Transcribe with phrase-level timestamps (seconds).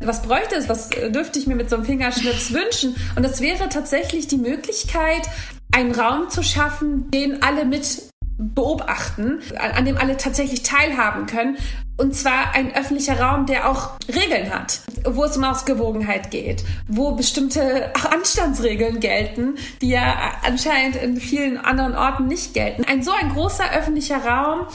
[0.00, 0.68] Was bräuchte es?
[0.68, 2.94] Was dürfte ich mir mit so einem Fingerschnips wünschen?
[3.16, 5.28] Und das wäre tatsächlich die Möglichkeit,
[5.72, 8.02] einen Raum zu schaffen, den alle mit
[8.38, 11.56] beobachten, an dem alle tatsächlich teilhaben können.
[11.96, 17.12] Und zwar ein öffentlicher Raum, der auch Regeln hat, wo es um Ausgewogenheit geht, wo
[17.12, 22.84] bestimmte Anstandsregeln gelten, die ja anscheinend in vielen anderen Orten nicht gelten.
[22.84, 24.66] Ein so ein großer öffentlicher Raum,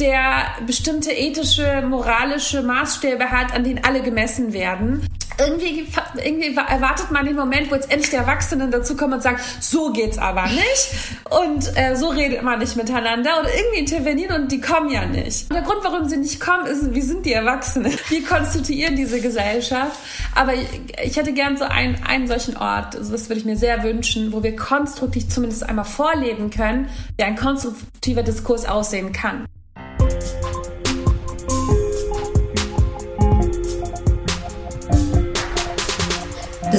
[0.00, 5.06] der bestimmte ethische, moralische Maßstäbe hat, an denen alle gemessen werden.
[5.40, 5.86] Irgendwie,
[6.22, 10.18] irgendwie erwartet man den Moment, wo jetzt endlich die Erwachsenen dazukommen und sagen, so geht's
[10.18, 10.90] aber nicht.
[11.30, 13.40] Und äh, so redet man nicht miteinander.
[13.40, 15.50] Und irgendwie intervenieren und die kommen ja nicht.
[15.50, 17.92] Und der Grund, warum sie nicht kommen, ist, wie sind die Erwachsenen?
[18.08, 19.96] Wie konstituieren diese Gesellschaft?
[20.34, 20.66] Aber ich,
[21.02, 24.32] ich hätte gern so einen, einen solchen Ort, also das würde ich mir sehr wünschen,
[24.32, 29.46] wo wir konstruktiv zumindest einmal vorleben können, wie ein konstruktiver Diskurs aussehen kann.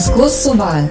[0.02, 0.90] Diskurs zur Wahl.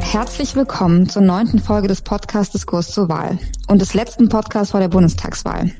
[0.00, 4.78] Herzlich willkommen zur neunten Folge des Podcasts Diskurs zur Wahl und des letzten Podcasts vor
[4.78, 5.72] der Bundestagswahl.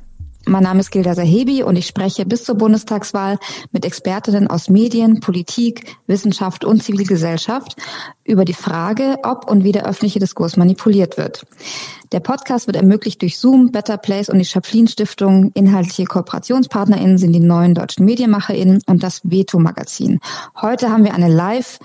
[0.50, 3.38] Mein Name ist Gilda Sahebi und ich spreche bis zur Bundestagswahl
[3.70, 7.76] mit Expertinnen aus Medien, Politik, Wissenschaft und Zivilgesellschaft
[8.24, 11.46] über die Frage, ob und wie der öffentliche Diskurs manipuliert wird.
[12.10, 15.52] Der Podcast wird ermöglicht durch Zoom, Better Place und die Chaplin Stiftung.
[15.54, 20.18] Inhaltliche KooperationspartnerInnen sind die neuen deutschen MedienmacherInnen und das Veto Magazin.
[20.60, 21.78] Heute haben wir eine Live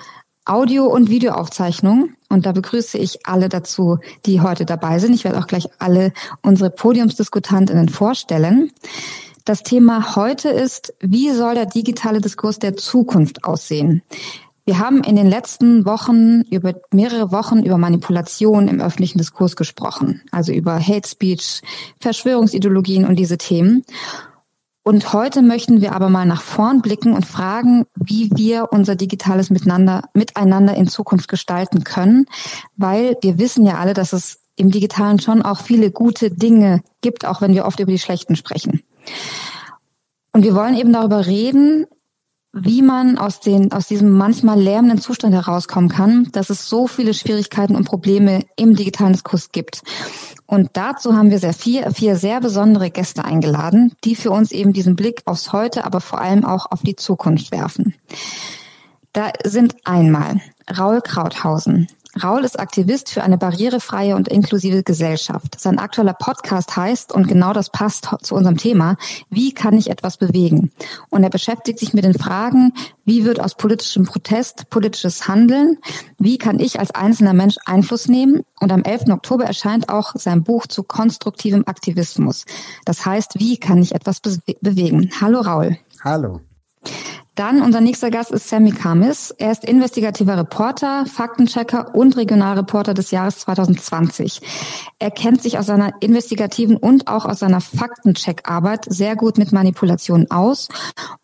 [0.46, 2.12] Audio- und Videoaufzeichnung.
[2.30, 5.14] Und da begrüße ich alle dazu, die heute dabei sind.
[5.14, 8.72] Ich werde auch gleich alle unsere Podiumsdiskutantinnen vorstellen.
[9.44, 14.02] Das Thema heute ist, wie soll der digitale Diskurs der Zukunft aussehen?
[14.66, 20.24] Wir haben in den letzten Wochen über mehrere Wochen über Manipulation im öffentlichen Diskurs gesprochen,
[20.32, 21.62] also über Hate Speech,
[22.00, 23.86] Verschwörungsideologien und diese Themen.
[24.88, 29.50] Und heute möchten wir aber mal nach vorn blicken und fragen, wie wir unser digitales
[29.50, 32.28] Miteinander, Miteinander in Zukunft gestalten können,
[32.78, 37.26] weil wir wissen ja alle, dass es im Digitalen schon auch viele gute Dinge gibt,
[37.26, 38.84] auch wenn wir oft über die schlechten sprechen.
[40.34, 41.88] Und wir wollen eben darüber reden,
[42.54, 47.16] wie man aus, den, aus diesem manchmal lärmenden Zustand herauskommen kann, dass es so viele
[47.16, 49.82] Schwierigkeiten und Probleme im digitalen Diskurs gibt.
[50.48, 54.74] Und dazu haben wir sehr vier, vier sehr besondere Gäste eingeladen, die für uns eben
[54.74, 57.96] diesen Blick aufs Heute, aber vor allem auch auf die Zukunft werfen.
[59.14, 60.42] Da sind einmal
[60.78, 61.88] Raul Krauthausen.
[62.22, 65.60] Raul ist Aktivist für eine barrierefreie und inklusive Gesellschaft.
[65.60, 68.96] Sein aktueller Podcast heißt, und genau das passt zu unserem Thema,
[69.30, 70.72] wie kann ich etwas bewegen?
[71.10, 72.74] Und er beschäftigt sich mit den Fragen,
[73.04, 75.78] wie wird aus politischem Protest politisches Handeln?
[76.18, 78.44] Wie kann ich als einzelner Mensch Einfluss nehmen?
[78.62, 79.10] Und am 11.
[79.10, 82.46] Oktober erscheint auch sein Buch zu konstruktivem Aktivismus.
[82.86, 84.22] Das heißt, wie kann ich etwas
[84.62, 85.12] bewegen?
[85.20, 85.78] Hallo Raul.
[86.02, 86.40] Hallo.
[87.36, 89.32] Dann unser nächster Gast ist Sammy Kamis.
[89.38, 94.40] Er ist investigativer Reporter, Faktenchecker und Regionalreporter des Jahres 2020.
[95.00, 100.32] Er kennt sich aus seiner investigativen und auch aus seiner Faktencheckarbeit sehr gut mit Manipulation
[100.32, 100.70] aus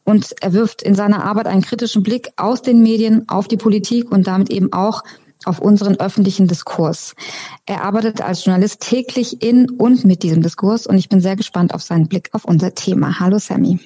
[0.03, 4.11] und er wirft in seiner Arbeit einen kritischen Blick aus den Medien auf die Politik
[4.11, 5.03] und damit eben auch
[5.45, 7.15] auf unseren öffentlichen Diskurs.
[7.65, 11.73] Er arbeitet als Journalist täglich in und mit diesem Diskurs und ich bin sehr gespannt
[11.73, 13.19] auf seinen Blick auf unser Thema.
[13.21, 13.79] Hallo Sammy.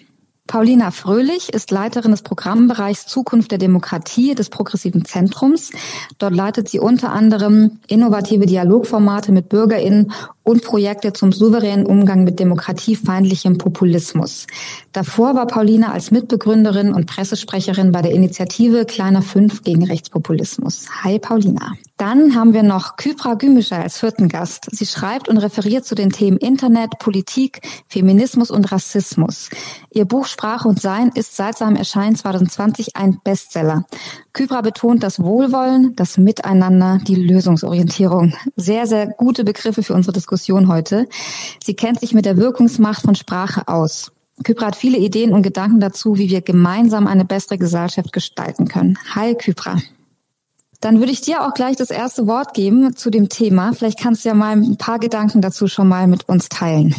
[0.47, 5.72] Paulina Fröhlich ist Leiterin des Programmbereichs Zukunft der Demokratie des Progressiven Zentrums.
[6.19, 10.11] Dort leitet sie unter anderem innovative Dialogformate mit BürgerInnen
[10.45, 14.47] und Projekte zum souveränen Umgang mit demokratiefeindlichem Populismus.
[14.94, 20.85] Davor war Paulina als Mitbegründerin und Pressesprecherin bei der Initiative Kleiner Fünf gegen Rechtspopulismus.
[21.03, 21.73] Hi Paulina.
[21.97, 24.67] Dann haben wir noch Kypra Gümischer als vierten Gast.
[24.72, 29.50] Sie schreibt und referiert zu den Themen Internet, Politik, Feminismus und Rassismus.
[29.91, 33.85] Ihr Buch Sprache und Sein ist seit seinem Erscheinen 2020 ein Bestseller.
[34.35, 38.34] Kypra betont das Wohlwollen, das Miteinander, die Lösungsorientierung.
[38.57, 41.07] Sehr, sehr gute Begriffe für unsere Diskussion heute.
[41.63, 44.12] Sie kennt sich mit der Wirkungsmacht von Sprache aus.
[44.44, 49.00] Kypra hat viele Ideen und Gedanken dazu, wie wir gemeinsam eine bessere Gesellschaft gestalten können.
[49.15, 49.77] Hi, Kypra.
[50.81, 53.71] Dann würde ich dir auch gleich das erste Wort geben zu dem Thema.
[53.71, 56.94] Vielleicht kannst du ja mal ein paar Gedanken dazu schon mal mit uns teilen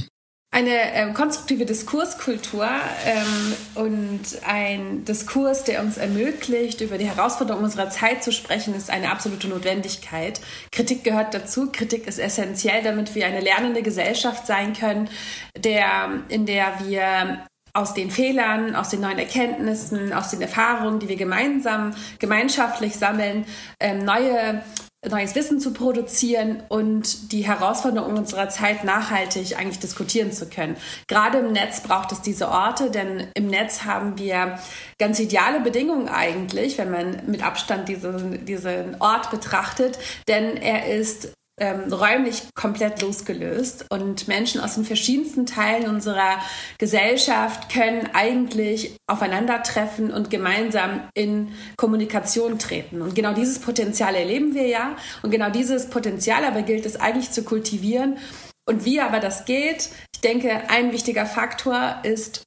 [0.57, 2.67] eine ähm, konstruktive Diskurskultur
[3.05, 8.89] ähm, und ein Diskurs, der uns ermöglicht, über die Herausforderungen unserer Zeit zu sprechen, ist
[8.89, 10.41] eine absolute Notwendigkeit.
[10.73, 11.71] Kritik gehört dazu.
[11.71, 15.11] Kritik ist essentiell, damit wir eine lernende Gesellschaft sein können,
[15.59, 17.45] der, in der wir
[17.75, 23.45] aus den Fehlern, aus den neuen Erkenntnissen, aus den Erfahrungen, die wir gemeinsam, gemeinschaftlich sammeln,
[23.79, 24.63] ähm, neue
[25.09, 30.77] neues Wissen zu produzieren und die Herausforderungen unserer Zeit nachhaltig eigentlich diskutieren zu können.
[31.09, 34.59] Gerade im Netz braucht es diese Orte, denn im Netz haben wir
[34.99, 39.99] ganz ideale Bedingungen eigentlich, wenn man mit Abstand diesen, diesen Ort betrachtet,
[40.29, 46.39] denn er ist ähm, räumlich komplett losgelöst und Menschen aus den verschiedensten Teilen unserer
[46.79, 53.01] Gesellschaft können eigentlich aufeinandertreffen und gemeinsam in Kommunikation treten.
[53.01, 57.31] Und genau dieses Potenzial erleben wir ja und genau dieses Potenzial aber gilt es eigentlich
[57.31, 58.19] zu kultivieren.
[58.69, 62.46] Und wie aber das geht, ich denke, ein wichtiger Faktor ist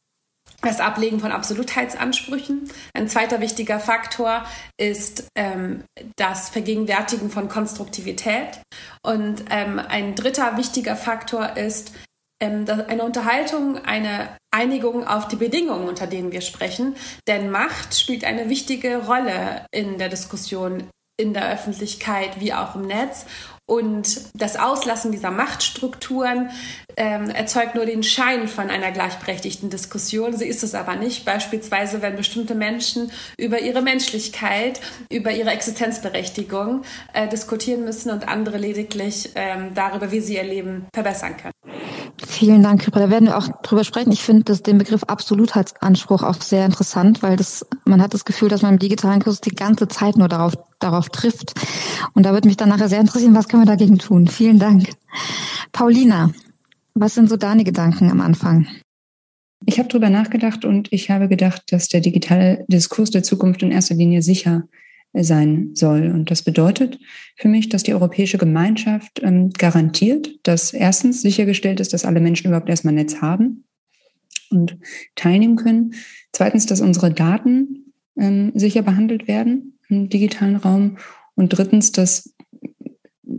[0.62, 2.70] das Ablegen von Absolutheitsansprüchen.
[2.94, 4.46] Ein zweiter wichtiger Faktor
[4.78, 5.84] ist ähm,
[6.18, 8.62] das Vergegenwärtigen von Konstruktivität.
[9.04, 11.94] Und ähm, ein dritter wichtiger Faktor ist
[12.42, 16.96] ähm, eine Unterhaltung, eine Einigung auf die Bedingungen, unter denen wir sprechen.
[17.28, 20.90] Denn Macht spielt eine wichtige Rolle in der Diskussion
[21.20, 23.26] in der Öffentlichkeit wie auch im Netz.
[23.70, 26.50] Und das Auslassen dieser Machtstrukturen
[26.98, 30.36] ähm, erzeugt nur den Schein von einer gleichberechtigten Diskussion.
[30.36, 31.24] Sie ist es aber nicht.
[31.24, 34.82] Beispielsweise, wenn bestimmte Menschen über ihre Menschlichkeit,
[35.12, 36.82] über ihre Existenzberechtigung
[37.14, 41.54] äh, diskutieren müssen und andere lediglich ähm, darüber, wie sie ihr Leben verbessern können.
[42.28, 43.00] Vielen Dank, Kypra.
[43.00, 44.12] Da werden wir auch drüber sprechen.
[44.12, 48.62] Ich finde den Begriff Absolutheitsanspruch auch sehr interessant, weil das, man hat das Gefühl, dass
[48.62, 51.54] man im digitalen Kurs die ganze Zeit nur darauf, darauf trifft.
[52.14, 54.28] Und da würde mich dann nachher sehr interessieren, was können wir dagegen tun?
[54.28, 54.90] Vielen Dank.
[55.72, 56.32] Paulina,
[56.94, 58.68] was sind so deine Gedanken am Anfang?
[59.66, 63.72] Ich habe drüber nachgedacht und ich habe gedacht, dass der digitale Diskurs der Zukunft in
[63.72, 64.64] erster Linie sicher
[65.14, 66.08] sein soll.
[66.08, 67.00] Und das bedeutet
[67.36, 72.48] für mich, dass die europäische Gemeinschaft ähm, garantiert, dass erstens sichergestellt ist, dass alle Menschen
[72.48, 73.64] überhaupt erstmal Netz haben
[74.52, 74.78] und
[75.16, 75.96] teilnehmen können.
[76.32, 80.98] Zweitens, dass unsere Daten ähm, sicher behandelt werden im digitalen Raum.
[81.36, 82.36] Und drittens, dass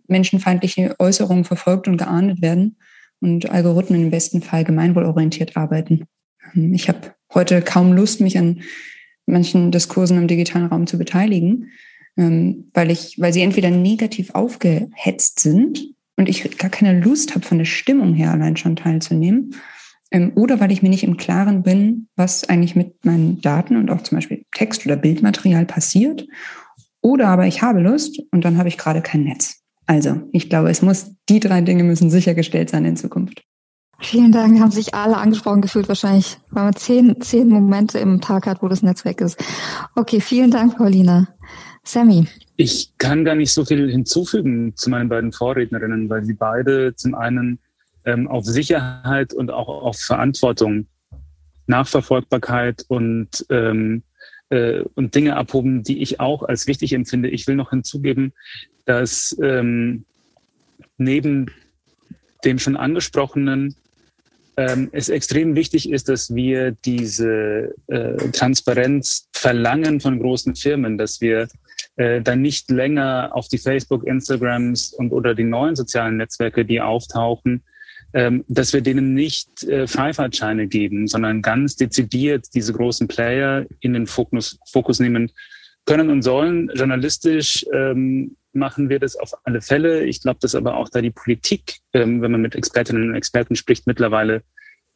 [0.09, 2.77] menschenfeindliche Äußerungen verfolgt und geahndet werden
[3.21, 6.07] und Algorithmen im besten Fall gemeinwohlorientiert arbeiten.
[6.55, 8.63] Ähm, ich habe heute kaum Lust, mich an
[9.27, 11.71] manchen Diskursen im digitalen Raum zu beteiligen,
[12.17, 17.45] ähm, weil ich, weil sie entweder negativ aufgehetzt sind und ich gar keine Lust habe,
[17.45, 19.55] von der Stimmung her allein schon teilzunehmen,
[20.11, 23.91] ähm, oder weil ich mir nicht im Klaren bin, was eigentlich mit meinen Daten und
[23.91, 26.27] auch zum Beispiel Text- oder Bildmaterial passiert.
[27.01, 29.63] Oder aber ich habe Lust und dann habe ich gerade kein Netz.
[29.87, 33.43] Also, ich glaube, es muss, die drei Dinge müssen sichergestellt sein in Zukunft.
[34.03, 38.47] Vielen Dank, haben sich alle angesprochen gefühlt wahrscheinlich, weil man zehn, zehn Momente im Tag
[38.47, 39.39] hat, wo das Netz weg ist.
[39.95, 41.29] Okay, vielen Dank, Paulina.
[41.85, 42.27] Sammy.
[42.57, 47.15] Ich kann gar nicht so viel hinzufügen zu meinen beiden Vorrednerinnen, weil sie beide zum
[47.15, 47.59] einen
[48.05, 50.87] ähm, auf Sicherheit und auch auf Verantwortung,
[51.67, 54.03] Nachverfolgbarkeit und, ähm,
[54.49, 57.29] äh, und Dinge abhoben, die ich auch als wichtig empfinde.
[57.29, 58.33] Ich will noch hinzugeben,
[58.87, 60.05] dass ähm,
[60.97, 61.51] neben
[62.45, 63.75] dem schon angesprochenen
[64.61, 71.23] ähm, es extrem wichtig ist, dass wir diese äh, Transparenz verlangen von großen Firmen, dass
[71.23, 71.49] wir
[71.97, 76.79] äh, dann nicht länger auf die Facebook, Instagrams und oder die neuen sozialen Netzwerke, die
[76.81, 77.63] auftauchen,
[78.13, 83.95] ähm, dass wir denen nicht äh, Freifahrtscheine geben, sondern ganz dezidiert diese großen Player in
[83.95, 85.31] den Fokus, Fokus nehmen
[85.87, 86.71] können und sollen.
[86.75, 90.05] Journalistisch ähm, machen wir das auf alle Fälle.
[90.05, 93.57] Ich glaube, dass aber auch da die Politik, ähm, wenn man mit Expertinnen und Experten
[93.57, 94.43] spricht, mittlerweile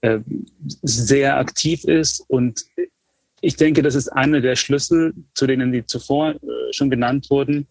[0.01, 0.21] äh,
[0.83, 2.21] sehr aktiv ist.
[2.29, 2.65] Und
[3.41, 7.67] ich denke, das ist einer der Schlüssel, zu denen die zuvor äh, schon genannt wurden,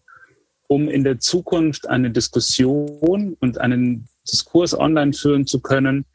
[0.68, 6.06] um in der Zukunft eine Diskussion und einen Diskurs online führen zu können,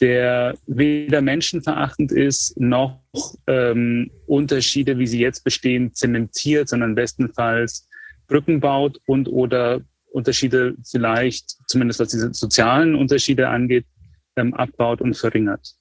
[0.00, 3.00] der weder menschenverachtend ist, noch
[3.46, 7.88] ähm, Unterschiede, wie sie jetzt bestehen, zementiert, sondern bestenfalls
[8.26, 9.80] Brücken baut und oder
[10.12, 13.86] Unterschiede vielleicht, zumindest was diese sozialen Unterschiede angeht,
[14.36, 15.74] ähm, abbaut und verringert.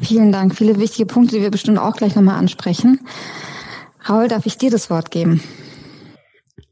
[0.00, 0.54] Vielen Dank.
[0.54, 3.00] Viele wichtige Punkte, die wir bestimmt auch gleich nochmal ansprechen.
[4.08, 5.42] Raul, darf ich dir das Wort geben?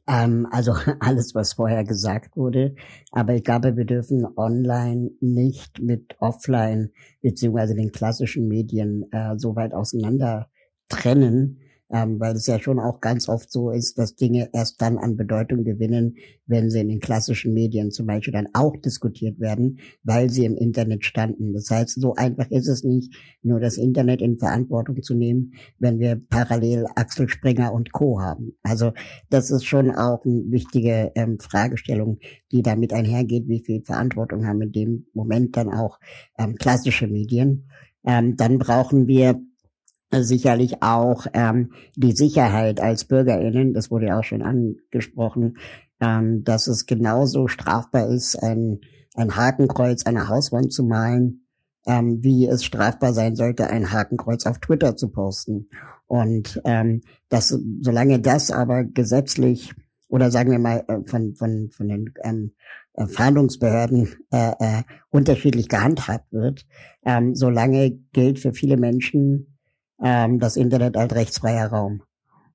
[0.07, 2.75] Ähm, also alles, was vorher gesagt wurde.
[3.13, 6.91] Aber ich glaube, wir dürfen online nicht mit offline
[7.23, 10.49] beziehungsweise den klassischen Medien äh, so weit auseinander
[10.89, 11.61] trennen,
[11.93, 15.17] ähm, weil es ja schon auch ganz oft so ist, dass Dinge erst dann an
[15.17, 20.31] Bedeutung gewinnen, wenn sie in den klassischen Medien zum Beispiel dann auch diskutiert werden, weil
[20.31, 21.53] sie im Internet standen.
[21.53, 25.99] Das heißt, so einfach ist es nicht, nur das Internet in Verantwortung zu nehmen, wenn
[25.99, 28.21] wir parallel Axel Springer und Co.
[28.21, 28.57] haben.
[28.63, 28.93] Also
[29.31, 32.19] das ist schon auch eine wichtige ähm, Fragestellung,
[32.51, 35.99] die damit einhergeht, wie viel Verantwortung haben in dem Moment dann auch
[36.39, 37.69] ähm, klassische Medien.
[38.07, 39.41] Ähm, dann brauchen wir
[40.23, 45.57] sicherlich auch ähm, die Sicherheit als BürgerInnen, das wurde ja auch schon angesprochen,
[46.01, 48.81] ähm, dass es genauso strafbar ist, ein,
[49.15, 51.47] ein Hakenkreuz an der Hauswand zu malen,
[51.87, 55.69] ähm, wie es strafbar sein sollte, ein Hakenkreuz auf Twitter zu posten.
[56.07, 59.75] Und ähm, dass, solange das aber gesetzlich
[60.09, 62.53] oder sagen wir mal äh, von, von, von den ähm,
[62.95, 66.67] äh, Fahndungsbehörden äh, äh, unterschiedlich gehandhabt wird,
[67.05, 69.54] ähm, solange gilt für viele Menschen
[70.05, 72.03] ähm, das Internet als rechtsfreier Raum.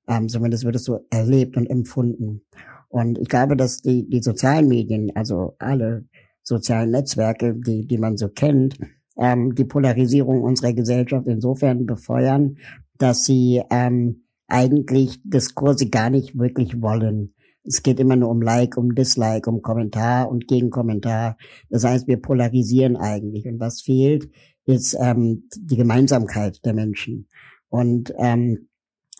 [0.08, 2.42] Ähm, zumindest wird es so erlebt und empfunden.
[2.88, 6.06] Und ich glaube, dass die, die sozialen Medien, also alle
[6.42, 8.78] sozialen Netzwerke, die, die man so kennt,
[9.18, 12.56] ähm, die Polarisierung unserer Gesellschaft insofern befeuern,
[12.98, 17.34] dass sie ähm, eigentlich Diskurse gar nicht wirklich wollen.
[17.62, 21.36] Es geht immer nur um Like, um Dislike, um Kommentar und Gegenkommentar.
[21.68, 23.46] Das heißt, wir polarisieren eigentlich.
[23.46, 24.30] Und was fehlt,
[24.64, 27.28] ist ähm, die Gemeinsamkeit der Menschen.
[27.70, 28.68] Und ähm,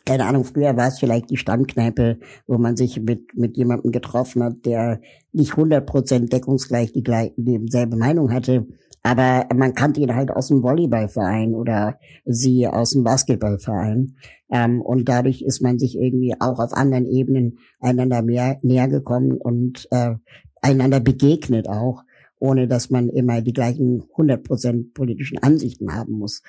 [0.04, 4.42] keine Ahnung, früher war es vielleicht die Stammkneipe, wo man sich mit, mit jemandem getroffen
[4.42, 5.00] hat, der
[5.33, 7.04] nicht 100% deckungsgleich die,
[7.37, 8.66] dieselbe Meinung hatte,
[9.02, 14.16] aber man kannte ihn halt aus dem Volleyballverein oder sie aus dem Basketballverein.
[14.50, 19.33] Ähm, und dadurch ist man sich irgendwie auch auf anderen Ebenen einander mehr näher gekommen
[19.33, 20.14] und äh,
[20.61, 22.02] einander begegnet auch,
[22.38, 26.42] ohne dass man immer die gleichen 100% politischen Ansichten haben muss.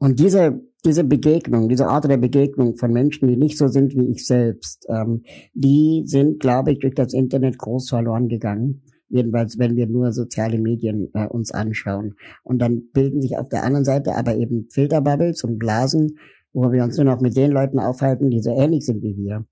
[0.00, 4.10] Und diese, diese Begegnung, diese Art der Begegnung von Menschen, die nicht so sind wie
[4.10, 8.82] ich selbst, ähm, die sind, glaube ich, durch das Internet groß verloren gegangen.
[9.10, 12.14] Jedenfalls, wenn wir nur soziale Medien äh, uns anschauen.
[12.42, 16.16] Und dann bilden sich auf der anderen Seite aber eben Filterbubbles und Blasen,
[16.54, 19.44] wo wir uns nur noch mit den Leuten aufhalten, die so ähnlich sind wie wir.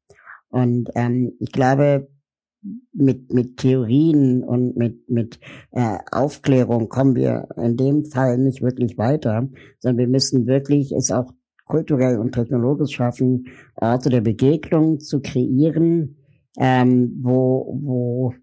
[0.48, 2.08] Und ähm, ich glaube,
[2.92, 5.38] mit, mit Theorien und mit, mit
[5.70, 9.48] äh, Aufklärung kommen wir in dem Fall nicht wirklich weiter,
[9.78, 11.32] sondern wir müssen wirklich es auch
[11.64, 16.16] kulturell und technologisch schaffen, Orte der Begegnung zu kreieren,
[16.58, 18.34] ähm, wo, wo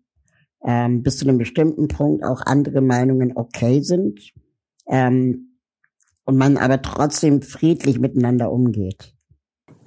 [0.64, 4.20] ähm, bis zu einem bestimmten Punkt auch andere Meinungen okay sind
[4.88, 5.58] ähm,
[6.24, 9.14] und man aber trotzdem friedlich miteinander umgeht.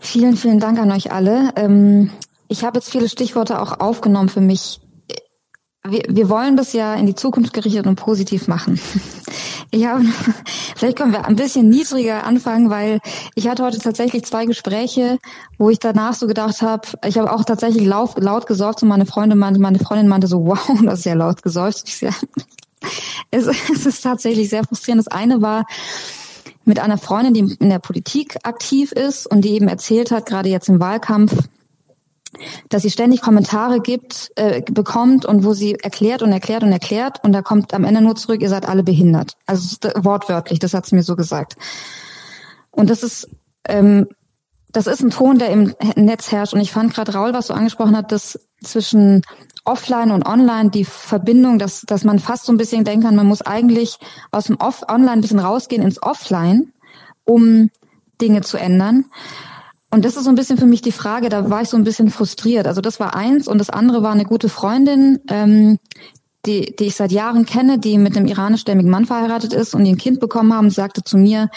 [0.01, 1.51] Vielen, vielen Dank an euch alle.
[1.57, 2.11] Ähm,
[2.49, 4.81] ich habe jetzt viele Stichworte auch aufgenommen für mich.
[5.87, 8.81] Wir, wir wollen das ja in die Zukunft gerichtet und positiv machen.
[9.71, 10.03] Ich habe,
[10.77, 13.01] vielleicht können wir ein bisschen niedriger anfangen, weil
[13.35, 15.19] ich hatte heute tatsächlich zwei Gespräche,
[15.59, 19.05] wo ich danach so gedacht habe, ich habe auch tatsächlich laut, laut gesorgt und meine
[19.05, 21.87] Freundin meinte, meine Freundin meinte so, wow, das ist ja laut gesäuft.
[21.87, 22.15] Sehr,
[23.31, 25.07] es, es ist tatsächlich sehr frustrierend.
[25.07, 25.67] Das eine war,
[26.65, 30.49] mit einer Freundin, die in der Politik aktiv ist und die eben erzählt hat, gerade
[30.49, 31.35] jetzt im Wahlkampf,
[32.69, 37.25] dass sie ständig Kommentare gibt, äh, bekommt und wo sie erklärt und erklärt und erklärt
[37.25, 39.37] und da kommt am Ende nur zurück, ihr seid alle behindert.
[39.47, 41.57] Also wortwörtlich, das hat sie mir so gesagt.
[42.71, 43.29] Und das ist
[43.65, 44.07] ähm,
[44.73, 46.53] das ist ein Ton, der im Netz herrscht.
[46.53, 49.23] Und ich fand gerade Raul, was du angesprochen hast, dass zwischen
[49.65, 53.27] Offline und Online die Verbindung, dass, dass man fast so ein bisschen denken kann, man
[53.27, 53.99] muss eigentlich
[54.31, 56.73] aus dem Off Online ein bisschen rausgehen ins Offline,
[57.25, 57.71] um
[58.21, 59.07] Dinge zu ändern.
[59.91, 61.85] Und das ist so ein bisschen für mich die Frage, da war ich so ein
[61.85, 62.67] bisschen frustriert.
[62.67, 65.79] Also das war eins und das andere war eine gute Freundin, ähm,
[66.45, 69.93] die, die ich seit Jahren kenne, die mit einem iranischstämmigen Mann verheiratet ist und die
[69.93, 71.49] ein Kind bekommen haben, sagte zu mir,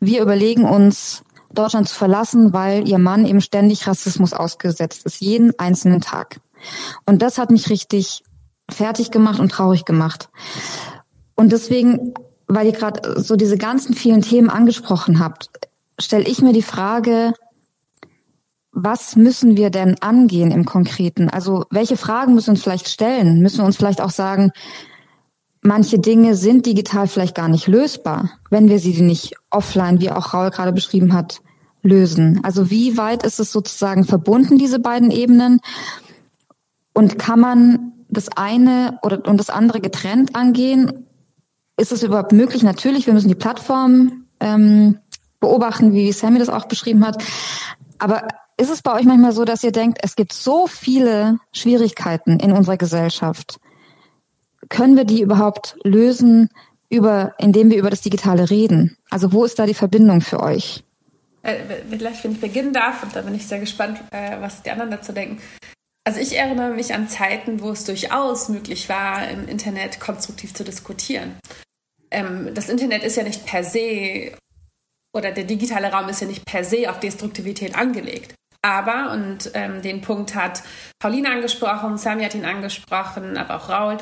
[0.00, 5.58] wir überlegen uns, Deutschland zu verlassen, weil ihr Mann eben ständig Rassismus ausgesetzt ist, jeden
[5.58, 6.40] einzelnen Tag.
[7.04, 8.22] Und das hat mich richtig
[8.68, 10.28] fertig gemacht und traurig gemacht.
[11.34, 12.14] Und deswegen,
[12.46, 15.50] weil ihr gerade so diese ganzen vielen Themen angesprochen habt,
[15.98, 17.32] stelle ich mir die Frage,
[18.78, 21.30] was müssen wir denn angehen im Konkreten?
[21.30, 23.40] Also welche Fragen müssen wir uns vielleicht stellen?
[23.40, 24.52] Müssen wir uns vielleicht auch sagen,
[25.62, 30.34] manche Dinge sind digital vielleicht gar nicht lösbar, wenn wir sie nicht offline, wie auch
[30.34, 31.40] Raul gerade beschrieben hat,
[31.82, 32.40] lösen?
[32.42, 35.60] Also wie weit ist es sozusagen verbunden, diese beiden Ebenen?
[36.92, 41.06] Und kann man das eine oder und das andere getrennt angehen?
[41.78, 42.62] Ist es überhaupt möglich?
[42.62, 44.98] Natürlich, wir müssen die Plattform ähm,
[45.40, 47.24] beobachten, wie Sammy das auch beschrieben hat.
[47.98, 52.40] Aber ist es bei euch manchmal so, dass ihr denkt, es gibt so viele Schwierigkeiten
[52.40, 53.60] in unserer Gesellschaft?
[54.68, 56.48] Können wir die überhaupt lösen,
[56.88, 58.96] über, indem wir über das Digitale reden?
[59.10, 60.82] Also wo ist da die Verbindung für euch?
[61.42, 61.58] Äh,
[61.88, 64.90] vielleicht, wenn ich beginnen darf, und da bin ich sehr gespannt, äh, was die anderen
[64.90, 65.40] dazu denken.
[66.04, 70.64] Also ich erinnere mich an Zeiten, wo es durchaus möglich war, im Internet konstruktiv zu
[70.64, 71.34] diskutieren.
[72.10, 74.32] Ähm, das Internet ist ja nicht per se
[75.12, 78.34] oder der digitale Raum ist ja nicht per se auf Destruktivität angelegt.
[78.66, 80.64] Aber, und ähm, den Punkt hat
[80.98, 83.98] Pauline angesprochen, Sami hat ihn angesprochen, aber auch Raul,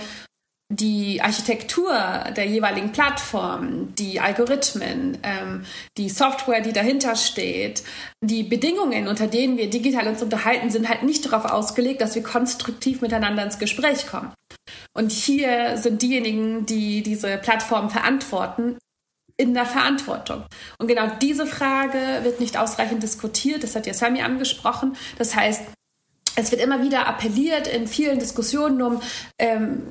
[0.72, 1.92] die Architektur
[2.34, 5.66] der jeweiligen Plattform, die Algorithmen, ähm,
[5.98, 7.84] die Software, die dahinter steht,
[8.22, 12.22] die Bedingungen, unter denen wir digital uns unterhalten, sind halt nicht darauf ausgelegt, dass wir
[12.22, 14.32] konstruktiv miteinander ins Gespräch kommen.
[14.96, 18.78] Und hier sind diejenigen, die diese Plattform verantworten,
[19.36, 20.44] in der Verantwortung.
[20.78, 23.62] Und genau diese Frage wird nicht ausreichend diskutiert.
[23.62, 24.96] Das hat ja Sami angesprochen.
[25.18, 25.62] Das heißt,
[26.36, 29.00] es wird immer wieder appelliert in vielen Diskussionen um
[29.38, 29.82] ähm,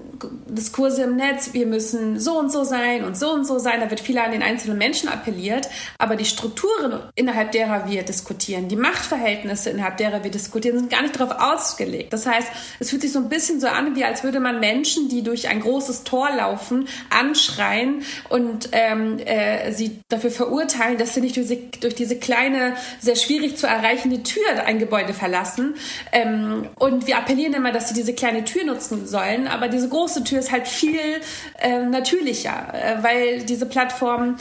[0.47, 3.81] Diskurse im Netz, wir müssen so und so sein und so und so sein.
[3.81, 8.67] Da wird viel an den einzelnen Menschen appelliert, aber die Strukturen, innerhalb derer wir diskutieren,
[8.67, 12.13] die Machtverhältnisse, innerhalb derer wir diskutieren, sind gar nicht darauf ausgelegt.
[12.13, 12.47] Das heißt,
[12.79, 15.49] es fühlt sich so ein bisschen so an, wie als würde man Menschen, die durch
[15.49, 21.49] ein großes Tor laufen, anschreien und ähm, äh, sie dafür verurteilen, dass sie nicht durch,
[21.79, 25.75] durch diese kleine, sehr schwierig zu erreichende Tür ein Gebäude verlassen.
[26.11, 29.89] Ähm, ähm, und wir appellieren immer, dass sie diese kleine Tür nutzen sollen, aber diese
[29.89, 31.21] große Tür ist halt viel
[31.59, 34.37] äh, natürlicher, äh, weil diese Plattformen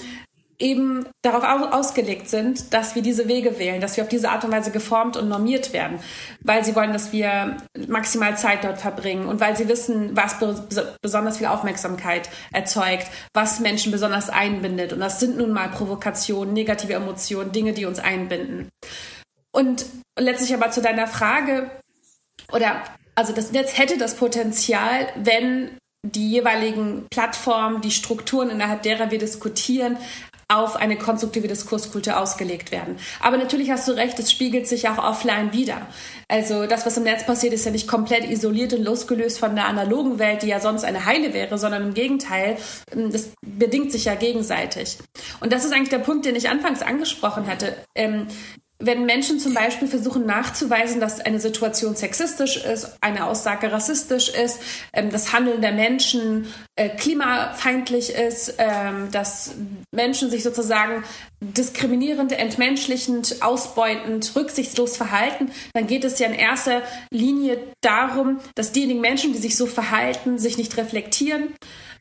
[0.62, 4.52] eben darauf ausgelegt sind, dass wir diese Wege wählen, dass wir auf diese Art und
[4.52, 5.98] Weise geformt und normiert werden,
[6.40, 7.56] weil sie wollen, dass wir
[7.88, 10.36] maximal Zeit dort verbringen und weil sie wissen, was
[11.02, 14.92] besonders viel Aufmerksamkeit erzeugt, was Menschen besonders einbindet.
[14.92, 18.68] Und das sind nun mal Provokationen, negative Emotionen, Dinge, die uns einbinden.
[19.52, 19.84] Und
[20.18, 21.70] letztlich aber zu deiner Frage,
[22.52, 22.82] oder
[23.14, 25.70] also das Netz hätte das Potenzial, wenn
[26.04, 29.96] die jeweiligen Plattformen, die Strukturen, innerhalb derer wir diskutieren,
[30.48, 32.96] auf eine konstruktive Diskurskultur ausgelegt werden.
[33.20, 35.86] Aber natürlich hast du recht, es spiegelt sich auch offline wieder.
[36.28, 39.66] Also das, was im Netz passiert, ist ja nicht komplett isoliert und losgelöst von der
[39.66, 42.58] analogen Welt, die ja sonst eine heile wäre, sondern im Gegenteil,
[42.90, 44.98] das bedingt sich ja gegenseitig.
[45.40, 47.76] Und das ist eigentlich der Punkt, den ich anfangs angesprochen hatte.
[47.94, 48.26] Ähm,
[48.84, 54.60] wenn Menschen zum Beispiel versuchen nachzuweisen, dass eine Situation sexistisch ist, eine Aussage rassistisch ist,
[54.92, 56.46] ähm, das Handeln der Menschen
[56.76, 59.54] äh, klimafeindlich ist, ähm, dass
[59.92, 61.04] Menschen sich sozusagen
[61.40, 69.00] diskriminierend, entmenschlichend, ausbeutend, rücksichtslos verhalten, dann geht es ja in erster Linie darum, dass diejenigen
[69.00, 71.54] Menschen, die sich so verhalten, sich nicht reflektieren,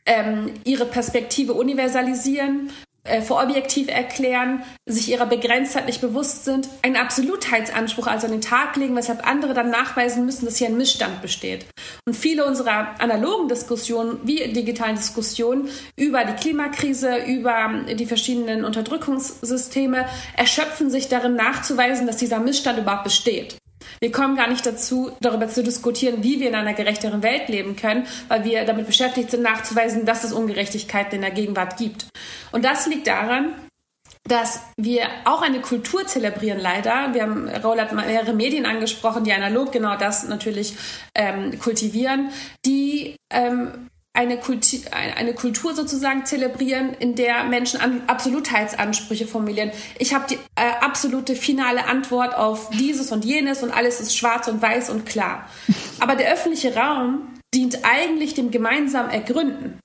[0.06, 2.72] ähm, ihre Perspektive universalisieren,
[3.04, 8.42] äh, für objektiv erklären, sich ihrer Begrenztheit nicht bewusst sind, einen Absolutheitsanspruch also an den
[8.42, 11.66] Tag legen, weshalb andere dann nachweisen müssen, dass hier ein Missstand besteht.
[12.06, 20.06] Und viele unserer analogen Diskussionen, wie digitalen Diskussionen über die Klimakrise, über die verschiedenen Unterdrückungssysteme,
[20.38, 23.61] erschöpfen sich darin nachzuweisen, dass dieser Missstand überhaupt besteht.
[24.04, 27.76] Wir kommen gar nicht dazu, darüber zu diskutieren, wie wir in einer gerechteren Welt leben
[27.76, 32.08] können, weil wir damit beschäftigt sind, nachzuweisen, dass es Ungerechtigkeiten in der Gegenwart gibt.
[32.52, 33.54] Und das liegt daran,
[34.24, 37.14] dass wir auch eine Kultur zelebrieren, leider.
[37.14, 40.76] Wir haben, hat mehrere Medien angesprochen, die analog genau das natürlich
[41.14, 42.32] ähm, kultivieren,
[42.66, 49.72] die ähm, eine, Kultur, eine Kultur sozusagen zelebrieren, in der Menschen an Absolutheitsansprüche formulieren.
[50.00, 54.48] Ich habe die äh, absolute finale Antwort auf dieses und jenes und alles ist schwarz
[54.48, 55.48] und weiß und klar.
[56.00, 59.80] Aber der öffentliche Raum dient eigentlich dem gemeinsamen Ergründen,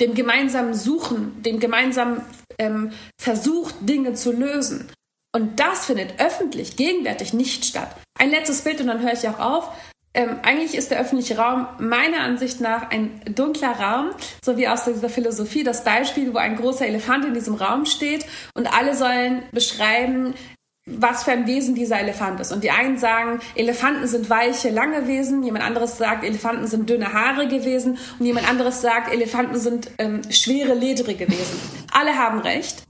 [0.00, 2.22] dem gemeinsamen Suchen, dem gemeinsamen
[2.58, 4.90] ähm, Versuch, Dinge zu lösen.
[5.34, 7.96] Und das findet öffentlich, gegenwärtig nicht statt.
[8.18, 9.68] Ein letztes Bild und dann höre ich auch auf.
[10.14, 14.10] Ähm, eigentlich ist der öffentliche Raum meiner Ansicht nach ein dunkler Raum,
[14.44, 18.26] so wie aus dieser Philosophie das Beispiel, wo ein großer Elefant in diesem Raum steht
[18.54, 20.34] und alle sollen beschreiben,
[20.84, 22.52] was für ein Wesen dieser Elefant ist.
[22.52, 27.12] Und die einen sagen, Elefanten sind weiche, lange Wesen, jemand anderes sagt, Elefanten sind dünne,
[27.12, 31.58] haarige Wesen und jemand anderes sagt, Elefanten sind ähm, schwere, ledrige Wesen.
[31.92, 32.82] Alle haben recht.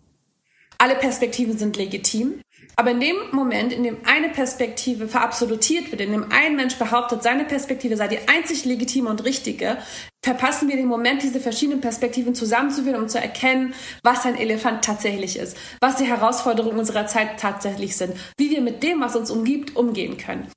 [0.78, 2.40] Alle Perspektiven sind legitim.
[2.76, 7.22] Aber in dem Moment, in dem eine Perspektive verabsolutiert wird, in dem ein Mensch behauptet,
[7.22, 9.78] seine Perspektive sei die einzig legitime und richtige,
[10.24, 15.38] verpassen wir den Moment, diese verschiedenen Perspektiven zusammenzuführen, um zu erkennen, was ein Elefant tatsächlich
[15.38, 19.76] ist, was die Herausforderungen unserer Zeit tatsächlich sind, wie wir mit dem, was uns umgibt,
[19.76, 20.48] umgehen können.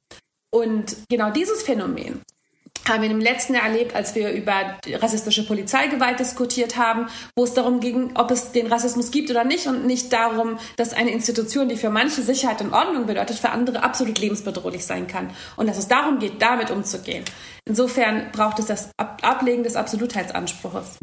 [0.52, 2.22] Und genau dieses Phänomen
[2.88, 7.54] haben wir im letzten Jahr erlebt, als wir über rassistische Polizeigewalt diskutiert haben, wo es
[7.54, 11.68] darum ging, ob es den Rassismus gibt oder nicht und nicht darum, dass eine Institution,
[11.68, 15.78] die für manche Sicherheit und Ordnung bedeutet, für andere absolut lebensbedrohlich sein kann und dass
[15.78, 17.26] es darum geht, damit umzugehen.
[17.66, 21.00] Insofern braucht es das Ablegen des Absolutheitsanspruchs.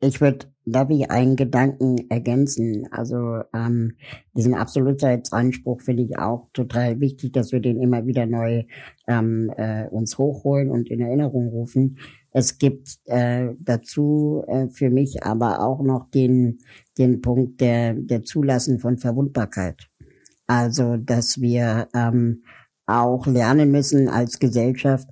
[0.00, 0.46] Ich würde,
[0.90, 2.86] ich einen Gedanken ergänzen?
[2.90, 3.96] Also ähm,
[4.36, 8.64] diesen Absolutheitsanspruch finde ich auch total wichtig, dass wir den immer wieder neu
[9.06, 11.98] ähm, äh, uns hochholen und in Erinnerung rufen.
[12.32, 16.58] Es gibt äh, dazu äh, für mich aber auch noch den,
[16.98, 19.88] den Punkt der, der Zulassen von Verwundbarkeit.
[20.46, 22.42] Also, dass wir ähm,
[22.86, 25.08] auch lernen müssen als Gesellschaft,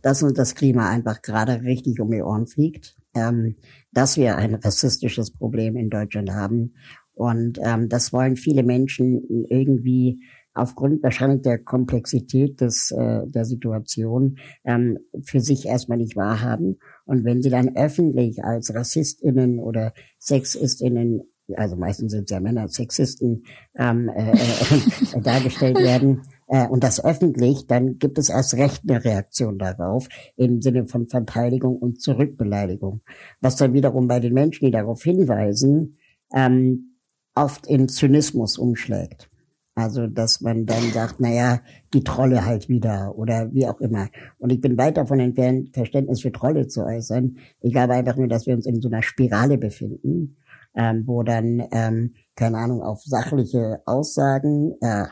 [0.00, 3.56] dass uns das Klima einfach gerade richtig um die Ohren fliegt, ähm,
[3.92, 6.74] dass wir ein rassistisches Problem in Deutschland haben.
[7.14, 10.20] Und ähm, das wollen viele Menschen irgendwie
[10.54, 16.78] aufgrund wahrscheinlich der Komplexität des, äh, der Situation ähm, für sich erstmal nicht wahrhaben.
[17.04, 21.22] Und wenn sie dann öffentlich als RassistInnen oder SexistInnen
[21.56, 23.44] also meistens sind es ja Männer, Sexisten,
[23.76, 29.04] ähm, äh, äh, dargestellt werden, äh, und das öffentlich, dann gibt es erst recht eine
[29.04, 33.02] Reaktion darauf im Sinne von Verteidigung und Zurückbeleidigung.
[33.40, 35.96] Was dann wiederum bei den Menschen, die darauf hinweisen,
[36.34, 36.96] ähm,
[37.34, 39.28] oft in Zynismus umschlägt.
[39.74, 41.60] Also, dass man dann sagt, naja,
[41.94, 44.08] die Trolle halt wieder oder wie auch immer.
[44.38, 47.36] Und ich bin weit davon entfernt, Verständnis für Trolle zu äußern.
[47.60, 50.36] Ich glaube einfach nur, dass wir uns in so einer Spirale befinden,
[50.74, 55.04] ähm, wo dann, ähm, keine Ahnung, auf sachliche Aussagen, äh,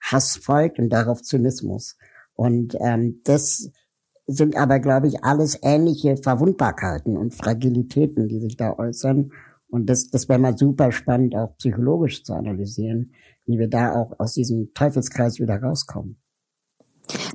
[0.00, 1.96] Hass folgt und darauf Zynismus.
[2.34, 3.70] Und ähm, das
[4.26, 9.32] sind aber, glaube ich, alles ähnliche Verwundbarkeiten und Fragilitäten, die sich da äußern.
[9.68, 13.12] Und das, das wäre mal super spannend, auch psychologisch zu analysieren,
[13.46, 16.20] wie wir da auch aus diesem Teufelskreis wieder rauskommen.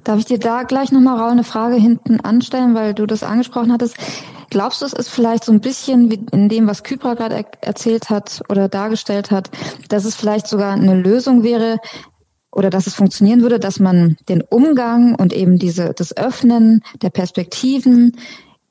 [0.04, 3.74] Darf ich dir da gleich nochmal, Raul, eine Frage hinten anstellen, weil du das angesprochen
[3.74, 3.98] hattest.
[4.50, 7.46] Glaubst du, es ist vielleicht so ein bisschen wie in dem, was Kypra gerade er
[7.62, 9.50] erzählt hat oder dargestellt hat,
[9.90, 11.80] dass es vielleicht sogar eine Lösung wäre,
[12.56, 17.10] oder dass es funktionieren würde, dass man den Umgang und eben diese, das Öffnen der
[17.10, 18.16] Perspektiven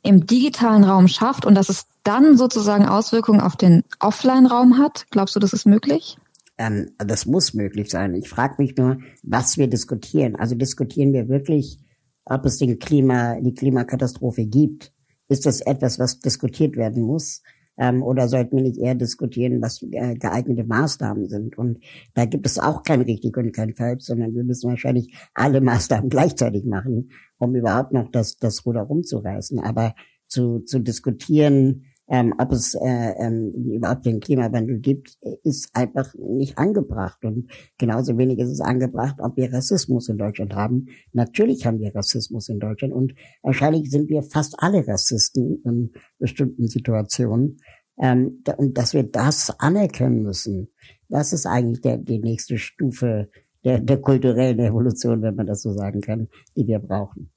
[0.03, 5.07] im digitalen Raum schafft und dass es dann sozusagen Auswirkungen auf den Offline-Raum hat?
[5.11, 6.17] Glaubst du, das ist möglich?
[6.57, 8.15] Ähm, das muss möglich sein.
[8.15, 10.37] Ich frage mich nur, was wir diskutieren.
[10.37, 11.79] Also diskutieren wir wirklich,
[12.25, 14.93] ob es den Klima, die Klimakatastrophe gibt?
[15.29, 17.43] Ist das etwas, was diskutiert werden muss?
[17.77, 21.59] Ähm, oder sollten wir nicht eher diskutieren, was äh, geeignete Maßnahmen sind?
[21.59, 21.79] Und
[22.15, 26.09] da gibt es auch kein richtig und kein falsch, sondern wir müssen wahrscheinlich alle Maßnahmen
[26.11, 29.59] gleichzeitig machen, um überhaupt noch das, das Ruder rumzureißen.
[29.59, 29.95] Aber
[30.29, 36.59] zu, zu diskutieren, ähm, ob es äh, ähm, überhaupt den Klimawandel gibt, ist einfach nicht
[36.59, 37.25] angebracht.
[37.25, 40.87] Und genauso wenig ist es angebracht, ob wir Rassismus in Deutschland haben.
[41.13, 46.69] Natürlich haben wir Rassismus in Deutschland und wahrscheinlich sind wir fast alle Rassisten in bestimmten
[46.69, 47.59] Situationen.
[47.99, 50.69] Ähm, und dass wir das anerkennen müssen,
[51.09, 53.29] das ist eigentlich der, die nächste Stufe
[53.65, 57.31] der, der kulturellen Evolution, wenn man das so sagen kann, die wir brauchen.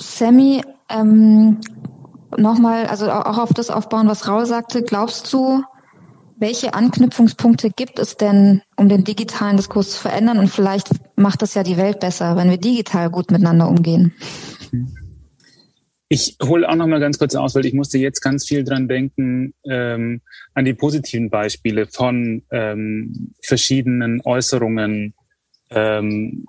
[0.00, 1.60] Sammy, ähm,
[2.36, 5.62] nochmal, also auch auf das aufbauen, was Raul sagte, glaubst du,
[6.40, 10.38] welche Anknüpfungspunkte gibt es denn, um den digitalen Diskurs zu verändern?
[10.38, 14.14] Und vielleicht macht das ja die Welt besser, wenn wir digital gut miteinander umgehen.
[16.08, 18.88] Ich hole auch noch mal ganz kurz aus, weil ich musste jetzt ganz viel dran
[18.88, 20.22] denken ähm,
[20.54, 25.14] an die positiven Beispiele von ähm, verschiedenen Äußerungen
[25.70, 26.46] ähm,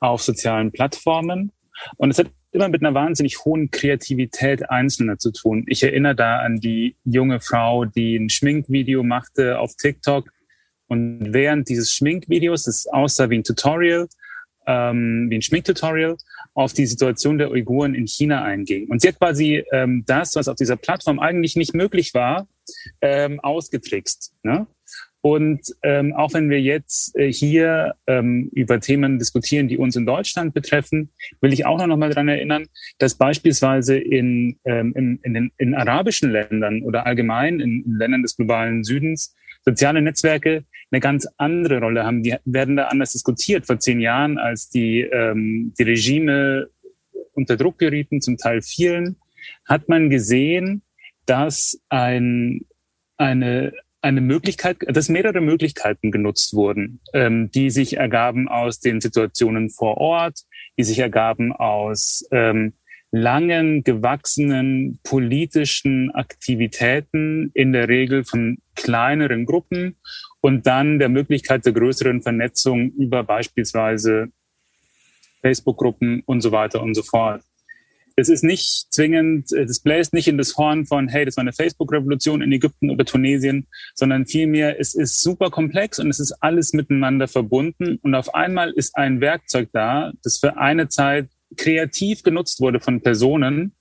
[0.00, 1.52] auf sozialen Plattformen.
[1.96, 5.64] Und es hat immer mit einer wahnsinnig hohen Kreativität Einzelner zu tun.
[5.68, 10.30] Ich erinnere da an die junge Frau, die ein Schminkvideo machte auf TikTok
[10.88, 14.08] und während dieses Schminkvideos, das aussah wie ein Tutorial,
[14.66, 16.16] ähm, wie ein Schminktutorial,
[16.54, 18.88] auf die Situation der Uiguren in China einging.
[18.88, 22.48] Und sie hat quasi ähm, das, was auf dieser Plattform eigentlich nicht möglich war,
[23.00, 24.32] ähm, ausgetrickst.
[24.42, 24.66] Ne?
[25.20, 30.06] Und ähm, auch wenn wir jetzt äh, hier ähm, über Themen diskutieren, die uns in
[30.06, 32.66] Deutschland betreffen, will ich auch noch mal daran erinnern,
[32.98, 38.22] dass beispielsweise in, ähm, in, in, den, in arabischen Ländern oder allgemein in, in Ländern
[38.22, 42.22] des globalen Südens soziale Netzwerke eine ganz andere Rolle haben.
[42.22, 43.66] Die werden da anders diskutiert.
[43.66, 46.68] Vor zehn Jahren, als die, ähm, die Regime
[47.32, 49.16] unter Druck gerieten, zum Teil vielen,
[49.66, 50.82] hat man gesehen,
[51.26, 52.62] dass ein,
[53.16, 59.70] eine, eine Möglichkeit, dass mehrere Möglichkeiten genutzt wurden, ähm, die sich ergaben aus den Situationen
[59.70, 60.40] vor Ort,
[60.78, 62.74] die sich ergaben aus ähm,
[63.10, 69.96] langen, gewachsenen politischen Aktivitäten, in der Regel von kleineren Gruppen
[70.40, 74.28] und dann der Möglichkeit der größeren Vernetzung über beispielsweise
[75.40, 77.42] Facebook-Gruppen und so weiter und so fort
[78.18, 81.42] es ist nicht zwingend, äh, das bläst nicht in das Horn von, hey, das war
[81.42, 86.32] eine Facebook-Revolution in Ägypten oder Tunesien, sondern vielmehr, es ist super komplex und es ist
[86.40, 87.98] alles miteinander verbunden.
[88.02, 93.00] Und auf einmal ist ein Werkzeug da, das für eine Zeit kreativ genutzt wurde von
[93.02, 93.72] Personen.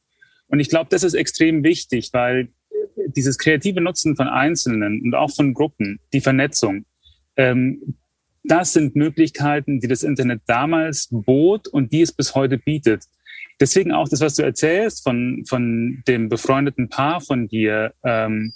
[0.47, 2.50] Und ich glaube, das ist extrem wichtig, weil
[3.08, 6.86] dieses kreative Nutzen von Einzelnen und auch von Gruppen, die Vernetzung,
[7.38, 7.95] ähm,
[8.43, 13.04] das sind Möglichkeiten, die das Internet damals bot und die es bis heute bietet.
[13.59, 18.53] Deswegen auch das, was du erzählst von, von dem befreundeten Paar von dir, ähm,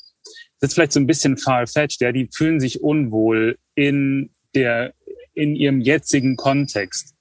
[0.59, 4.93] das ist vielleicht so ein bisschen far-fetched, ja, die fühlen sich unwohl in der,
[5.33, 7.15] in ihrem jetzigen Kontext.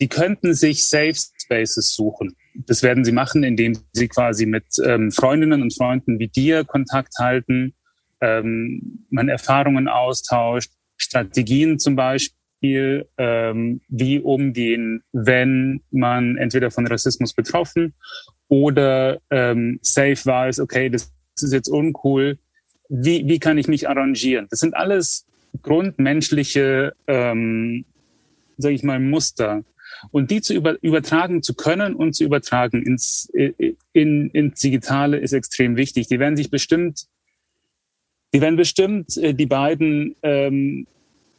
[0.00, 2.34] die könnten sich Safe Spaces suchen.
[2.54, 7.14] Das werden sie machen, indem sie quasi mit ähm, Freundinnen und Freunden wie dir Kontakt
[7.18, 7.74] halten,
[8.20, 17.32] ähm, man Erfahrungen austauscht, Strategien zum Beispiel, ähm, wie umgehen, wenn man entweder von Rassismus
[17.32, 17.94] betroffen
[18.48, 22.38] oder ähm, safe weiß, okay, das, das ist jetzt uncool,
[22.88, 24.46] wie, wie kann ich mich arrangieren?
[24.50, 25.26] Das sind alles
[25.62, 27.84] grundmenschliche, ähm,
[28.58, 29.64] sage ich mal, Muster.
[30.10, 33.30] Und die zu über, übertragen zu können und zu übertragen ins,
[33.92, 36.08] in, ins Digitale ist extrem wichtig.
[36.08, 37.06] Die werden sich bestimmt,
[38.32, 40.86] die werden bestimmt äh, die beiden ähm,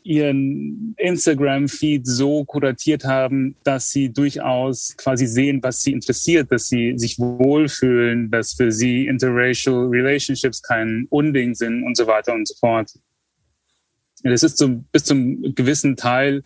[0.03, 6.93] ihren Instagram-Feed so kuratiert haben, dass sie durchaus quasi sehen, was sie interessiert, dass sie
[6.97, 12.55] sich wohlfühlen, dass für sie interracial Relationships kein Unding sind und so weiter und so
[12.59, 12.91] fort.
[14.23, 16.43] Das ist zum, bis zum gewissen Teil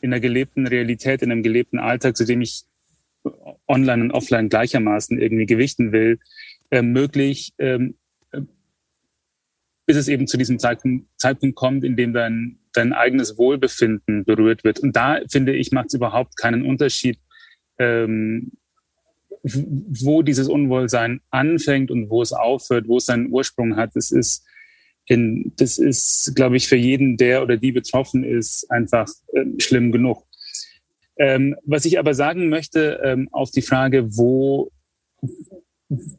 [0.00, 2.64] in der gelebten Realität, in einem gelebten Alltag, zu dem ich
[3.66, 6.18] online und offline gleichermaßen irgendwie gewichten will,
[6.70, 8.03] äh, möglich, ähm, äh,
[9.86, 14.64] bis es eben zu diesem Zeitpunkt, Zeitpunkt kommt, in dem dein, dein eigenes Wohlbefinden berührt
[14.64, 14.80] wird.
[14.80, 17.18] Und da finde ich, macht es überhaupt keinen Unterschied,
[17.78, 18.52] ähm,
[19.42, 23.94] wo dieses Unwohlsein anfängt und wo es aufhört, wo es seinen Ursprung hat.
[23.94, 24.44] Es ist
[25.06, 29.92] in, das ist, glaube ich, für jeden, der oder die betroffen ist, einfach äh, schlimm
[29.92, 30.24] genug.
[31.18, 34.70] Ähm, was ich aber sagen möchte ähm, auf die Frage, wo,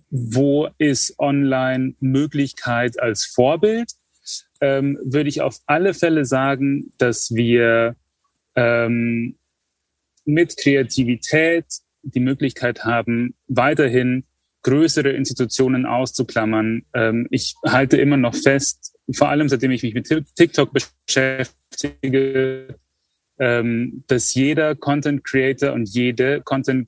[0.09, 3.91] wo ist online Möglichkeit als Vorbild,
[4.61, 7.95] ähm, würde ich auf alle Fälle sagen, dass wir
[8.55, 9.35] ähm,
[10.25, 11.65] mit Kreativität
[12.03, 14.23] die Möglichkeit haben, weiterhin
[14.63, 16.83] größere Institutionen auszuklammern.
[16.93, 22.75] Ähm, ich halte immer noch fest, vor allem seitdem ich mich mit TikTok beschäftige,
[23.37, 26.87] ähm, dass jeder Content Creator und jede Content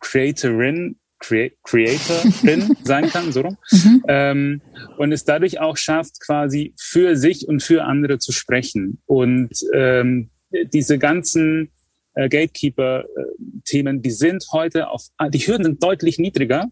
[0.00, 3.56] Creatorin Creatorin sein kann, so rum.
[3.70, 4.04] Mhm.
[4.08, 4.62] Ähm,
[4.98, 9.00] und es dadurch auch schafft, quasi für sich und für andere zu sprechen.
[9.06, 10.30] Und ähm,
[10.72, 11.70] diese ganzen
[12.14, 16.66] äh, Gatekeeper-Themen, die sind heute auf, die Hürden sind deutlich niedriger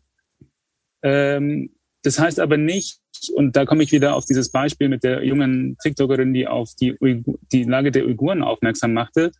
[1.02, 1.70] ähm,
[2.02, 3.00] das heißt aber nicht,
[3.34, 6.96] und da komme ich wieder auf dieses Beispiel mit der jungen TikTokerin, die auf die,
[7.52, 9.32] die Lage der Uiguren aufmerksam machte.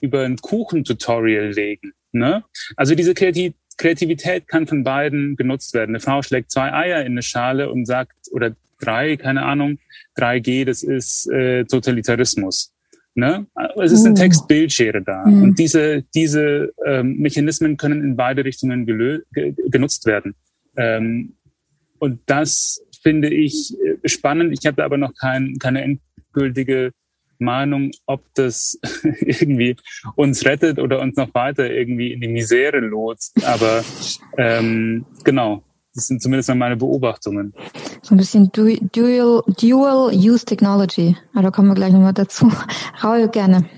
[0.00, 1.92] über ein Kuchentutorial legen.
[2.12, 2.42] Ne?
[2.76, 5.92] Also diese Kreativ Kreativität kann von beiden genutzt werden.
[5.92, 9.78] Eine Frau schlägt zwei Eier in eine Schale und sagt, oder drei, keine Ahnung,
[10.18, 12.74] 3G, das ist äh, Totalitarismus.
[13.14, 13.46] Ne?
[13.82, 14.06] Es ist uh.
[14.06, 15.24] eine Textbildschere da.
[15.24, 15.44] Mm.
[15.44, 18.84] Und diese, diese ähm, Mechanismen können in beide Richtungen
[19.70, 20.34] genutzt werden.
[20.76, 21.36] Ähm,
[21.98, 24.56] und das finde ich äh, spannend.
[24.58, 26.92] Ich habe aber noch kein, keine endgültige
[27.38, 28.78] Meinung, ob das
[29.20, 29.76] irgendwie
[30.14, 33.44] uns rettet oder uns noch weiter irgendwie in die Misere lotst.
[33.46, 33.82] Aber
[34.36, 35.62] ähm, genau,
[35.94, 37.52] das sind zumindest meine Beobachtungen.
[38.02, 41.16] So ein bisschen Dual, Dual Use Technology.
[41.32, 42.52] Aber da kommen wir gleich nochmal dazu.
[43.02, 43.68] Raul, gerne.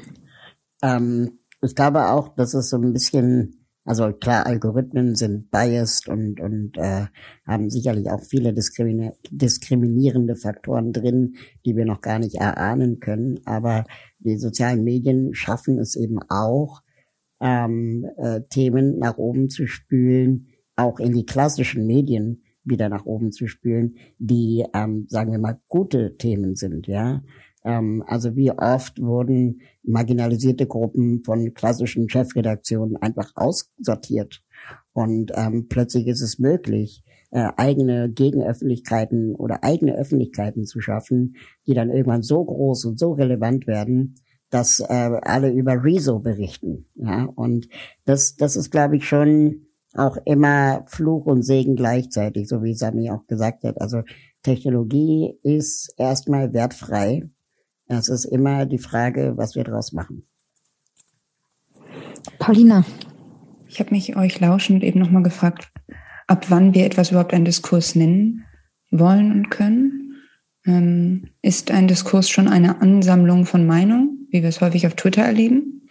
[0.82, 6.40] Ähm, ich glaube auch, dass es so ein bisschen, also klar, Algorithmen sind biased und,
[6.40, 7.06] und äh,
[7.46, 11.34] haben sicherlich auch viele diskrimini diskriminierende Faktoren drin,
[11.66, 13.40] die wir noch gar nicht erahnen können.
[13.44, 13.84] Aber
[14.20, 16.82] die sozialen Medien schaffen es eben auch,
[17.40, 23.32] ähm, äh, Themen nach oben zu spülen, auch in die klassischen Medien wieder nach oben
[23.32, 27.22] zu spülen, die, ähm, sagen wir mal, gute Themen sind, ja.
[27.64, 34.42] Ähm, also wie oft wurden marginalisierte Gruppen von klassischen Chefredaktionen einfach aussortiert
[34.92, 41.74] und ähm, plötzlich ist es möglich, äh, eigene Gegenöffentlichkeiten oder eigene Öffentlichkeiten zu schaffen, die
[41.74, 44.16] dann irgendwann so groß und so relevant werden,
[44.50, 46.86] dass äh, alle über Rezo berichten.
[46.94, 47.68] Ja, und
[48.04, 53.10] das, das ist, glaube ich, schon auch immer Fluch und Segen gleichzeitig, so wie Sami
[53.10, 53.80] auch gesagt hat.
[53.80, 54.02] Also
[54.42, 57.30] Technologie ist erstmal wertfrei.
[57.86, 60.24] Es ist immer die Frage, was wir daraus machen.
[62.38, 62.84] Paulina.
[63.68, 65.70] Ich habe mich euch lauschend eben nochmal gefragt,
[66.26, 68.44] ab wann wir etwas überhaupt einen Diskurs nennen
[68.90, 70.16] wollen und können.
[70.64, 75.22] Ähm, ist ein Diskurs schon eine Ansammlung von Meinungen, wie wir es häufig auf Twitter
[75.22, 75.88] erleben?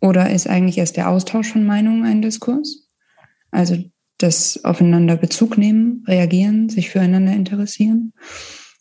[0.00, 2.88] Oder ist eigentlich erst der Austausch von Meinungen ein Diskurs?
[3.50, 3.76] Also
[4.18, 8.12] das aufeinander Bezug nehmen, reagieren, sich füreinander interessieren.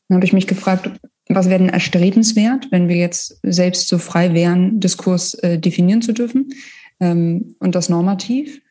[0.07, 0.89] Dann habe ich mich gefragt,
[1.35, 6.13] was wäre denn erstrebenswert, wenn wir jetzt selbst so frei wären, Diskurs äh, definieren zu
[6.13, 6.53] dürfen
[6.99, 8.61] ähm, und das normativ?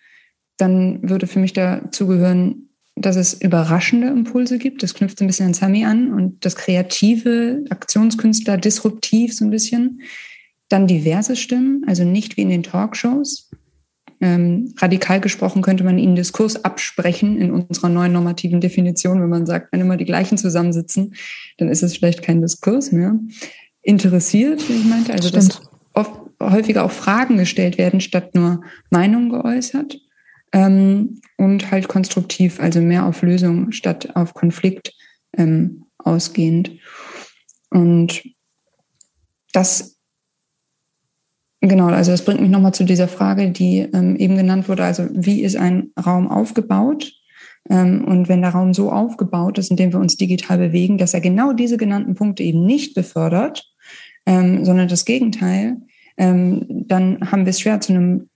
[0.57, 4.83] Dann würde für mich dazu gehören, dass es überraschende Impulse gibt.
[4.83, 10.03] Das knüpft ein bisschen an Sami an und das kreative Aktionskünstler disruptiv so ein bisschen.
[10.69, 13.51] Dann diverse Stimmen, also nicht wie in den Talkshows.
[14.23, 19.47] Ähm, radikal gesprochen könnte man ihnen Diskurs absprechen in unserer neuen normativen Definition, wenn man
[19.47, 21.17] sagt, wenn immer die gleichen zusammensitzen,
[21.59, 23.19] dann ist es vielleicht kein Diskurs mehr.
[23.83, 25.49] Interessiert, wie ich meinte, also Stimmt.
[25.49, 29.99] dass oft, häufiger auch Fragen gestellt werden, statt nur Meinungen geäußert.
[30.53, 34.95] Ähm, und halt konstruktiv, also mehr auf Lösung statt auf Konflikt
[35.37, 36.71] ähm, ausgehend.
[37.71, 38.23] Und
[39.53, 39.97] das
[41.65, 44.83] Genau, also das bringt mich nochmal zu dieser Frage, die ähm, eben genannt wurde.
[44.83, 47.13] Also wie ist ein Raum aufgebaut?
[47.71, 51.21] Ähm, und wenn der Raum so aufgebaut ist, indem wir uns digital bewegen, dass er
[51.21, 53.65] genau diese genannten Punkte eben nicht befördert,
[54.27, 55.77] ähm, sondern das Gegenteil,
[56.17, 58.29] ähm, dann haben wir es schwer zu einem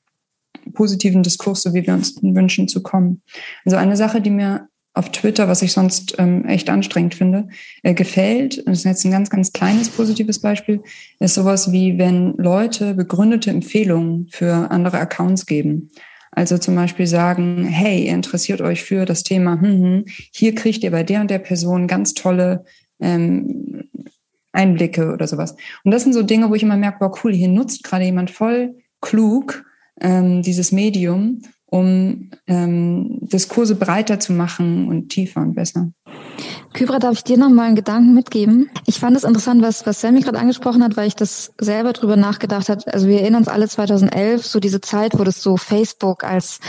[0.73, 3.23] positiven Diskurs, so wie wir uns wünschen, zu kommen.
[3.65, 7.49] Also eine Sache, die mir auf Twitter, was ich sonst ähm, echt anstrengend finde,
[7.83, 10.83] äh, gefällt, das ist jetzt ein ganz, ganz kleines positives Beispiel,
[11.21, 15.91] ist sowas wie, wenn Leute begründete Empfehlungen für andere Accounts geben.
[16.31, 20.83] Also zum Beispiel sagen, hey, ihr interessiert euch für das Thema, hm, hm, hier kriegt
[20.83, 22.65] ihr bei der und der Person ganz tolle
[22.99, 23.85] ähm,
[24.53, 25.57] Einblicke oder sowas.
[25.85, 28.31] Und das sind so Dinge, wo ich immer merke, boah, cool, hier nutzt gerade jemand
[28.31, 29.67] voll klug
[30.01, 35.91] ähm, dieses Medium um ähm, Diskurse breiter zu machen und tiefer und besser.
[36.73, 38.71] Kybra, darf ich dir noch mal einen Gedanken mitgeben?
[38.87, 42.17] Ich fand es interessant, was, was Sammy gerade angesprochen hat, weil ich das selber drüber
[42.17, 42.83] nachgedacht habe.
[42.93, 46.61] Also wir erinnern uns alle 2011, so diese Zeit, wo das so Facebook als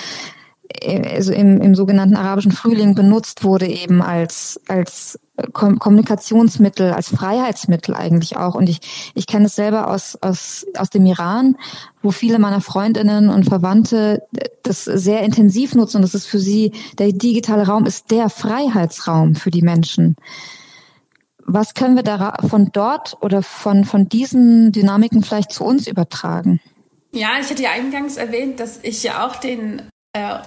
[0.84, 5.18] also im, im sogenannten arabischen Frühling benutzt wurde eben als als
[5.54, 8.56] Kommunikationsmittel, als Freiheitsmittel eigentlich auch.
[8.56, 11.58] Und ich, ich kenne es selber aus, aus, aus dem Iran,
[12.02, 14.24] wo viele meiner Freundinnen und Verwandte
[14.64, 15.98] das sehr intensiv nutzen.
[15.98, 20.16] Und das ist für sie, der digitale Raum ist der Freiheitsraum für die Menschen.
[21.46, 26.60] Was können wir da von dort oder von, von diesen Dynamiken vielleicht zu uns übertragen?
[27.12, 29.82] Ja, ich hatte ja eingangs erwähnt, dass ich ja auch den
[30.14, 30.40] äh,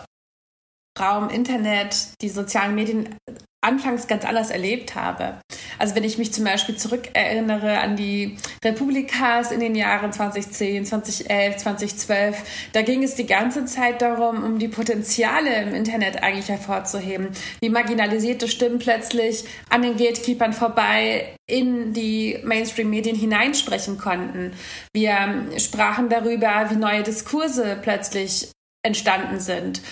[0.98, 3.16] Raum Internet, die sozialen Medien
[3.62, 5.40] anfangs ganz anders erlebt habe.
[5.78, 11.56] Also wenn ich mich zum Beispiel zurückerinnere an die Republikas in den Jahren 2010, 2011,
[11.58, 17.28] 2012, da ging es die ganze Zeit darum, um die Potenziale im Internet eigentlich hervorzuheben,
[17.60, 24.52] wie marginalisierte Stimmen plötzlich an den Gatekeepern vorbei in die Mainstream-Medien hineinsprechen konnten.
[24.94, 28.50] Wir sprachen darüber, wie neue Diskurse plötzlich
[28.82, 29.82] entstanden sind.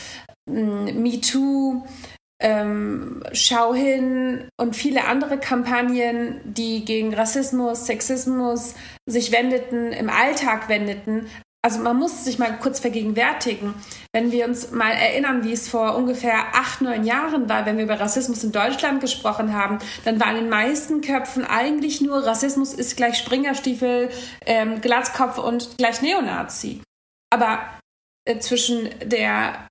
[0.48, 1.84] MeToo,
[2.40, 8.74] ähm, Schau hin und viele andere Kampagnen, die gegen Rassismus, Sexismus
[9.06, 11.26] sich wendeten, im Alltag wendeten.
[11.60, 13.74] Also man muss sich mal kurz vergegenwärtigen,
[14.12, 17.84] wenn wir uns mal erinnern, wie es vor ungefähr acht, neun Jahren war, wenn wir
[17.84, 22.72] über Rassismus in Deutschland gesprochen haben, dann war in den meisten Köpfen eigentlich nur Rassismus
[22.72, 24.08] ist gleich Springerstiefel,
[24.46, 26.80] ähm, Glatzkopf und gleich Neonazi.
[27.30, 27.58] Aber
[28.24, 29.67] äh, zwischen der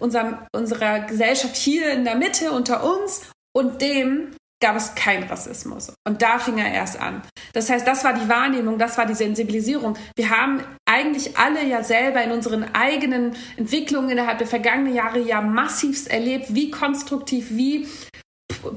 [0.00, 3.22] unserem, unserer Gesellschaft hier in der Mitte unter uns
[3.52, 5.92] und dem gab es keinen Rassismus.
[6.06, 7.22] Und da fing er erst an.
[7.52, 9.96] Das heißt, das war die Wahrnehmung, das war die Sensibilisierung.
[10.16, 15.40] Wir haben eigentlich alle ja selber in unseren eigenen Entwicklungen innerhalb der vergangenen Jahre ja
[15.40, 17.86] massivst erlebt, wie konstruktiv, wie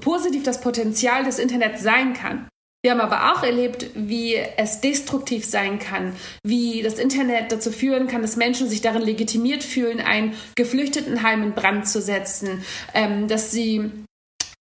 [0.02, 2.48] positiv das Potenzial des Internets sein kann.
[2.84, 8.08] Wir haben aber auch erlebt, wie es destruktiv sein kann, wie das Internet dazu führen
[8.08, 12.64] kann, dass Menschen sich darin legitimiert fühlen, ein Geflüchtetenheim in Brand zu setzen,
[12.96, 13.92] ähm, dass sie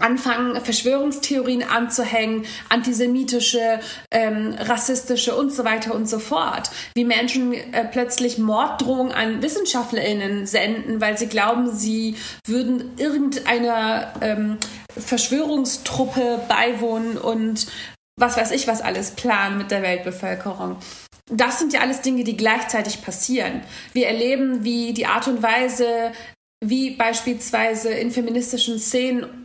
[0.00, 3.80] anfangen, Verschwörungstheorien anzuhängen, antisemitische,
[4.10, 6.70] ähm, rassistische und so weiter und so fort.
[6.94, 14.58] Wie Menschen äh, plötzlich Morddrohungen an WissenschaftlerInnen senden, weil sie glauben, sie würden irgendeiner ähm,
[14.96, 17.66] Verschwörungstruppe beiwohnen und
[18.20, 20.76] was weiß ich, was alles planen mit der Weltbevölkerung.
[21.30, 23.62] Das sind ja alles Dinge, die gleichzeitig passieren.
[23.92, 26.12] Wir erleben, wie die Art und Weise,
[26.64, 29.44] wie beispielsweise in feministischen Szenen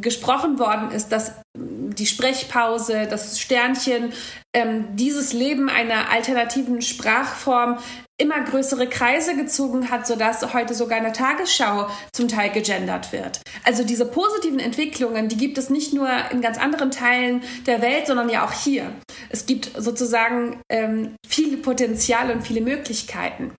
[0.00, 4.12] gesprochen worden ist, dass die Sprechpause, das Sternchen,
[4.54, 7.78] ähm, dieses Leben einer alternativen Sprachform
[8.18, 13.40] immer größere Kreise gezogen hat, sodass heute sogar in der Tagesschau zum Teil gegendert wird.
[13.64, 18.06] Also diese positiven Entwicklungen, die gibt es nicht nur in ganz anderen Teilen der Welt,
[18.06, 18.92] sondern ja auch hier.
[19.30, 23.54] Es gibt sozusagen ähm, viele Potenziale und viele Möglichkeiten.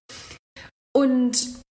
[0.96, 1.64] Und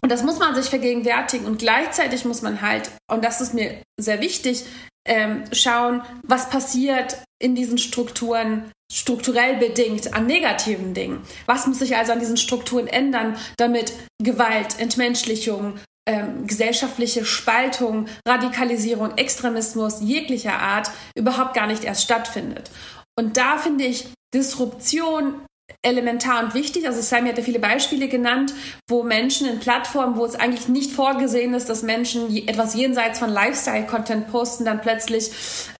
[0.00, 1.44] und das muss man sich vergegenwärtigen.
[1.44, 4.64] Und gleichzeitig muss man halt, und das ist mir sehr wichtig,
[5.04, 11.20] ähm, schauen, was passiert in diesen Strukturen strukturell bedingt an negativen Dingen.
[11.46, 15.78] Was muss sich also an diesen Strukturen ändern, damit Gewalt, Entmenschlichung,
[16.08, 22.70] ähm, gesellschaftliche Spaltung, Radikalisierung, Extremismus jeglicher Art überhaupt gar nicht erst stattfindet.
[23.18, 25.34] Und da finde ich Disruption
[25.82, 26.86] elementar und wichtig.
[26.86, 28.52] Also Sammy hat ja viele Beispiele genannt,
[28.88, 33.30] wo Menschen in Plattformen, wo es eigentlich nicht vorgesehen ist, dass Menschen etwas jenseits von
[33.30, 35.30] Lifestyle-Content posten, dann plötzlich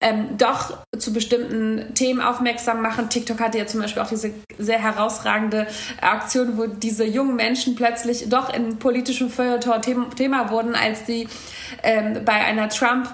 [0.01, 3.09] ähm, doch zu bestimmten Themen aufmerksam machen.
[3.09, 5.67] TikTok hatte ja zum Beispiel auch diese sehr herausragende
[6.01, 9.83] Aktion, wo diese jungen Menschen plötzlich doch in politischem Feuilleton
[10.17, 11.29] Thema wurden, als die
[11.83, 13.09] ähm, bei einer Trump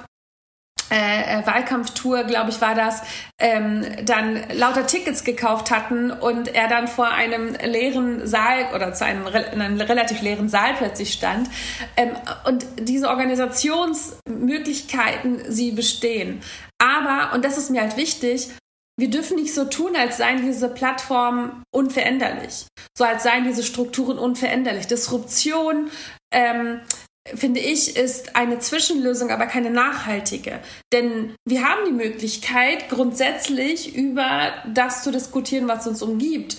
[0.90, 3.02] äh, äh, Wahlkampftour, glaube ich, war das,
[3.38, 9.04] ähm, dann lauter Tickets gekauft hatten und er dann vor einem leeren Saal oder zu
[9.04, 11.48] einem, einem relativ leeren Saal plötzlich stand.
[11.96, 12.10] Ähm,
[12.46, 16.42] und diese Organisationsmöglichkeiten, sie bestehen.
[16.78, 18.50] Aber, und das ist mir halt wichtig,
[18.96, 22.66] wir dürfen nicht so tun, als seien diese Plattformen unveränderlich.
[22.96, 24.86] So als seien diese Strukturen unveränderlich.
[24.86, 25.90] Disruption,
[26.32, 26.80] ähm,
[27.26, 30.60] finde ich, ist eine Zwischenlösung, aber keine nachhaltige.
[30.92, 36.56] Denn wir haben die Möglichkeit, grundsätzlich über das zu diskutieren, was uns umgibt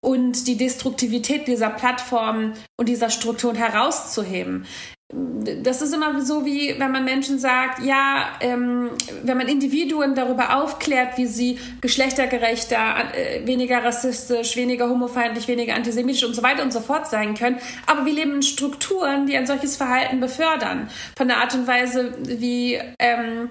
[0.00, 4.66] und die Destruktivität dieser Plattformen und dieser Strukturen herauszuheben
[5.08, 8.90] das ist immer so, wie wenn man Menschen sagt, ja, ähm,
[9.22, 16.24] wenn man Individuen darüber aufklärt, wie sie geschlechtergerechter, äh, weniger rassistisch, weniger homofeindlich, weniger antisemitisch
[16.24, 17.58] und so weiter und so fort sein können.
[17.86, 20.90] Aber wir leben in Strukturen, die ein solches Verhalten befördern.
[21.16, 23.48] Von der Art und Weise, wie ähm,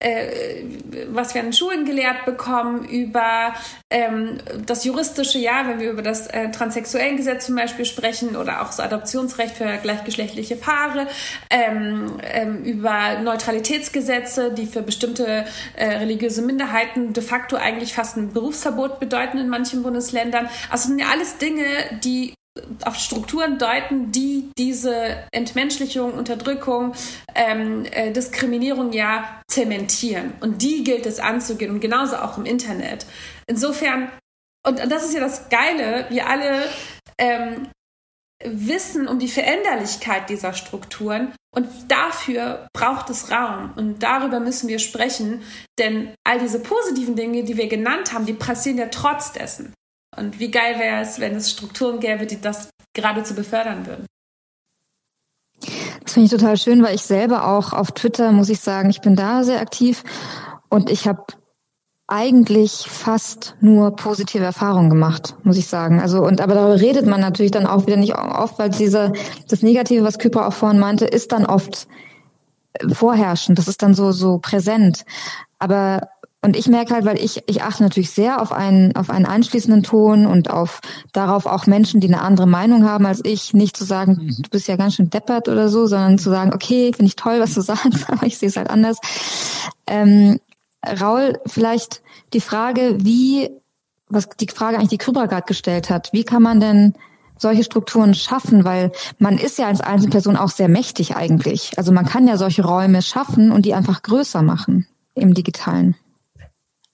[0.00, 0.64] äh,
[1.08, 3.54] was wir an Schulen gelehrt bekommen, über
[3.90, 8.66] ähm, das juristische, ja, wenn wir über das äh, Transsexuellengesetz zum Beispiel sprechen oder auch
[8.66, 11.06] das Adoptionsrecht für gleichgeschlechtliche Paare,
[11.48, 18.32] ähm, ähm, über Neutralitätsgesetze, die für bestimmte äh, religiöse Minderheiten de facto eigentlich fast ein
[18.32, 20.48] Berufsverbot bedeuten in manchen Bundesländern.
[20.70, 21.64] Also sind ja alles Dinge,
[22.02, 22.34] die
[22.84, 26.94] auf Strukturen deuten, die diese Entmenschlichung, Unterdrückung,
[27.34, 30.34] ähm, äh, Diskriminierung ja zementieren.
[30.40, 33.06] Und die gilt es anzugehen und genauso auch im Internet.
[33.46, 34.10] Insofern,
[34.66, 36.62] und, das ist ja das Geile, wir alle
[37.18, 37.68] ähm,
[38.44, 44.78] wissen um die Veränderlichkeit dieser Strukturen und dafür braucht es Raum und darüber müssen wir
[44.78, 45.42] sprechen,
[45.78, 49.72] denn all diese positiven Dinge, die wir genannt haben, die passieren ja trotz dessen.
[50.16, 54.06] Und wie geil wäre es, wenn es Strukturen gäbe, die das geradezu befördern würden.
[56.02, 59.00] Das finde ich total schön, weil ich selber auch auf Twitter, muss ich sagen, ich
[59.00, 60.04] bin da sehr aktiv
[60.68, 61.24] und ich habe
[62.06, 66.00] eigentlich fast nur positive Erfahrungen gemacht, muss ich sagen.
[66.00, 69.12] Also und aber darüber redet man natürlich dann auch wieder nicht oft, weil diese
[69.48, 71.88] das Negative, was Kypra auch vorhin meinte, ist dann oft
[72.92, 73.58] vorherrschend.
[73.58, 75.06] Das ist dann so so präsent.
[75.58, 76.08] Aber
[76.44, 79.82] und ich merke halt, weil ich, ich achte natürlich sehr auf einen, auf einen einschließenden
[79.82, 80.80] Ton und auf
[81.14, 84.42] darauf auch Menschen, die eine andere Meinung haben als ich, nicht zu sagen, mhm.
[84.42, 87.40] du bist ja ganz schön deppert oder so, sondern zu sagen, okay, finde ich toll,
[87.40, 88.98] was du sagst, aber ich sehe es halt anders.
[89.86, 90.38] Ähm,
[90.86, 92.02] Raul, vielleicht
[92.34, 93.48] die Frage, wie,
[94.10, 96.92] was die Frage eigentlich die Krüber gerade gestellt hat, wie kann man denn
[97.38, 101.72] solche Strukturen schaffen, weil man ist ja als Einzelperson auch sehr mächtig eigentlich.
[101.78, 105.96] Also man kann ja solche Räume schaffen und die einfach größer machen im digitalen.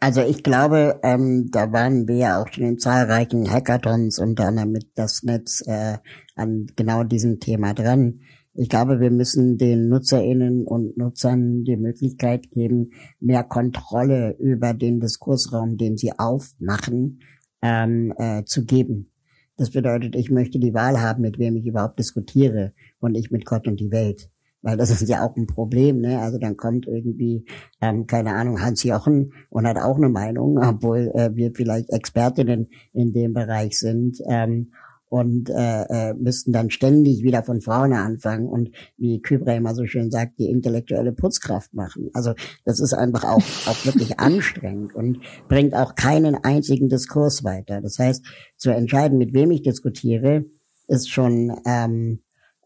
[0.03, 4.73] Also ich glaube, ähm, da waren wir ja auch schon in zahlreichen Hackathons unter anderem
[4.73, 5.99] mit das Netz äh,
[6.37, 8.21] an genau diesem Thema dran.
[8.55, 15.01] Ich glaube, wir müssen den Nutzerinnen und Nutzern die Möglichkeit geben, mehr Kontrolle über den
[15.01, 17.21] Diskursraum, den sie aufmachen,
[17.61, 19.13] ähm, äh, zu geben.
[19.59, 23.45] Das bedeutet, ich möchte die Wahl haben, mit wem ich überhaupt diskutiere und nicht mit
[23.45, 24.31] Gott und die Welt.
[24.63, 26.21] Weil das ist ja auch ein Problem, ne?
[26.21, 27.47] Also dann kommt irgendwie,
[27.81, 32.69] ähm, keine Ahnung, Hans Jochen und hat auch eine Meinung, obwohl äh, wir vielleicht Expertinnen
[32.93, 34.19] in dem Bereich sind.
[34.29, 34.73] Ähm,
[35.11, 39.85] und äh, äh, müssten dann ständig wieder von vorne anfangen und wie Kübra immer so
[39.85, 42.11] schön sagt, die intellektuelle Putzkraft machen.
[42.15, 42.35] Also
[42.65, 47.81] das ist einfach auch, auch wirklich anstrengend und bringt auch keinen einzigen Diskurs weiter.
[47.81, 48.25] Das heißt,
[48.57, 50.45] zu entscheiden, mit wem ich diskutiere,
[50.87, 52.21] ist schon ähm,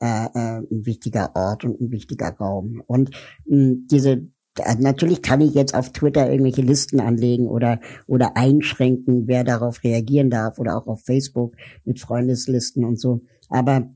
[0.04, 2.82] äh, äh, ein wichtiger Ort und ein wichtiger Raum.
[2.86, 3.10] Und
[3.46, 4.28] mh, hm, diese
[4.78, 10.30] Natürlich kann ich jetzt auf Twitter irgendwelche Listen anlegen oder, oder einschränken, wer darauf reagieren
[10.30, 13.22] darf oder auch auf Facebook mit Freundeslisten und so.
[13.48, 13.92] Aber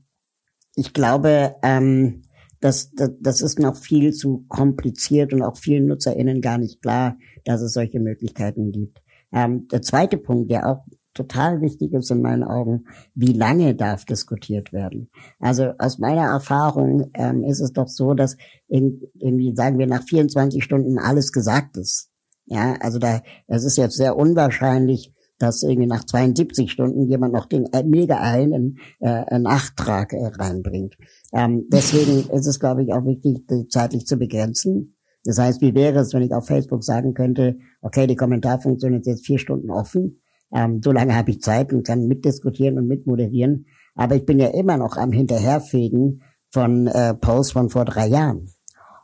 [0.75, 2.23] ich glaube, ähm,
[2.59, 7.17] das, das, das ist noch viel zu kompliziert und auch vielen NutzerInnen gar nicht klar,
[7.45, 9.01] dass es solche Möglichkeiten gibt.
[9.31, 12.85] Ähm, der zweite Punkt, der auch total wichtig ist in meinen Augen,
[13.15, 15.09] wie lange darf diskutiert werden.
[15.39, 18.37] Also aus meiner Erfahrung ähm, ist es doch so, dass
[18.67, 22.09] irgendwie, sagen wir, nach 24 Stunden alles gesagt ist.
[22.45, 27.45] Ja, also da, es ist jetzt sehr unwahrscheinlich, dass irgendwie nach 72 Stunden jemand noch
[27.45, 30.95] den äh, mega einen äh, Nachtrag äh, reinbringt.
[31.33, 34.95] Ähm, deswegen ist es, glaube ich, auch wichtig, die zeitlich zu begrenzen.
[35.23, 39.07] Das heißt, wie wäre es, wenn ich auf Facebook sagen könnte, okay, die Kommentarfunktion ist
[39.07, 40.21] jetzt vier Stunden offen,
[40.53, 44.47] ähm, so lange habe ich Zeit und kann mitdiskutieren und mitmoderieren, aber ich bin ja
[44.47, 46.21] immer noch am Hinterherfegen
[46.51, 48.53] von äh, Posts von vor drei Jahren.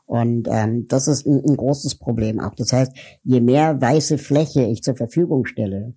[0.06, 2.56] Und ähm, das ist ein, ein großes Problem auch.
[2.56, 5.96] Das heißt, je mehr weiße Fläche ich zur Verfügung stelle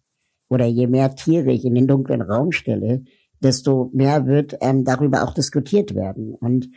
[0.48, 3.04] oder je mehr Tiere ich in den dunklen Raum stelle,
[3.40, 6.34] desto mehr wird ähm, darüber auch diskutiert werden.
[6.34, 6.70] Und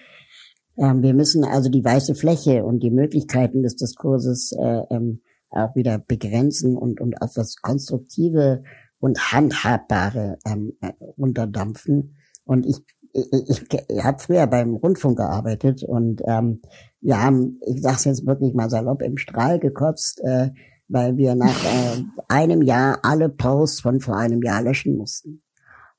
[0.78, 5.22] ähm, wir müssen also die weiße Fläche und die Möglichkeiten des Diskurses äh, ähm,
[5.52, 8.64] auch wieder begrenzen und, und auf das Konstruktive
[9.00, 12.16] und Handhabbare ähm, äh, runterdampfen.
[12.46, 12.84] Und ich
[13.14, 16.62] ich, ich habe früher beim Rundfunk gearbeitet und ähm,
[17.02, 20.52] wir haben, ich sage jetzt wirklich mal salopp, im Strahl gekotzt, äh,
[20.88, 25.42] weil wir nach äh, einem Jahr alle Posts von vor einem Jahr löschen mussten.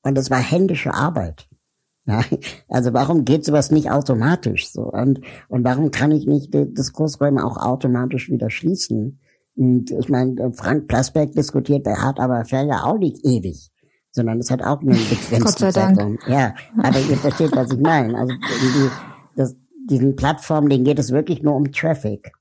[0.01, 1.47] Und das war händische Arbeit.
[2.05, 2.21] Ja,
[2.67, 4.81] also warum geht sowas nicht automatisch so?
[4.81, 9.21] Und, und warum kann ich nicht Diskursräume auch automatisch wieder schließen?
[9.55, 13.69] Und ich meine, Frank Plasberg diskutiert bei Hart aber fair ja auch nicht ewig
[14.13, 16.19] sondern es hat auch einen begrenzten.
[16.27, 18.15] Ja, aber ihr versteht, was ich meine.
[18.15, 18.89] Also die,
[19.35, 19.55] das,
[19.89, 22.31] diesen Plattformen, denen geht es wirklich nur um Traffic.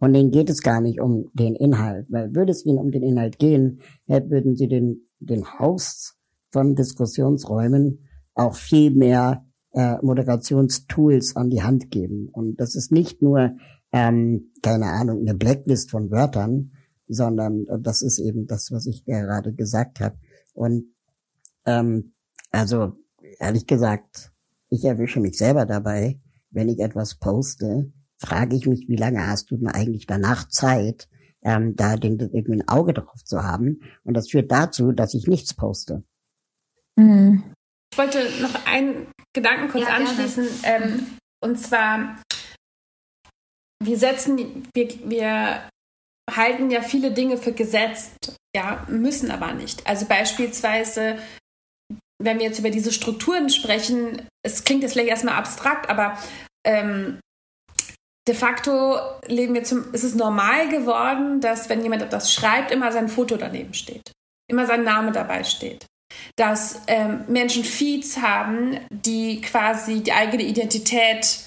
[0.00, 2.06] Und denen geht es gar nicht um den Inhalt.
[2.10, 6.16] Weil würde es ihnen um den Inhalt gehen, würden sie den, den Hosts
[6.50, 12.28] von Diskussionsräumen auch viel mehr äh, Moderationstools an die Hand geben.
[12.32, 13.56] Und das ist nicht nur,
[13.92, 16.72] ähm, keine Ahnung, eine Blacklist von Wörtern,
[17.08, 20.16] sondern das ist eben das, was ich gerade gesagt habe.
[20.52, 20.94] Und
[21.66, 22.12] ähm,
[22.50, 22.96] also
[23.38, 24.32] ehrlich gesagt,
[24.68, 26.20] ich erwische mich selber dabei,
[26.50, 31.08] wenn ich etwas poste, frage ich mich, wie lange hast du denn eigentlich danach Zeit,
[31.42, 33.80] ähm, da den, irgendwie ein Auge drauf zu haben.
[34.04, 36.04] Und das führt dazu, dass ich nichts poste.
[36.96, 37.54] Mhm.
[37.92, 40.46] Ich wollte noch einen Gedanken kurz ja, anschließen.
[40.64, 41.06] Ähm, mhm.
[41.40, 42.20] Und zwar,
[43.82, 45.68] wir setzen, wir, wir
[46.30, 49.86] halten ja viele Dinge für gesetzt, ja, müssen aber nicht.
[49.86, 51.18] Also beispielsweise
[52.20, 56.18] wenn wir jetzt über diese Strukturen sprechen, es klingt jetzt vielleicht erstmal abstrakt, aber
[56.64, 57.18] ähm,
[58.28, 62.92] de facto leben wir zum, ist es normal geworden, dass wenn jemand etwas schreibt, immer
[62.92, 64.12] sein Foto daneben steht,
[64.48, 65.86] immer sein Name dabei steht.
[66.36, 71.46] Dass ähm, Menschen Feeds haben, die quasi die eigene Identität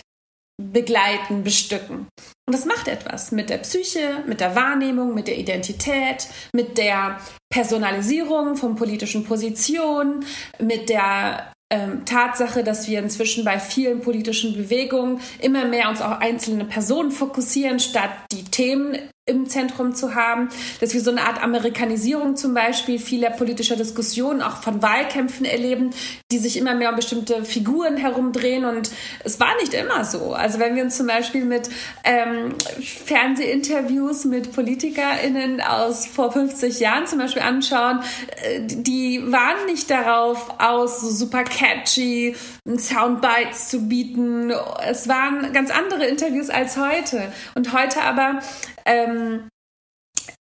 [0.62, 2.08] begleiten, bestücken.
[2.45, 7.20] Und das macht etwas mit der Psyche, mit der Wahrnehmung, mit der Identität, mit der
[7.51, 10.26] Personalisierung von politischen Positionen,
[10.60, 16.20] mit der ähm, Tatsache, dass wir inzwischen bei vielen politischen Bewegungen immer mehr uns auf
[16.20, 20.50] einzelne Personen fokussieren, statt die Themen im Zentrum zu haben,
[20.82, 25.92] dass wir so eine Art Amerikanisierung zum Beispiel vieler politischer Diskussionen, auch von Wahlkämpfen erleben,
[26.30, 28.92] die sich immer mehr um bestimmte Figuren herumdrehen und
[29.24, 30.34] es war nicht immer so.
[30.34, 31.70] Also wenn wir uns zum Beispiel mit
[32.04, 38.02] ähm, Fernsehinterviews mit PolitikerInnen aus vor 50 Jahren zum Beispiel anschauen,
[38.44, 42.36] äh, die waren nicht darauf aus, so super catchy
[42.78, 44.52] Soundbites zu bieten.
[44.86, 47.32] Es waren ganz andere Interviews als heute.
[47.56, 48.40] Und heute aber
[48.86, 49.50] ähm,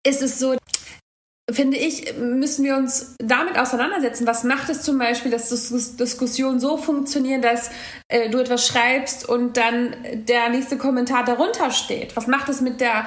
[0.07, 0.57] ist es so,
[1.51, 4.27] finde ich, müssen wir uns damit auseinandersetzen.
[4.27, 5.49] Was macht es zum Beispiel, dass
[5.97, 7.71] Diskussionen so funktionieren, dass
[8.09, 12.17] äh, du etwas schreibst und dann der nächste Kommentar darunter steht?
[12.17, 13.07] Was macht es mit der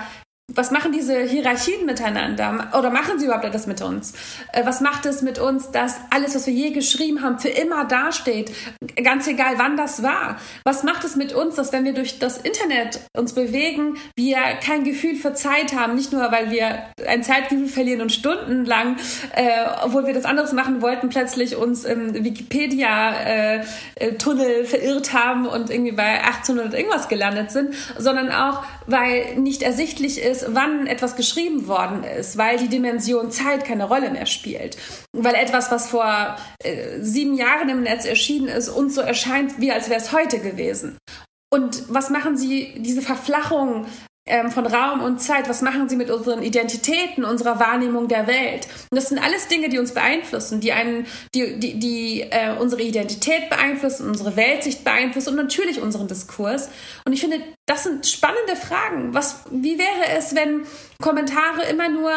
[0.55, 2.69] was machen diese Hierarchien miteinander?
[2.77, 4.13] Oder machen sie überhaupt etwas mit uns?
[4.51, 7.85] Äh, was macht es mit uns, dass alles, was wir je geschrieben haben, für immer
[7.85, 8.51] dasteht?
[9.01, 10.37] Ganz egal, wann das war.
[10.63, 14.83] Was macht es mit uns, dass wenn wir durch das Internet uns bewegen, wir kein
[14.83, 15.95] Gefühl für Zeit haben?
[15.95, 18.97] Nicht nur, weil wir ein Zeitgefühl verlieren und stundenlang,
[19.35, 25.47] äh, obwohl wir das anderes machen wollten, plötzlich uns im Wikipedia-Tunnel äh, äh verirrt haben
[25.47, 31.15] und irgendwie bei 1800 irgendwas gelandet sind, sondern auch, weil nicht ersichtlich ist, wann etwas
[31.15, 34.77] geschrieben worden ist, weil die Dimension Zeit keine Rolle mehr spielt.
[35.13, 39.71] Weil etwas, was vor äh, sieben Jahren im Netz erschienen ist, uns so erscheint, wie
[39.71, 40.97] als wäre es heute gewesen.
[41.51, 43.85] Und was machen Sie, diese Verflachung
[44.29, 48.67] ähm, von Raum und Zeit, was machen sie mit unseren Identitäten, unserer Wahrnehmung der Welt?
[48.89, 51.05] Und das sind alles Dinge, die uns beeinflussen, die einen,
[51.35, 56.69] die, die, die äh, unsere Identität beeinflussen, unsere Weltsicht beeinflussen und natürlich unseren Diskurs.
[57.05, 59.13] Und ich finde, das sind spannende Fragen.
[59.13, 60.65] Was, wie wäre es, wenn
[61.01, 62.11] Kommentare immer nur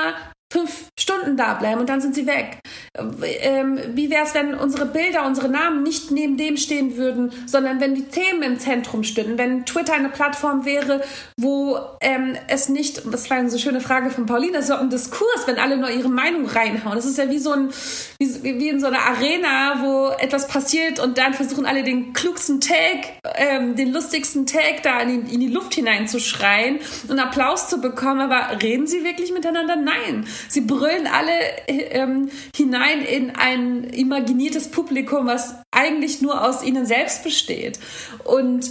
[0.53, 2.59] fünf Stunden da bleiben und dann sind sie weg.
[2.95, 7.81] Ähm, wie wäre es, wenn unsere Bilder, unsere Namen nicht neben dem stehen würden, sondern
[7.81, 11.01] wenn die Themen im Zentrum stünden, wenn Twitter eine Plattform wäre,
[11.39, 15.47] wo ähm, es nicht, das war eine so schöne Frage von Paulina, so ein Diskurs,
[15.47, 16.97] wenn alle nur ihre Meinung reinhauen.
[16.97, 17.71] Das ist ja wie so ein,
[18.19, 22.61] wie, wie in so einer Arena, wo etwas passiert und dann versuchen alle den klugsten
[22.61, 26.79] Take, ähm, den lustigsten Take da in die, in die Luft hineinzuschreien
[27.09, 28.21] und Applaus zu bekommen.
[28.21, 29.77] Aber reden sie wirklich miteinander?
[29.77, 30.27] Nein.
[30.49, 31.33] Sie brüllen alle
[31.69, 37.79] ähm, hinein in ein imaginiertes Publikum, was eigentlich nur aus ihnen selbst besteht.
[38.25, 38.71] Und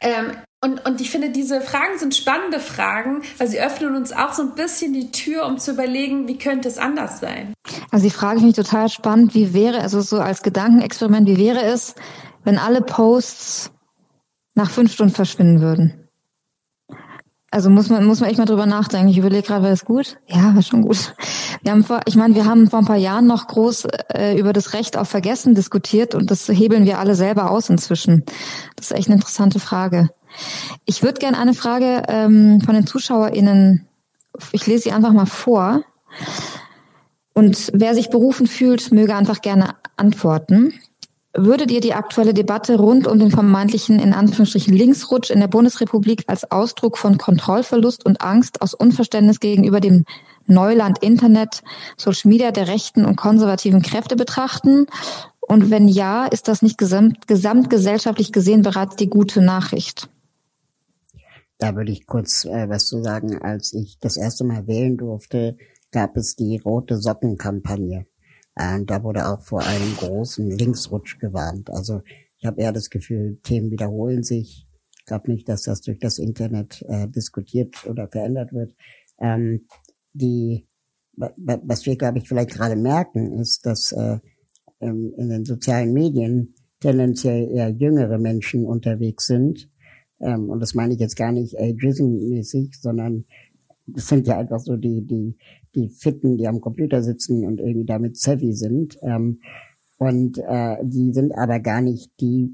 [0.00, 4.34] ähm, und, und ich finde, diese Fragen sind spannende Fragen, weil sie öffnen uns auch
[4.34, 7.54] so ein bisschen die Tür, um zu überlegen, wie könnte es anders sein.
[7.90, 9.34] Also die Frage finde ich total spannend.
[9.34, 11.94] Wie wäre, also so als Gedankenexperiment, wie wäre es,
[12.44, 13.70] wenn alle Posts
[14.54, 15.99] nach fünf Stunden verschwinden würden?
[17.52, 19.08] Also muss man, muss man echt mal drüber nachdenken.
[19.08, 20.18] Ich überlege gerade, war das gut?
[20.28, 21.14] Ja, war schon gut.
[21.62, 24.54] Wir haben vor, ich meine, wir haben vor ein paar Jahren noch groß äh, über
[24.54, 28.24] das Recht auf Vergessen diskutiert und das hebeln wir alle selber aus inzwischen.
[28.76, 30.08] Das ist echt eine interessante Frage.
[30.86, 33.86] Ich würde gerne eine Frage ähm, von den ZuschauerInnen,
[34.52, 35.82] ich lese sie einfach mal vor.
[37.34, 40.72] Und wer sich berufen fühlt, möge einfach gerne antworten.
[41.32, 46.24] Würdet ihr die aktuelle Debatte rund um den vermeintlichen in Anführungsstrichen Linksrutsch in der Bundesrepublik
[46.26, 50.04] als Ausdruck von Kontrollverlust und Angst aus Unverständnis gegenüber dem
[50.46, 51.62] Neuland Internet,
[51.96, 54.86] Social Media der rechten und konservativen Kräfte betrachten?
[55.40, 60.08] Und wenn ja, ist das nicht gesamt, gesamtgesellschaftlich gesehen bereits die gute Nachricht?
[61.58, 63.40] Da würde ich kurz äh, was zu sagen.
[63.40, 65.56] Als ich das erste Mal wählen durfte,
[65.92, 68.06] gab es die Rote Socken-Kampagne.
[68.54, 71.70] Und da wurde auch vor einem großen Linksrutsch gewarnt.
[71.70, 72.02] Also
[72.38, 74.66] ich habe eher das Gefühl, Themen wiederholen sich.
[74.98, 78.74] Ich glaube nicht, dass das durch das Internet äh, diskutiert oder verändert wird.
[79.18, 79.66] Ähm,
[80.12, 80.66] die,
[81.16, 84.18] was wir, glaube ich, vielleicht gerade merken, ist, dass äh,
[84.80, 89.70] in den sozialen Medien tendenziell eher jüngere Menschen unterwegs sind.
[90.20, 93.26] Ähm, und das meine ich jetzt gar nicht ageism-mäßig, sondern
[93.86, 95.36] das sind ja einfach so die, die
[95.74, 98.98] die Fitten, die am Computer sitzen und irgendwie damit savvy sind.
[99.02, 99.40] Ähm,
[99.98, 102.50] und äh, die sind aber gar nicht die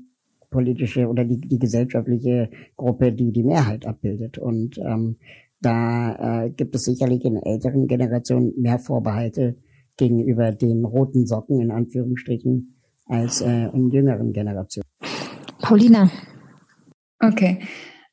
[0.51, 4.39] politische oder die, die gesellschaftliche Gruppe, die die Mehrheit abbildet.
[4.39, 5.17] Und ähm,
[5.61, 9.57] da äh, gibt es sicherlich in älteren Generationen mehr Vorbehalte
[9.97, 14.89] gegenüber den roten Socken in Anführungsstrichen als äh, in jüngeren Generationen.
[15.61, 16.11] Paulina.
[17.21, 17.61] Okay.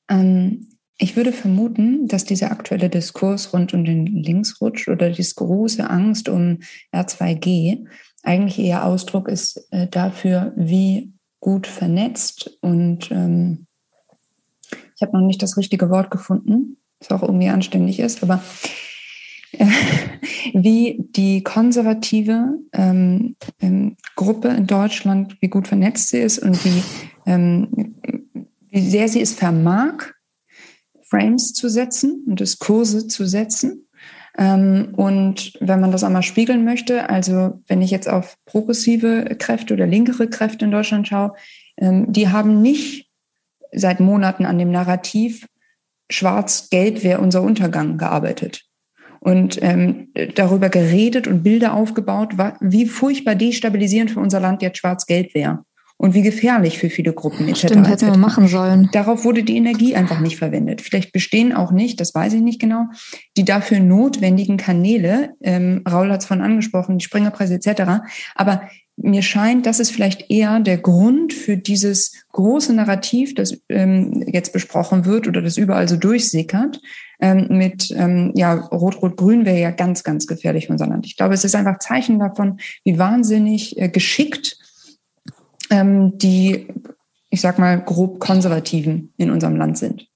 [0.10, 0.68] Ähm,
[0.98, 6.30] ich würde vermuten, dass dieser aktuelle Diskurs rund um den Linksrutsch oder die große Angst
[6.30, 6.60] um
[6.94, 7.86] R2G
[8.22, 13.66] eigentlich eher Ausdruck ist äh, dafür, wie gut vernetzt und ähm,
[14.96, 18.41] ich habe noch nicht das richtige Wort gefunden, was auch irgendwie anständig ist, aber
[19.52, 19.66] äh,
[20.54, 26.84] wie die konservative ähm, ähm, Gruppe in Deutschland, wie gut vernetzt sie ist und wie,
[27.26, 27.96] ähm,
[28.70, 30.12] wie sehr sie es vermag,
[31.14, 33.88] Frames zu setzen und Diskurse zu setzen.
[34.36, 39.76] Ähm, und wenn man das einmal spiegeln möchte, also wenn ich jetzt auf progressive Kräfte
[39.76, 41.34] oder linkere Kräfte in Deutschland schaue,
[41.78, 43.11] ähm, die haben nicht
[43.72, 45.47] seit Monaten an dem Narrativ
[46.09, 48.64] Schwarz-Gelb wäre unser Untergang gearbeitet
[49.20, 55.34] und ähm, darüber geredet und Bilder aufgebaut, wie furchtbar destabilisierend für unser Land jetzt Schwarz-Gelb
[55.36, 55.64] wäre
[55.98, 57.68] und wie gefährlich für viele Gruppen etc.
[57.68, 58.89] Stimmt, hätten wir machen sollen.
[58.91, 60.82] Darauf wurde die Energie einfach nicht verwendet.
[60.82, 62.88] Vielleicht bestehen auch nicht, das weiß ich nicht genau,
[63.38, 65.34] die dafür notwendigen Kanäle.
[65.41, 68.04] Ähm, Raul hat es von angesprochen, die Springerpreise etc.
[68.36, 68.64] Aber
[68.96, 74.54] mir scheint, das ist vielleicht eher der Grund für dieses große Narrativ, das ähm, jetzt
[74.54, 76.80] besprochen wird oder das überall so durchsickert.
[77.20, 81.06] Ähm, mit ähm, ja Rot-Rot-Grün wäre ja ganz, ganz gefährlich für unser Land.
[81.06, 84.58] Ich glaube, es ist einfach Zeichen davon, wie wahnsinnig äh, geschickt
[85.74, 86.68] ähm, die,
[87.32, 90.08] ich sag mal, grob konservativen in unserem Land sind.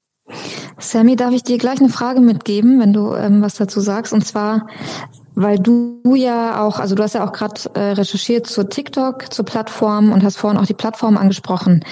[0.78, 4.14] Sammy, darf ich dir gleich eine Frage mitgeben, wenn du ähm, was dazu sagst?
[4.14, 4.68] Und zwar,
[5.34, 9.46] weil du ja auch, also du hast ja auch gerade äh, recherchiert zur TikTok, zur
[9.46, 11.84] Plattform und hast vorhin auch die Plattform angesprochen.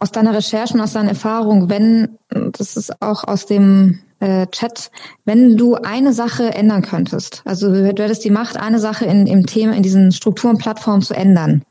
[0.00, 4.90] Aus deiner Recherche und aus deiner Erfahrung, wenn, das ist auch aus dem äh, Chat,
[5.24, 9.46] wenn du eine Sache ändern könntest, also du hättest die Macht, eine Sache in, im
[9.46, 11.62] Thema, in diesen Strukturen, Plattformen zu ändern,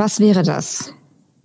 [0.00, 0.94] was wäre das?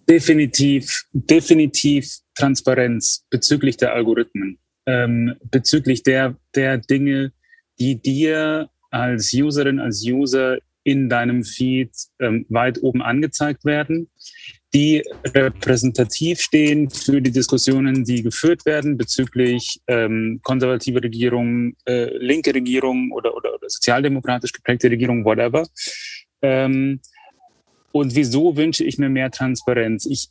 [0.10, 7.34] Definitiv, definitiv Transparenz bezüglich der Algorithmen, ähm, bezüglich der, der Dinge,
[7.80, 14.08] die dir als Userin, als User in deinem Feed ähm, weit oben angezeigt werden,
[14.74, 22.54] die repräsentativ stehen für die Diskussionen, die geführt werden bezüglich ähm, konservative Regierungen, äh, linke
[22.56, 25.68] Regierungen oder, oder, oder sozialdemokratisch geprägte Regierungen, whatever.
[26.42, 27.02] Ähm,
[27.96, 30.06] und wieso wünsche ich mir mehr Transparenz?
[30.06, 30.28] Ich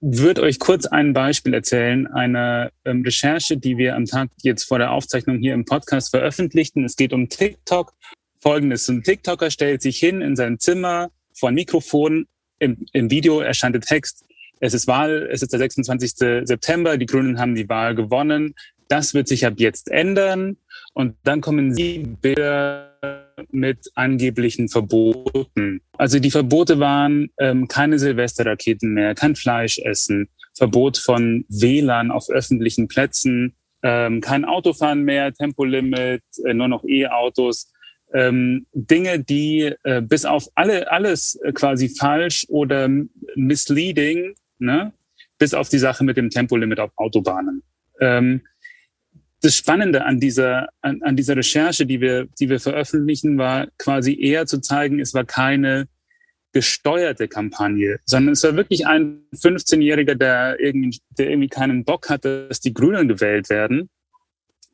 [0.00, 4.78] würde euch kurz ein Beispiel erzählen einer ähm, Recherche, die wir am Tag jetzt vor
[4.78, 6.84] der Aufzeichnung hier im Podcast veröffentlichten.
[6.84, 7.92] Es geht um TikTok.
[8.38, 12.28] Folgendes, ein TikToker stellt sich hin in sein Zimmer vor ein Mikrofon,
[12.60, 14.24] im, im Video erscheint der Text,
[14.60, 16.46] es ist Wahl, es ist der 26.
[16.46, 18.54] September, die Grünen haben die Wahl gewonnen.
[18.86, 20.56] Das wird sich ab jetzt ändern.
[20.94, 22.91] Und dann kommen sie Bilder
[23.50, 25.80] mit angeblichen Verboten.
[25.96, 32.28] Also die Verbote waren ähm, keine Silvesterraketen mehr, kein Fleisch essen, Verbot von WLAN auf
[32.30, 37.72] öffentlichen Plätzen, ähm, kein Autofahren mehr, Tempolimit, äh, nur noch E-Autos
[38.12, 42.88] ähm, Dinge, die äh, bis auf alle alles äh, quasi falsch oder
[43.34, 44.92] misleading, ne,
[45.38, 47.62] bis auf die Sache mit dem Tempolimit auf Autobahnen.
[48.00, 48.42] Ähm,
[49.42, 54.18] das Spannende an dieser an, an dieser Recherche, die wir die wir veröffentlichen, war quasi
[54.18, 55.88] eher zu zeigen, es war keine
[56.52, 62.46] gesteuerte Kampagne, sondern es war wirklich ein 15-Jähriger, der irgendwie, der irgendwie keinen Bock hatte,
[62.48, 63.88] dass die Grünen gewählt werden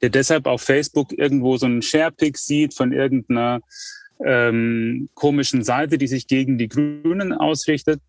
[0.00, 3.60] der deshalb auf Facebook irgendwo so einen Sharepick sieht von irgendeiner
[4.24, 8.00] ähm, komischen Seite, die sich gegen die Grünen ausrichtet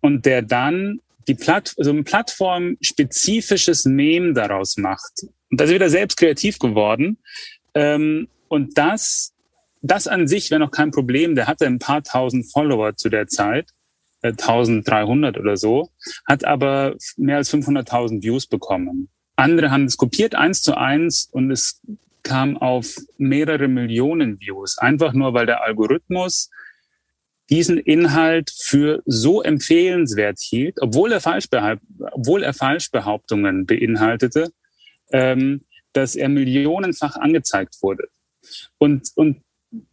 [0.00, 5.26] und der dann die Platt so ein plattformspezifisches Meme daraus macht.
[5.50, 7.18] Und da ist er wieder selbst kreativ geworden.
[7.74, 9.34] Ähm, und das,
[9.82, 11.34] das an sich wäre noch kein Problem.
[11.34, 13.70] Der hatte ein paar tausend Follower zu der Zeit,
[14.22, 15.90] äh, 1300 oder so,
[16.26, 19.08] hat aber mehr als 500.000 Views bekommen.
[19.36, 21.80] Andere haben es kopiert eins zu eins und es
[22.24, 24.78] kam auf mehrere Millionen Views.
[24.78, 26.50] Einfach nur, weil der Algorithmus
[27.48, 31.78] diesen Inhalt für so empfehlenswert hielt, obwohl er,
[32.10, 34.50] obwohl er Falschbehauptungen beinhaltete,
[35.12, 38.08] ähm, dass er millionenfach angezeigt wurde.
[38.78, 39.42] Und, und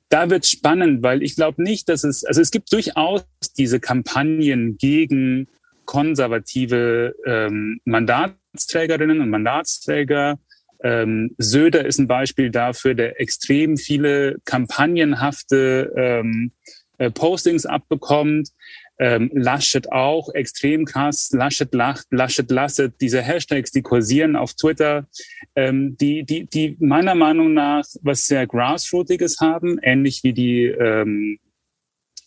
[0.09, 3.26] da wird spannend, weil ich glaube nicht, dass es, also es gibt durchaus
[3.57, 5.47] diese Kampagnen gegen
[5.86, 10.39] konservative ähm, Mandat Mandatsträgerinnen und Mandatsträger.
[10.84, 16.51] Ähm, Söder ist ein Beispiel dafür, der extrem viele kampagnenhafte ähm,
[16.97, 18.49] äh, Postings abbekommt.
[18.98, 21.32] Ähm, Laschet auch, extrem krass.
[21.32, 22.93] Laschet lacht, Laschet lasset.
[23.02, 25.08] Diese Hashtags, die kursieren auf Twitter,
[25.56, 31.39] ähm, die, die, die meiner Meinung nach was sehr Grassrootiges haben, ähnlich wie die ähm,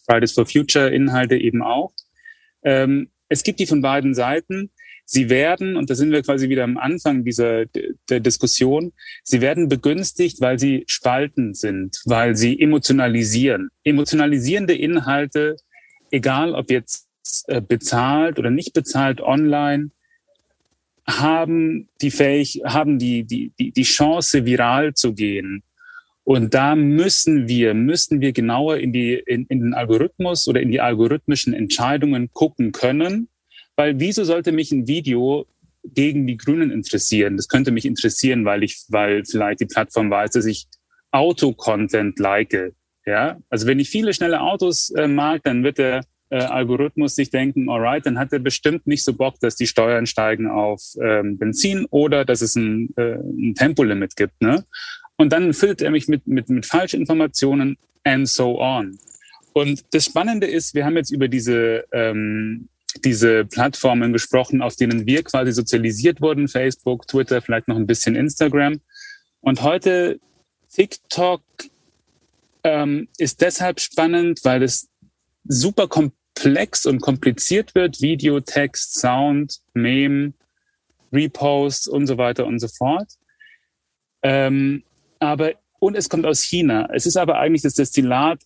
[0.05, 1.93] Fridays for Future Inhalte eben auch.
[2.63, 4.71] Ähm, es gibt die von beiden Seiten.
[5.11, 7.65] Sie werden, und da sind wir quasi wieder am Anfang dieser
[8.11, 8.93] der Diskussion,
[9.23, 13.71] sie werden begünstigt, weil sie spalten sind, weil sie emotionalisieren.
[13.85, 15.57] Emotionalisierende Inhalte,
[16.11, 17.09] egal ob jetzt
[17.47, 19.91] äh, bezahlt oder nicht bezahlt online,
[21.07, 25.63] haben die fähig, haben die, die, die, die Chance, viral zu gehen.
[26.25, 30.71] Und da müssen wir, müssen wir genauer in die, in, in den Algorithmus oder in
[30.71, 33.29] die algorithmischen Entscheidungen gucken können
[33.79, 35.47] weil wieso sollte mich ein Video
[35.85, 37.37] gegen die Grünen interessieren?
[37.37, 40.67] Das könnte mich interessieren, weil ich, weil vielleicht die Plattform weiß, dass ich
[41.13, 42.75] Auto-Content like.
[43.09, 47.31] Ja, also wenn ich viele schnelle Autos äh, mag, dann wird der äh, Algorithmus sich
[47.31, 51.39] denken, alright, dann hat er bestimmt nicht so Bock, dass die Steuern steigen auf ähm,
[51.39, 54.43] Benzin oder dass es ein, äh, ein Tempolimit gibt.
[54.43, 54.63] Ne?
[55.17, 58.99] Und dann füllt er mich mit, mit, mit Falschinformationen and so on.
[59.55, 62.69] Und das Spannende ist, wir haben jetzt über diese ähm,
[63.05, 68.17] diese Plattformen gesprochen, auf denen wir quasi sozialisiert wurden, Facebook, Twitter, vielleicht noch ein bisschen
[68.17, 68.81] Instagram.
[69.41, 70.21] Und heute
[70.75, 71.43] TikTok
[72.65, 74.89] ähm, ist deshalb spannend, weil es
[75.45, 78.01] super komplex und kompliziert wird.
[78.01, 80.33] Video, Text, Sound, Meme,
[81.13, 83.09] Reposts und so weiter und so fort.
[84.23, 84.83] Ähm,
[85.19, 86.89] aber, und es kommt aus China.
[86.93, 88.41] Es ist aber eigentlich das Destillat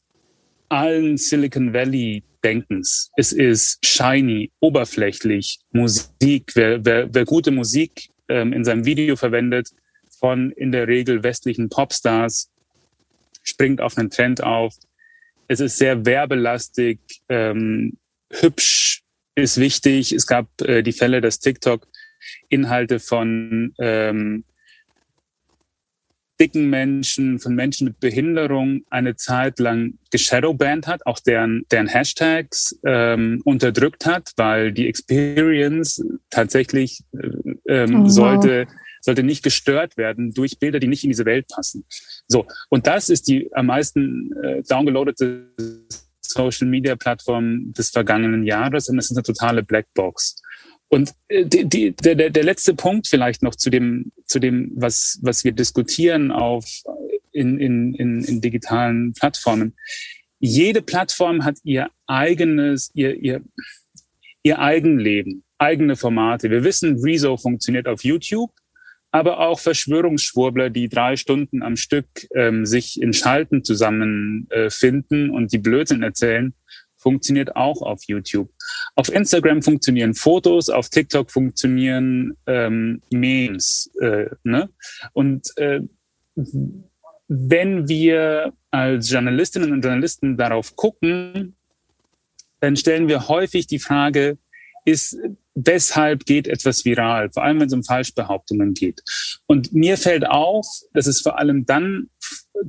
[0.69, 3.11] allen Silicon Valley Denkens.
[3.17, 6.53] Es ist shiny, oberflächlich, Musik.
[6.55, 9.71] Wer, wer, wer gute Musik ähm, in seinem Video verwendet,
[10.19, 12.52] von in der Regel westlichen Popstars,
[13.43, 14.75] springt auf einen Trend auf.
[15.49, 17.99] Es ist sehr werbelastig, ähm,
[18.31, 19.03] hübsch
[19.35, 20.13] ist wichtig.
[20.13, 21.87] Es gab äh, die Fälle, dass TikTok
[22.49, 24.45] Inhalte von ähm,
[26.41, 32.79] dicken Menschen, von Menschen mit Behinderung eine Zeit lang geshadowbanned hat, auch deren, deren Hashtags
[32.85, 37.29] ähm, unterdrückt hat, weil die Experience tatsächlich äh,
[37.69, 38.67] ähm, oh, sollte
[39.03, 41.85] sollte nicht gestört werden durch Bilder, die nicht in diese Welt passen.
[42.27, 45.53] So und das ist die am meisten äh, downgeloadete
[46.21, 50.37] Social-Media-Plattformen des vergangenen Jahres und es ist eine totale Blackbox.
[50.89, 55.19] Und äh, die, die, der, der letzte Punkt vielleicht noch zu dem, zu dem was,
[55.23, 56.67] was wir diskutieren auf,
[57.33, 59.75] in, in, in, in digitalen Plattformen.
[60.39, 63.43] Jede Plattform hat ihr eigenes, ihr, ihr,
[64.43, 66.51] ihr Eigenleben, eigene Formate.
[66.51, 68.51] Wir wissen, Rezo funktioniert auf YouTube,
[69.13, 75.53] aber auch Verschwörungsschwurbler, die drei Stunden am Stück ähm, sich in Schalten zusammenfinden äh, und
[75.53, 76.55] die Blödsinn erzählen,
[76.97, 78.49] funktioniert auch auf YouTube.
[78.95, 83.91] Auf Instagram funktionieren Fotos, auf TikTok funktionieren ähm, Memes.
[84.01, 84.71] Äh, ne?
[85.13, 85.81] Und äh,
[87.29, 91.55] wenn wir als Journalistinnen und Journalisten darauf gucken,
[92.61, 94.39] dann stellen wir häufig die Frage,
[94.85, 95.17] ist,
[95.55, 99.03] weshalb geht etwas viral, vor allem wenn es um Falschbehauptungen geht.
[99.47, 102.09] Und mir fällt auf, dass es vor allem dann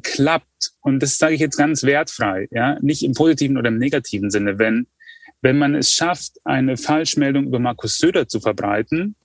[0.01, 4.31] klappt, und das sage ich jetzt ganz wertfrei, ja, nicht im positiven oder im negativen
[4.31, 4.87] Sinne, wenn,
[5.41, 9.15] wenn man es schafft, eine Falschmeldung über Markus Söder zu verbreiten,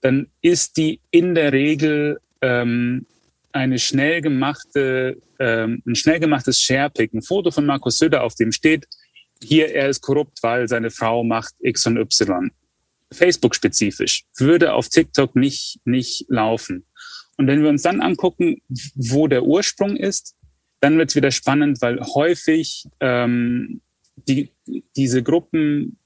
[0.00, 3.06] dann ist die in der Regel ähm,
[3.52, 8.52] eine schnell gemachte, ähm, ein schnell gemachtes Sharepick, ein Foto von Markus Söder, auf dem
[8.52, 8.86] steht,
[9.42, 12.50] hier, er ist korrupt, weil seine Frau macht X und Y.
[13.12, 16.84] Facebook-spezifisch, würde auf TikTok nicht, nicht laufen.
[17.36, 18.62] Und wenn wir uns dann angucken,
[18.94, 20.34] wo der Ursprung ist,
[20.80, 23.80] dann wird es wieder spannend, weil häufig ähm,
[24.28, 24.50] die,
[24.96, 25.98] diese Gruppen,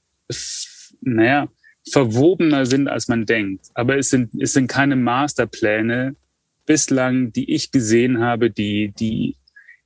[1.01, 1.49] naja,
[1.91, 3.67] verwobener sind, als man denkt.
[3.73, 6.15] Aber es sind, es sind keine Masterpläne
[6.65, 9.35] bislang, die ich gesehen habe, die, die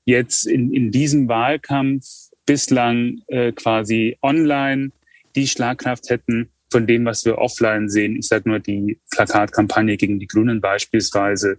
[0.06, 2.06] jetzt in, in diesem Wahlkampf
[2.46, 4.92] bislang äh, quasi online
[5.36, 8.18] die Schlagkraft hätten von dem, was wir offline sehen.
[8.18, 11.58] Ich sage nur die Plakatkampagne gegen die Grünen beispielsweise.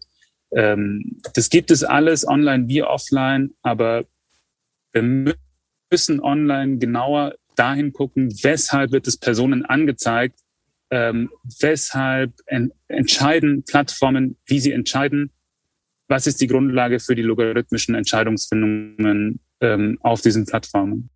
[0.52, 4.04] Ähm, das gibt es alles online wie offline, aber
[4.92, 5.34] wir
[5.90, 10.40] müssen online genauer dahin gucken, weshalb wird es Personen angezeigt,
[10.90, 11.30] ähm,
[11.60, 15.30] weshalb en entscheiden Plattformen, wie sie entscheiden,
[16.08, 21.10] was ist die Grundlage für die logarithmischen Entscheidungsfindungen ähm, auf diesen Plattformen.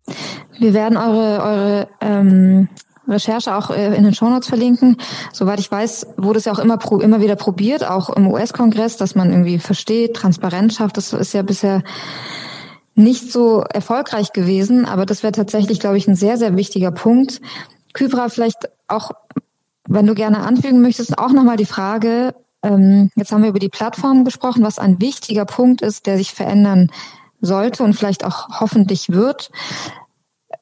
[0.59, 2.69] Wir werden eure, eure ähm,
[3.07, 4.97] Recherche auch äh, in den Shownotes verlinken.
[5.33, 9.15] Soweit ich weiß, wurde es ja auch immer, immer wieder probiert, auch im US-Kongress, dass
[9.15, 10.97] man irgendwie versteht, Transparenz schafft.
[10.97, 11.83] Das ist ja bisher
[12.95, 17.41] nicht so erfolgreich gewesen, aber das wäre tatsächlich, glaube ich, ein sehr, sehr wichtiger Punkt.
[17.93, 19.11] Kybra, vielleicht auch,
[19.87, 23.69] wenn du gerne anfügen möchtest, auch nochmal die Frage, ähm, jetzt haben wir über die
[23.69, 26.91] Plattform gesprochen, was ein wichtiger Punkt ist, der sich verändern
[27.41, 29.51] sollte und vielleicht auch hoffentlich wird.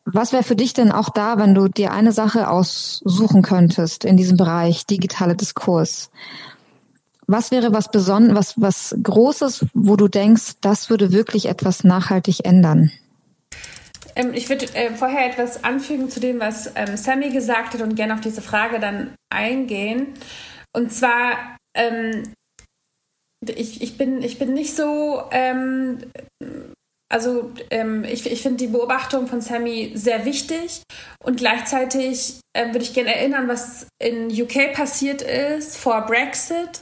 [0.06, 4.18] Was wäre für dich denn auch da, wenn du dir eine Sache aussuchen könntest in
[4.18, 6.12] diesem Bereich digitale Diskurs?
[7.28, 12.46] Was wäre was Besonderes, was, was Großes, wo du denkst, das würde wirklich etwas nachhaltig
[12.46, 12.92] ändern?
[14.16, 17.96] Ähm, ich würde äh, vorher etwas anfügen zu dem, was ähm, Sammy gesagt hat und
[17.96, 20.14] gerne auf diese Frage dann eingehen.
[20.74, 22.24] Und zwar, ähm,
[23.50, 26.00] ich, ich, bin, ich bin nicht so ähm,
[27.10, 30.82] also ähm, ich, ich finde die Beobachtung von Sammy sehr wichtig
[31.24, 36.82] und gleichzeitig äh, würde ich gerne erinnern, was in UK passiert ist vor Brexit,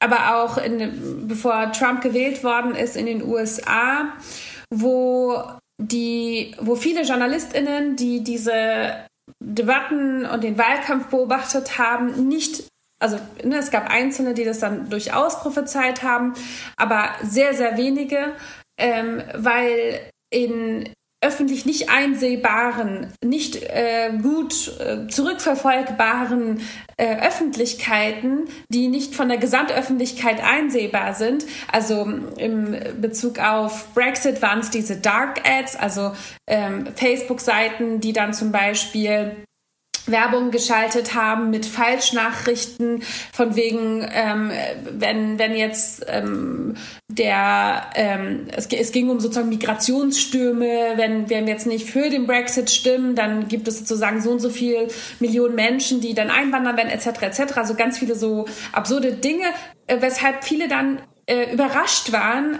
[0.00, 4.14] aber auch in, bevor Trump gewählt worden ist in den USA,
[4.72, 5.42] wo
[5.78, 9.06] die, wo viele JournalistInnen, die diese
[9.44, 12.64] Debatten und den Wahlkampf beobachtet haben, nicht
[12.98, 16.34] also ne, es gab Einzelne, die das dann durchaus prophezeit haben,
[16.76, 18.32] aber sehr, sehr wenige
[18.78, 20.88] ähm, weil in
[21.22, 26.60] öffentlich nicht einsehbaren, nicht äh, gut äh, zurückverfolgbaren
[26.98, 31.46] äh, Öffentlichkeiten, die nicht von der Gesamtöffentlichkeit einsehbar sind.
[31.72, 36.12] Also im Bezug auf Brexit waren es diese Dark Ads, also
[36.46, 39.36] ähm, Facebook-Seiten, die dann zum Beispiel
[40.06, 43.02] Werbung geschaltet haben mit Falschnachrichten
[43.32, 44.50] von wegen, ähm,
[44.90, 46.74] wenn, wenn jetzt ähm,
[47.08, 52.70] der, ähm, es, es ging um sozusagen Migrationsstürme, wenn, wir jetzt nicht für den Brexit
[52.70, 54.88] stimmen, dann gibt es sozusagen so und so viel
[55.20, 59.46] Millionen Menschen, die dann einwandern werden, etc., etc., also ganz viele so absurde Dinge,
[59.86, 62.58] äh, weshalb viele dann äh, überrascht waren,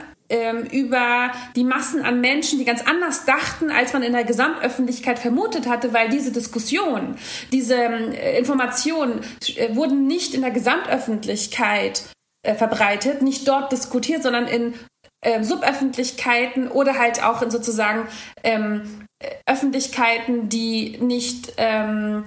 [0.72, 5.68] über die Massen an Menschen, die ganz anders dachten, als man in der Gesamtöffentlichkeit vermutet
[5.68, 7.16] hatte, weil diese Diskussion,
[7.53, 9.20] diese äh, Informationen
[9.57, 12.03] äh, wurden nicht in der Gesamtöffentlichkeit
[12.43, 14.74] äh, verbreitet, nicht dort diskutiert, sondern in
[15.20, 18.09] äh, Suböffentlichkeiten oder halt auch in sozusagen
[18.45, 19.07] ähm,
[19.47, 22.24] Öffentlichkeiten, die nicht ähm,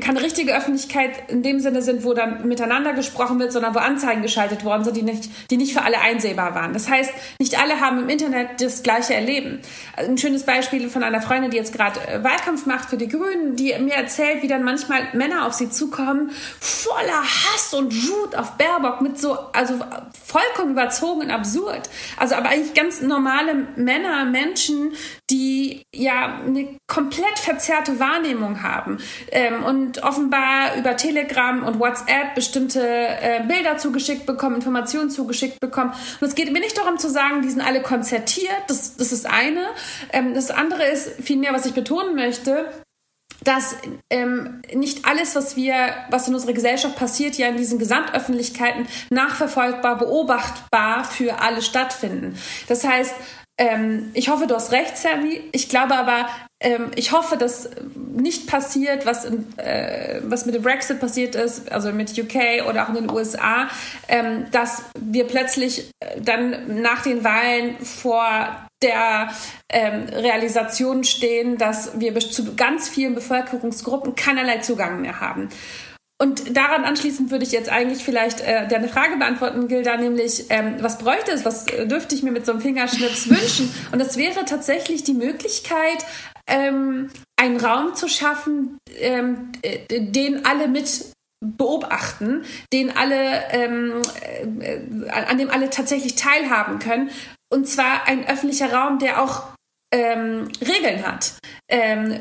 [0.00, 4.22] keine richtige Öffentlichkeit in dem Sinne sind, wo dann miteinander gesprochen wird, sondern wo Anzeigen
[4.22, 6.72] geschaltet worden sind, die nicht, die nicht für alle einsehbar waren.
[6.72, 9.60] Das heißt, nicht alle haben im Internet das gleiche Erleben.
[9.96, 13.56] Ein schönes Beispiel von einer Freundin, die jetzt gerade äh, Wahlkampf macht für die Grünen,
[13.56, 18.52] die mir erzählt, wie dann manchmal Männer auf sie zukommen, voller Hass und Wut auf
[18.52, 19.80] Baerbock, mit so, also
[20.24, 21.90] vollkommen überzogen und absurd.
[22.16, 24.92] Also aber eigentlich ganz normale Männer, Menschen,
[25.30, 28.98] die ja eine komplett verzerrte Wahrnehmung haben
[29.32, 35.92] ähm, und offenbar über Telegram und WhatsApp bestimmte äh, Bilder zugeschickt bekommen, Informationen zugeschickt bekommen.
[36.20, 39.26] Und es geht mir nicht darum zu sagen, die sind alle konzertiert, das, das ist
[39.26, 39.66] eine.
[40.12, 42.70] Ähm, das andere ist vielmehr, was ich betonen möchte,
[43.42, 43.76] dass
[44.10, 45.74] ähm, nicht alles, was wir,
[46.10, 52.36] was in unserer Gesellschaft passiert, ja in diesen Gesamtöffentlichkeiten nachverfolgbar, beobachtbar für alle stattfinden.
[52.68, 53.14] Das heißt,
[53.58, 55.40] ähm, ich hoffe, du hast recht, Sammy.
[55.52, 56.28] Ich glaube aber,
[56.60, 61.70] ähm, ich hoffe, dass nicht passiert, was, in, äh, was mit dem Brexit passiert ist,
[61.72, 63.68] also mit UK oder auch in den USA,
[64.08, 69.30] ähm, dass wir plötzlich äh, dann nach den Wahlen vor der
[69.70, 75.48] ähm, Realisation stehen, dass wir zu ganz vielen Bevölkerungsgruppen keinerlei Zugang mehr haben.
[76.18, 80.76] Und daran anschließend würde ich jetzt eigentlich vielleicht äh, deine Frage beantworten, Gilda, nämlich, ähm,
[80.80, 83.72] was bräuchte es, was äh, dürfte ich mir mit so einem Fingerschnips wünschen?
[83.92, 86.06] Und das wäre tatsächlich die Möglichkeit,
[86.46, 91.12] ähm, einen Raum zu schaffen, ähm, äh, den alle mit
[91.44, 94.00] beobachten, den alle, ähm,
[94.60, 97.10] äh, an dem alle tatsächlich teilhaben können.
[97.52, 99.48] Und zwar ein öffentlicher Raum, der auch
[99.96, 101.32] ähm, Regeln hat,
[101.68, 102.20] ähm,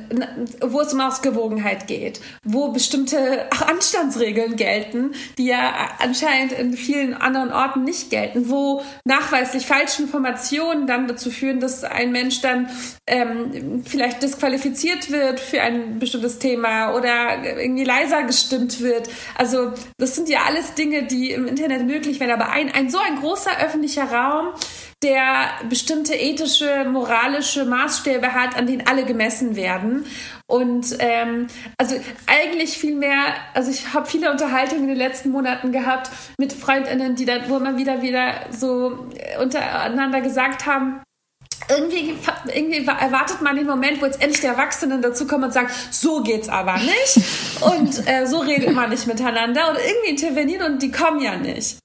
[0.62, 7.52] wo es um Ausgewogenheit geht, wo bestimmte Anstandsregeln gelten, die ja anscheinend in vielen anderen
[7.52, 12.70] Orten nicht gelten, wo nachweislich falsche Informationen dann dazu führen, dass ein Mensch dann
[13.08, 19.10] ähm, vielleicht disqualifiziert wird für ein bestimmtes Thema oder irgendwie leiser gestimmt wird.
[19.36, 23.00] Also das sind ja alles Dinge, die im Internet möglich werden, aber ein, ein so
[23.00, 24.54] ein großer öffentlicher Raum,
[25.04, 30.06] der bestimmte ethische, moralische Maßstäbe hat, an denen alle gemessen werden.
[30.48, 31.96] Und ähm, also
[32.28, 37.16] eigentlich viel mehr, also ich habe viele Unterhaltungen in den letzten Monaten gehabt mit Freundinnen,
[37.16, 39.08] die dann, wo immer wieder wieder so
[39.42, 41.02] untereinander gesagt haben,
[41.70, 42.16] irgendwie,
[42.54, 46.50] irgendwie erwartet man den Moment, wo jetzt endlich die Erwachsenen dazukommen und sagen, so geht's
[46.50, 47.26] aber nicht.
[47.62, 49.70] Und äh, so redet man nicht miteinander.
[49.70, 51.78] Und irgendwie intervenieren und die kommen ja nicht.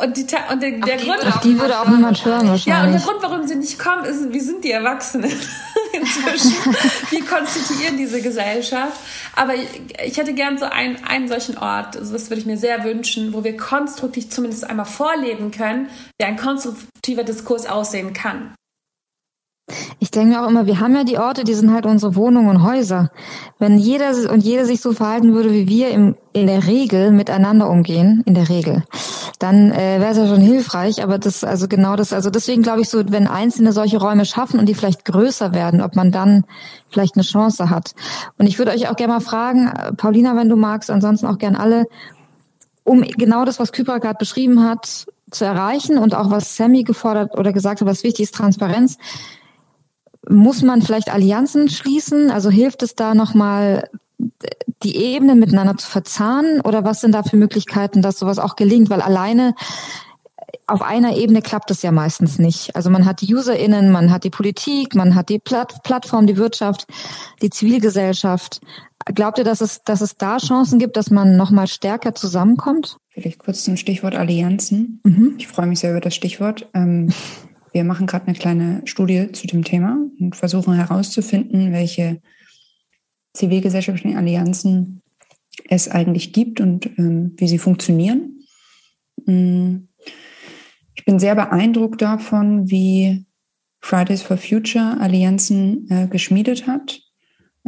[0.00, 2.66] Und, die, und der, der Grund, auf die würde auch niemand hören wahrscheinlich.
[2.66, 5.30] Ja, und der Grund, warum sie nicht kommen, ist, wie sind die Erwachsenen
[5.92, 6.74] inzwischen?
[7.10, 8.98] wie konstituieren diese Gesellschaft?
[9.34, 9.68] Aber ich,
[10.04, 13.32] ich hätte gern so einen, einen solchen Ort, also das würde ich mir sehr wünschen,
[13.32, 18.54] wo wir konstruktiv zumindest einmal vorleben können, wie ein konstruktiver Diskurs aussehen kann.
[19.98, 22.62] Ich denke auch immer, wir haben ja die Orte, die sind halt unsere Wohnungen und
[22.62, 23.10] Häuser.
[23.58, 27.70] Wenn jeder und jede sich so verhalten würde, wie wir im, in der Regel miteinander
[27.70, 28.84] umgehen, in der Regel,
[29.38, 31.02] dann äh, wäre es ja schon hilfreich.
[31.02, 34.60] Aber das, also genau das, also deswegen glaube ich so, wenn Einzelne solche Räume schaffen
[34.60, 36.44] und die vielleicht größer werden, ob man dann
[36.90, 37.94] vielleicht eine Chance hat.
[38.36, 41.38] Und ich würde euch auch gerne mal fragen, äh, Paulina, wenn du magst, ansonsten auch
[41.38, 41.86] gern alle,
[42.84, 47.36] um genau das, was Kypra gerade beschrieben hat, zu erreichen und auch was Sammy gefordert
[47.38, 48.98] oder gesagt hat, was wichtig ist, Transparenz
[50.28, 52.30] muss man vielleicht Allianzen schließen?
[52.30, 53.88] Also hilft es da nochmal,
[54.82, 56.60] die Ebenen miteinander zu verzahnen?
[56.60, 58.90] Oder was sind da für Möglichkeiten, dass sowas auch gelingt?
[58.90, 59.54] Weil alleine
[60.66, 62.74] auf einer Ebene klappt es ja meistens nicht.
[62.76, 66.36] Also man hat die UserInnen, man hat die Politik, man hat die Platt Plattform, die
[66.36, 66.86] Wirtschaft,
[67.42, 68.60] die Zivilgesellschaft.
[69.06, 72.96] Glaubt ihr, dass es, dass es da Chancen gibt, dass man nochmal stärker zusammenkommt?
[73.10, 75.00] Vielleicht kurz zum Stichwort Allianzen.
[75.04, 75.34] Mhm.
[75.38, 76.68] Ich freue mich sehr über das Stichwort.
[76.74, 77.12] Ähm,
[77.74, 82.22] wir machen gerade eine kleine Studie zu dem Thema und versuchen herauszufinden, welche
[83.32, 85.02] zivilgesellschaftlichen Allianzen
[85.68, 88.44] es eigentlich gibt und ähm, wie sie funktionieren.
[89.26, 89.88] Mm.
[90.94, 93.26] Ich bin sehr beeindruckt davon, wie
[93.80, 97.00] Fridays for Future Allianzen äh, geschmiedet hat,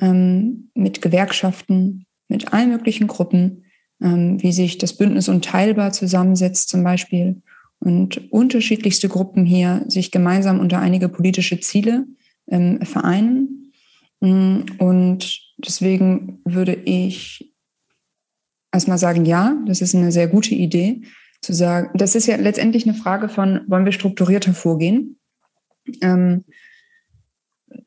[0.01, 3.65] ähm, mit Gewerkschaften, mit allen möglichen Gruppen,
[4.01, 7.43] ähm, wie sich das Bündnis Unteilbar zusammensetzt zum Beispiel
[7.79, 12.07] und unterschiedlichste Gruppen hier sich gemeinsam unter einige politische Ziele
[12.49, 13.73] ähm, vereinen.
[14.21, 17.55] Mm, und deswegen würde ich
[18.73, 21.03] erstmal sagen, ja, das ist eine sehr gute Idee
[21.41, 21.97] zu sagen.
[21.97, 25.19] Das ist ja letztendlich eine Frage von, wollen wir strukturierter vorgehen?
[26.01, 26.45] Ähm,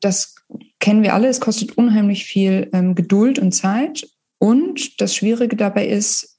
[0.00, 0.36] das
[0.78, 1.28] kennen wir alle.
[1.28, 4.08] Es kostet unheimlich viel ähm, Geduld und Zeit.
[4.38, 6.38] Und das Schwierige dabei ist,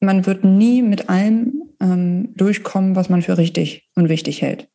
[0.00, 4.68] man wird nie mit allem ähm, durchkommen, was man für richtig und wichtig hält.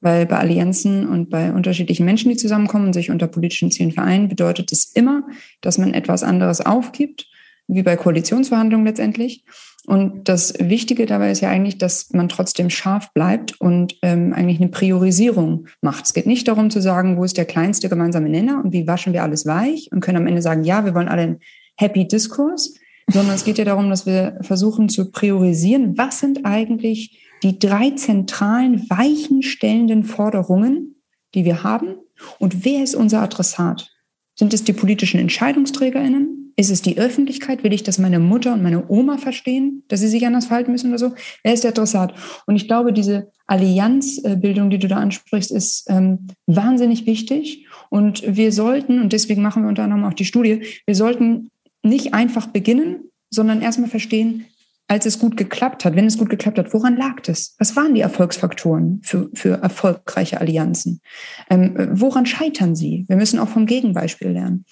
[0.00, 4.28] weil bei Allianzen und bei unterschiedlichen Menschen, die zusammenkommen und sich unter politischen Zielen vereinen,
[4.28, 5.24] bedeutet es immer,
[5.60, 7.26] dass man etwas anderes aufgibt,
[7.68, 9.44] wie bei Koalitionsverhandlungen letztendlich.
[9.86, 14.60] Und das Wichtige dabei ist ja eigentlich, dass man trotzdem scharf bleibt und ähm, eigentlich
[14.60, 16.04] eine Priorisierung macht.
[16.04, 19.12] Es geht nicht darum zu sagen, wo ist der kleinste gemeinsame Nenner und wie waschen
[19.12, 21.40] wir alles weich und können am Ende sagen, ja, wir wollen alle einen
[21.76, 22.74] Happy Diskurs,
[23.08, 27.90] sondern es geht ja darum, dass wir versuchen zu priorisieren, was sind eigentlich die drei
[27.90, 30.96] zentralen weichenstellenden Forderungen,
[31.34, 31.96] die wir haben
[32.38, 33.90] und wer ist unser Adressat?
[34.34, 36.40] Sind es die politischen EntscheidungsträgerInnen?
[36.56, 37.64] Ist es die Öffentlichkeit?
[37.64, 40.90] Will ich, dass meine Mutter und meine Oma verstehen, dass sie sich anders verhalten müssen
[40.90, 41.14] oder so?
[41.42, 42.14] Wer ist der Adressat?
[42.46, 47.66] Und ich glaube, diese Allianzbildung, die du da ansprichst, ist ähm, wahnsinnig wichtig.
[47.88, 51.50] Und wir sollten, und deswegen machen wir unter anderem auch die Studie, wir sollten
[51.82, 54.46] nicht einfach beginnen, sondern erstmal verstehen,
[54.90, 57.54] als es gut geklappt hat, wenn es gut geklappt hat, woran lag das?
[57.58, 61.00] Was waren die Erfolgsfaktoren für, für erfolgreiche Allianzen?
[61.48, 63.04] Ähm, woran scheitern sie?
[63.06, 64.64] Wir müssen auch vom Gegenbeispiel lernen.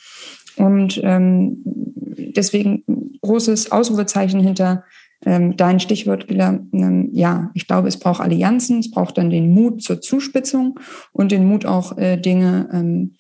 [0.56, 2.82] Und ähm, deswegen
[3.20, 4.82] großes Ausrufezeichen hinter
[5.24, 9.82] ähm, dein Stichwort, ähm, ja, ich glaube, es braucht Allianzen, es braucht dann den Mut
[9.82, 10.80] zur Zuspitzung
[11.12, 13.14] und den Mut auch äh, Dinge ähm,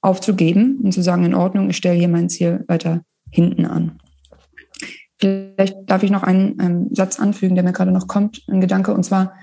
[0.00, 3.98] aufzugeben und zu sagen, in Ordnung, ich stelle hier mein Ziel weiter hinten an.
[5.18, 8.94] Vielleicht darf ich noch einen ähm, Satz anfügen, der mir gerade noch kommt, ein Gedanke,
[8.94, 9.34] und zwar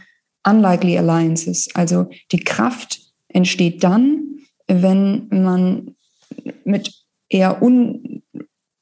[0.47, 1.69] unlikely alliances.
[1.75, 5.95] Also die Kraft entsteht dann, wenn man
[6.63, 6.93] mit
[7.29, 8.23] eher un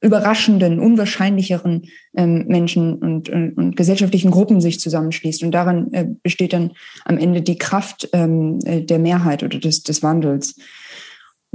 [0.02, 5.42] überraschenden, unwahrscheinlicheren ähm, Menschen und, und, und, gesellschaftlichen Gruppen sich zusammenschließt.
[5.42, 6.74] Und darin äh, besteht dann
[7.06, 10.58] am Ende die Kraft ähm, äh, der Mehrheit oder des, des Wandels.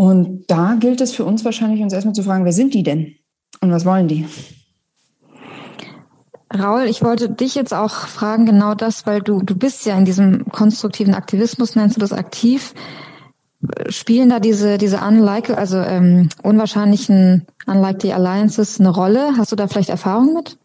[0.00, 3.16] Und da gilt es für uns wahrscheinlich, uns erstmal zu fragen, wer sind die denn
[3.60, 4.24] und was wollen die?
[6.50, 10.06] Raul, ich wollte dich jetzt auch fragen, genau das, weil du, du bist ja in
[10.06, 12.72] diesem konstruktiven Aktivismus, nennst du das aktiv.
[13.90, 19.34] Spielen da diese, diese unlike, also ähm, unwahrscheinlichen unlikely alliances eine Rolle?
[19.36, 20.56] Hast du da vielleicht Erfahrung mit?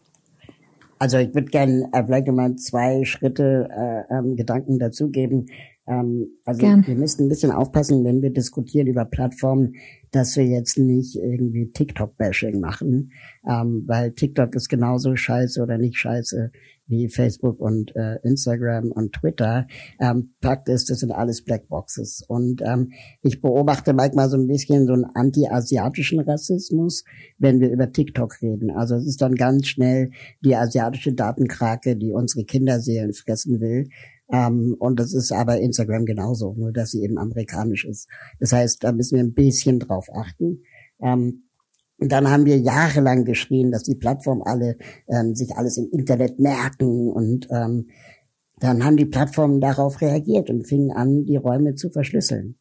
[0.98, 5.50] Also ich würde gerne äh, vielleicht mal zwei Schritte äh, ähm, Gedanken dazugeben.
[5.86, 6.86] Ähm, also Gern.
[6.86, 9.74] wir müssen ein bisschen aufpassen, wenn wir diskutieren über Plattformen,
[10.10, 13.12] dass wir jetzt nicht irgendwie TikTok-Bashing machen,
[13.48, 16.50] ähm, weil TikTok ist genauso scheiße oder nicht scheiße
[16.88, 19.66] wie Facebook und äh, Instagram und Twitter.
[20.00, 22.24] Ähm, Fakt ist, das sind alles Blackboxes.
[22.28, 27.04] Und ähm, ich beobachte manchmal so ein bisschen so einen anti-asiatischen Rassismus,
[27.38, 28.70] wenn wir über TikTok reden.
[28.70, 30.10] Also es ist dann ganz schnell
[30.44, 33.88] die asiatische Datenkrake, die unsere Kinderseelen fressen will.
[34.30, 38.08] Ähm, und das ist aber Instagram genauso, nur dass sie eben amerikanisch ist.
[38.40, 40.62] Das heißt, da müssen wir ein bisschen drauf achten.
[41.00, 41.44] Ähm,
[41.98, 44.76] und dann haben wir jahrelang geschrien, dass die Plattformen alle
[45.08, 47.88] ähm, sich alles im Internet merken und ähm,
[48.58, 52.56] dann haben die Plattformen darauf reagiert und fingen an, die Räume zu verschlüsseln.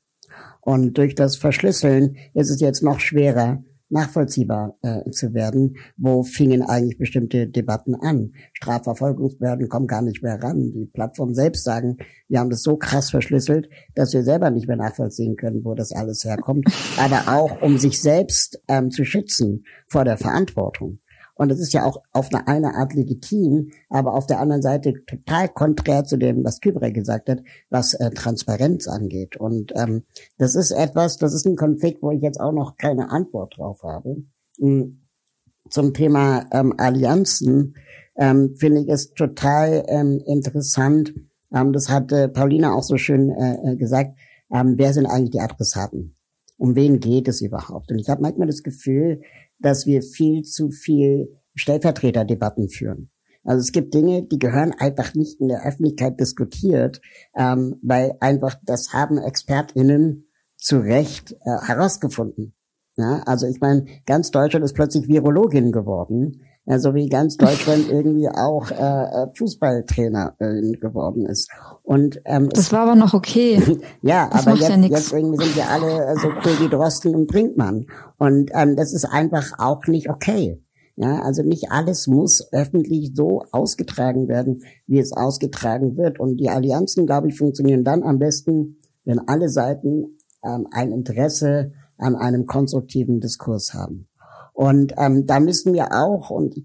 [0.61, 3.63] Und durch das Verschlüsseln ist es jetzt noch schwerer,
[3.95, 5.77] nachvollziehbar äh, zu werden.
[5.97, 8.33] Wo fingen eigentlich bestimmte Debatten an?
[8.53, 10.71] Strafverfolgungsbehörden kommen gar nicht mehr ran.
[10.73, 14.77] Die Plattformen selbst sagen, wir haben das so krass verschlüsselt, dass wir selber nicht mehr
[14.77, 16.67] nachvollziehen können, wo das alles herkommt.
[16.97, 20.99] Aber auch, um sich selbst ähm, zu schützen vor der Verantwortung.
[21.35, 24.93] Und das ist ja auch auf eine, eine Art legitim, aber auf der anderen Seite
[25.05, 29.35] total konträr zu dem, was Kübra gesagt hat, was äh, Transparenz angeht.
[29.37, 30.03] Und ähm,
[30.37, 33.83] das ist etwas, das ist ein Konflikt, wo ich jetzt auch noch keine Antwort drauf
[33.83, 34.23] habe.
[34.57, 35.01] Hm,
[35.69, 37.75] zum Thema ähm, Allianzen
[38.17, 41.13] ähm, finde ich es total ähm, interessant.
[41.53, 44.17] Ähm, das hatte Paulina auch so schön äh, äh, gesagt.
[44.53, 46.15] Ähm, wer sind eigentlich die Adressaten?
[46.57, 47.91] Um wen geht es überhaupt?
[47.91, 49.21] Und ich habe manchmal das Gefühl,
[49.65, 53.09] dass wir viel zu viel Stellvertreterdebatten führen.
[53.43, 57.01] Also es gibt Dinge, die gehören einfach nicht in der Öffentlichkeit diskutiert,
[57.35, 62.53] ähm, weil einfach das haben ExpertInnen zu Recht äh, herausgefunden.
[62.97, 67.89] Ja, also ich meine, ganz Deutschland ist plötzlich Virologin geworden, ja, so wie ganz Deutschland
[67.89, 71.51] irgendwie auch äh, äh Fußballtrainerin geworden ist.
[71.83, 73.61] Und ähm, das war aber noch okay.
[74.01, 77.27] ja, das aber jetzt, ja jetzt irgendwie sind wir alle so cool wie Drosten und
[77.27, 77.85] Brinkmann.
[78.17, 80.59] Und ähm, das ist einfach auch nicht okay.
[80.97, 86.19] Ja, also nicht alles muss öffentlich so ausgetragen werden, wie es ausgetragen wird.
[86.19, 91.73] Und die Allianzen, glaube ich, funktionieren dann am besten, wenn alle Seiten ähm, ein Interesse
[91.97, 94.07] an einem konstruktiven Diskurs haben.
[94.55, 96.55] Und ähm, da müssen wir auch, und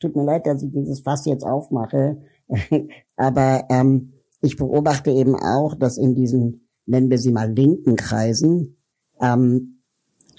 [0.00, 2.18] tut mir leid, dass ich dieses Fass jetzt aufmache,
[3.16, 8.76] aber ähm, ich beobachte eben auch, dass in diesen, nennen wir sie mal linken Kreisen,
[9.20, 9.80] ähm,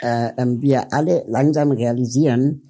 [0.02, 2.70] äh, äh, wir alle langsam realisieren,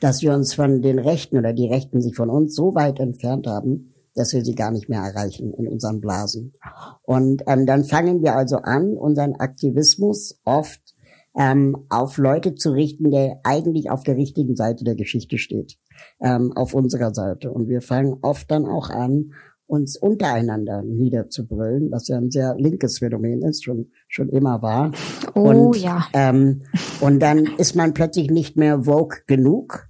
[0.00, 3.46] dass wir uns von den Rechten oder die Rechten sich von uns so weit entfernt
[3.46, 6.54] haben, dass wir sie gar nicht mehr erreichen in unseren Blasen.
[7.02, 10.95] Und ähm, dann fangen wir also an, unseren Aktivismus oft
[11.36, 15.78] ähm, auf Leute zu richten, der eigentlich auf der richtigen Seite der Geschichte steht,
[16.20, 17.50] ähm, auf unserer Seite.
[17.50, 19.32] Und wir fangen oft dann auch an,
[19.68, 24.92] uns untereinander niederzubrüllen, was ja ein sehr linkes Phänomen ist, schon, schon immer war.
[25.34, 26.06] Oh und, ja.
[26.12, 26.62] Ähm,
[27.00, 29.88] und dann ist man plötzlich nicht mehr vogue genug.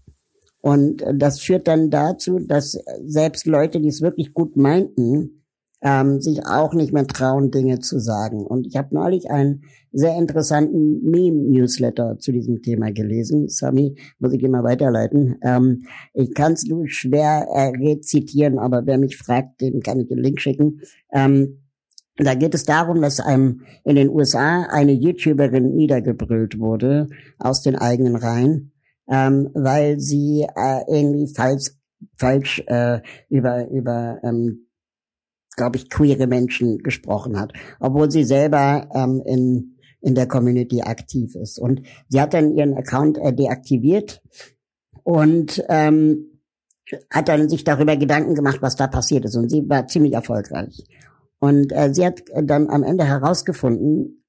[0.62, 5.42] Und das führt dann dazu, dass selbst Leute, die es wirklich gut meinten,
[5.82, 8.44] ähm, sich auch nicht mehr trauen, Dinge zu sagen.
[8.46, 9.62] Und ich habe neulich einen
[9.92, 13.48] sehr interessanten Meme-Newsletter zu diesem Thema gelesen.
[13.48, 15.36] Sami, muss ich immer weiterleiten.
[15.42, 20.08] Ähm, ich kann es nur schwer äh, rezitieren, aber wer mich fragt, dem kann ich
[20.08, 20.80] den Link schicken.
[21.12, 21.62] Ähm,
[22.18, 27.08] da geht es darum, dass einem in den USA eine YouTuberin niedergebrüllt wurde
[27.38, 28.72] aus den eigenen Reihen,
[29.08, 31.72] ähm, weil sie äh, irgendwie falsch
[32.18, 34.65] falsch äh, über über ähm,
[35.56, 41.34] glaube ich, queere Menschen gesprochen hat, obwohl sie selber ähm, in, in der Community aktiv
[41.34, 41.58] ist.
[41.58, 44.22] Und sie hat dann ihren Account äh, deaktiviert
[45.02, 46.40] und ähm,
[47.10, 49.36] hat dann sich darüber Gedanken gemacht, was da passiert ist.
[49.36, 50.84] Und sie war ziemlich erfolgreich.
[51.38, 54.24] Und äh, sie hat dann am Ende herausgefunden,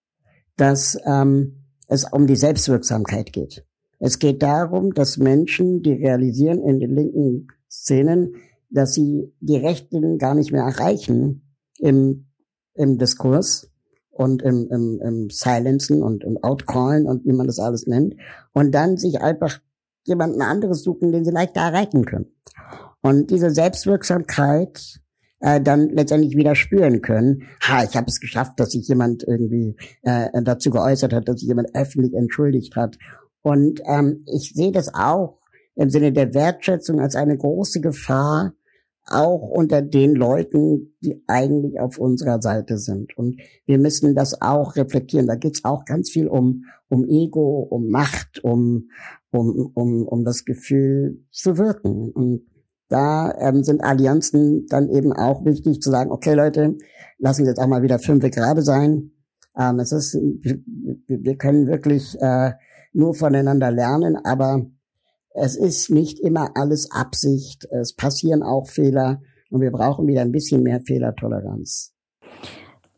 [0.56, 3.66] dass ähm, es um die Selbstwirksamkeit geht.
[4.00, 8.36] Es geht darum, dass Menschen, die realisieren in den linken Szenen,
[8.70, 12.28] dass sie die Rechten gar nicht mehr erreichen im,
[12.74, 13.70] im Diskurs
[14.12, 18.16] und im, im, im Silenzen und im Outcallen und wie man das alles nennt.
[18.54, 19.60] Und dann sich einfach
[20.06, 22.28] jemanden anderes suchen, den sie leichter erreichen können.
[23.02, 25.02] Und diese Selbstwirksamkeit
[25.40, 27.44] äh, dann letztendlich wieder spüren können.
[27.62, 31.48] Ha, ich habe es geschafft, dass sich jemand irgendwie äh, dazu geäußert hat, dass sich
[31.48, 32.98] jemand öffentlich entschuldigt hat.
[33.44, 35.37] Und ähm, ich sehe das auch
[35.78, 38.54] im Sinne der Wertschätzung als eine große Gefahr,
[39.06, 43.18] auch unter den Leuten, die eigentlich auf unserer Seite sind.
[43.18, 45.28] Und wir müssen das auch reflektieren.
[45.28, 48.90] Da geht's auch ganz viel um, um Ego, um Macht, um,
[49.32, 52.12] um, um, um das Gefühl zu wirken.
[52.12, 52.42] Und
[52.90, 56.76] da ähm, sind Allianzen dann eben auch wichtig zu sagen, okay Leute,
[57.18, 59.12] lassen wir jetzt auch mal wieder fünf gerade sein.
[59.58, 60.60] Ähm, es ist, wir,
[61.08, 62.54] wir können wirklich äh,
[62.94, 64.66] nur voneinander lernen, aber
[65.38, 67.66] es ist nicht immer alles Absicht.
[67.66, 71.94] Es passieren auch Fehler und wir brauchen wieder ein bisschen mehr Fehlertoleranz.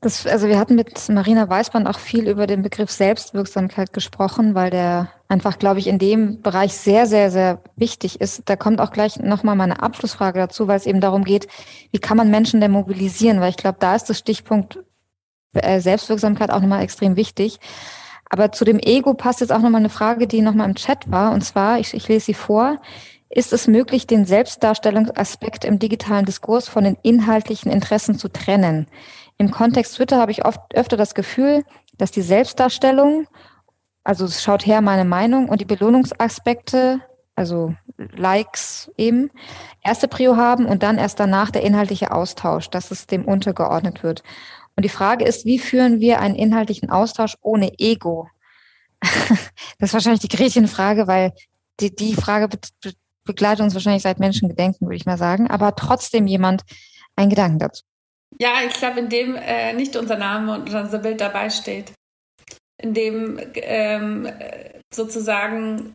[0.02, 4.70] Das, also wir hatten mit Marina Weißband auch viel über den Begriff Selbstwirksamkeit gesprochen, weil
[4.70, 8.44] der einfach, glaube ich, in dem Bereich sehr, sehr, sehr wichtig ist.
[8.46, 11.48] Da kommt auch gleich nochmal meine Abschlussfrage dazu, weil es eben darum geht,
[11.92, 13.42] wie kann man Menschen denn mobilisieren?
[13.42, 14.80] Weil ich glaube, da ist das Stichpunkt
[15.54, 17.60] äh, Selbstwirksamkeit auch nochmal extrem wichtig.
[18.30, 21.32] Aber zu dem Ego passt jetzt auch nochmal eine Frage, die nochmal im Chat war.
[21.32, 22.78] Und zwar, ich, ich lese sie vor.
[23.30, 28.88] Ist es möglich, den Selbstdarstellungsaspekt im digitalen Diskurs von den inhaltlichen Interessen zu trennen?
[29.38, 31.64] Im Kontext Twitter habe ich oft öfter das Gefühl,
[31.98, 33.28] dass die Selbstdarstellung,
[34.04, 37.02] also es schaut her meine Meinung und die Belohnungsaspekte,
[37.36, 39.32] also Likes eben,
[39.84, 44.24] erste Prio haben und dann erst danach der inhaltliche Austausch, dass es dem untergeordnet wird.
[44.80, 48.30] Und die Frage ist, wie führen wir einen inhaltlichen Austausch ohne Ego?
[49.02, 51.34] das ist wahrscheinlich die Gretchenfrage, weil
[51.82, 52.94] die, die Frage be be
[53.26, 55.50] begleitet uns wahrscheinlich seit Menschengedenken, würde ich mal sagen.
[55.50, 56.62] Aber trotzdem jemand
[57.18, 57.84] ein Gedanken dazu.
[58.40, 61.92] Ja, ich glaube, in dem äh, nicht unser Name und unser Bild dabei steht.
[62.82, 64.30] In dem ähm,
[64.94, 65.92] sozusagen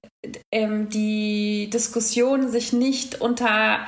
[0.53, 3.87] ähm, die Diskussion sich nicht unter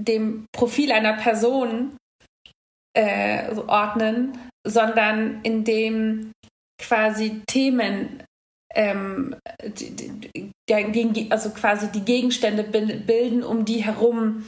[0.00, 1.98] dem Profil einer Person
[2.96, 6.32] äh, ordnen, sondern indem
[6.80, 8.22] quasi Themen
[8.74, 14.44] ähm, die, die, also quasi die Gegenstände bilden, um die herum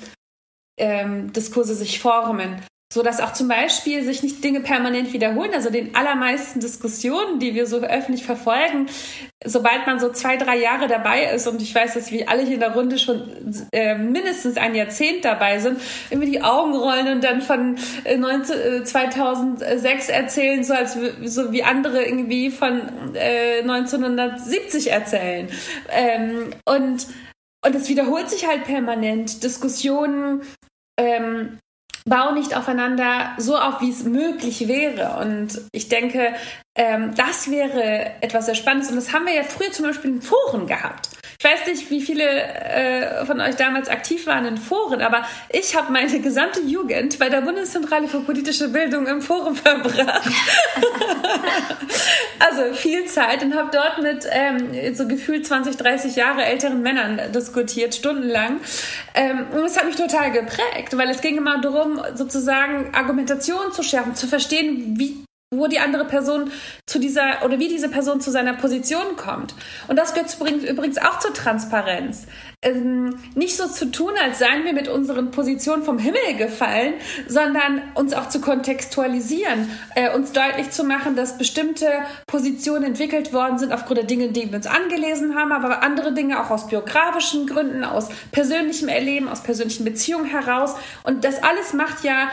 [0.78, 2.60] ähm, Diskurse sich formen
[2.90, 5.50] so dass auch zum Beispiel sich nicht Dinge permanent wiederholen.
[5.52, 8.86] Also den allermeisten Diskussionen, die wir so öffentlich verfolgen,
[9.44, 12.54] sobald man so zwei, drei Jahre dabei ist und ich weiß, dass wir alle hier
[12.54, 17.24] in der Runde schon äh, mindestens ein Jahrzehnt dabei sind, irgendwie die Augen rollen und
[17.24, 22.80] dann von äh, 19, äh, 2006 erzählen, so als so wie andere irgendwie von
[23.14, 25.48] äh, 1970 erzählen.
[25.90, 27.06] Ähm, und
[27.66, 29.42] und es wiederholt sich halt permanent.
[29.42, 30.42] Diskussionen
[30.96, 31.58] ähm,
[32.08, 35.18] bau nicht aufeinander so auf, wie es möglich wäre.
[35.20, 36.34] Und ich denke,
[36.74, 38.90] ähm, das wäre etwas sehr Spannendes.
[38.90, 41.17] Und das haben wir ja früher zum Beispiel in Foren gehabt.
[41.40, 45.76] Ich weiß nicht, wie viele äh, von euch damals aktiv waren in Foren, aber ich
[45.76, 50.28] habe meine gesamte Jugend bei der Bundeszentrale für politische Bildung im Forum verbracht.
[52.40, 57.20] also viel Zeit und habe dort mit ähm, so gefühlt 20, 30 Jahre älteren Männern
[57.32, 58.60] diskutiert, stundenlang.
[59.14, 63.84] Ähm, und es hat mich total geprägt, weil es ging immer darum, sozusagen Argumentation zu
[63.84, 66.50] schärfen, zu verstehen, wie wo die andere Person
[66.84, 69.54] zu dieser oder wie diese Person zu seiner Position kommt.
[69.88, 70.36] Und das gehört
[70.68, 72.26] übrigens auch zur Transparenz.
[72.60, 76.94] Ähm, nicht so zu tun, als seien wir mit unseren Positionen vom Himmel gefallen,
[77.28, 81.86] sondern uns auch zu kontextualisieren, äh, uns deutlich zu machen, dass bestimmte
[82.26, 86.42] Positionen entwickelt worden sind aufgrund der Dinge, die wir uns angelesen haben, aber andere Dinge
[86.44, 90.74] auch aus biografischen Gründen, aus persönlichem Erleben, aus persönlichen Beziehungen heraus.
[91.04, 92.28] Und das alles macht ja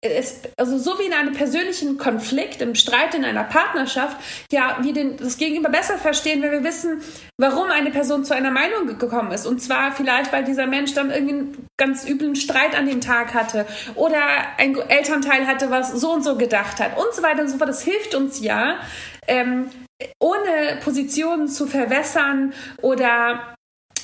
[0.00, 4.16] es, also so wie in einem persönlichen Konflikt, im Streit in einer Partnerschaft,
[4.52, 7.02] ja, wir den, das Gegenüber besser verstehen, wenn wir wissen,
[7.36, 9.46] warum eine Person zu einer Meinung gekommen ist.
[9.46, 13.66] Und zwar vielleicht, weil dieser Mensch dann irgendeinen ganz üblen Streit an dem Tag hatte
[13.96, 14.20] oder
[14.56, 17.68] ein Elternteil hatte, was so und so gedacht hat und so weiter und so fort.
[17.68, 18.80] Das hilft uns ja,
[19.26, 19.68] ähm,
[20.20, 22.52] ohne Positionen zu verwässern
[22.82, 23.56] oder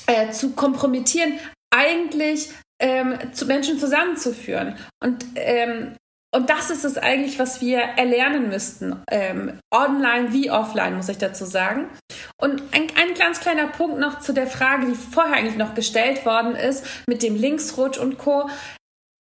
[0.07, 1.39] äh, zu kompromittieren,
[1.73, 2.49] eigentlich
[2.79, 4.75] ähm, zu Menschen zusammenzuführen.
[5.03, 5.95] Und, ähm,
[6.33, 9.01] und das ist es eigentlich, was wir erlernen müssten.
[9.09, 11.89] Ähm, online wie offline, muss ich dazu sagen.
[12.37, 16.25] Und ein, ein ganz kleiner Punkt noch zu der Frage, die vorher eigentlich noch gestellt
[16.25, 18.49] worden ist, mit dem Linksrutsch und Co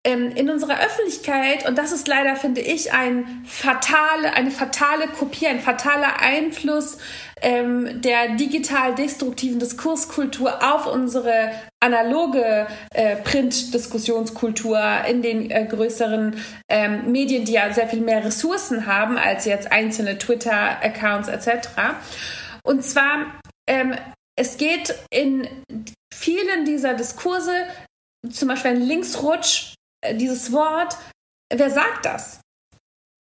[0.05, 5.61] in unserer Öffentlichkeit, und das ist leider, finde ich, ein fatale, eine fatale Kopie, ein
[5.61, 6.97] fataler Einfluss
[7.41, 16.35] ähm, der digital destruktiven Diskurskultur auf unsere analoge äh, Print-Diskussionskultur in den äh, größeren
[16.69, 21.69] ähm, Medien, die ja sehr viel mehr Ressourcen haben als jetzt einzelne Twitter-Accounts etc.
[22.63, 23.39] Und zwar,
[23.69, 23.95] ähm,
[24.37, 25.47] es geht in
[26.13, 27.53] vielen dieser Diskurse,
[28.29, 29.75] zum Beispiel ein Linksrutsch,
[30.11, 30.97] dieses Wort,
[31.51, 32.39] wer sagt das?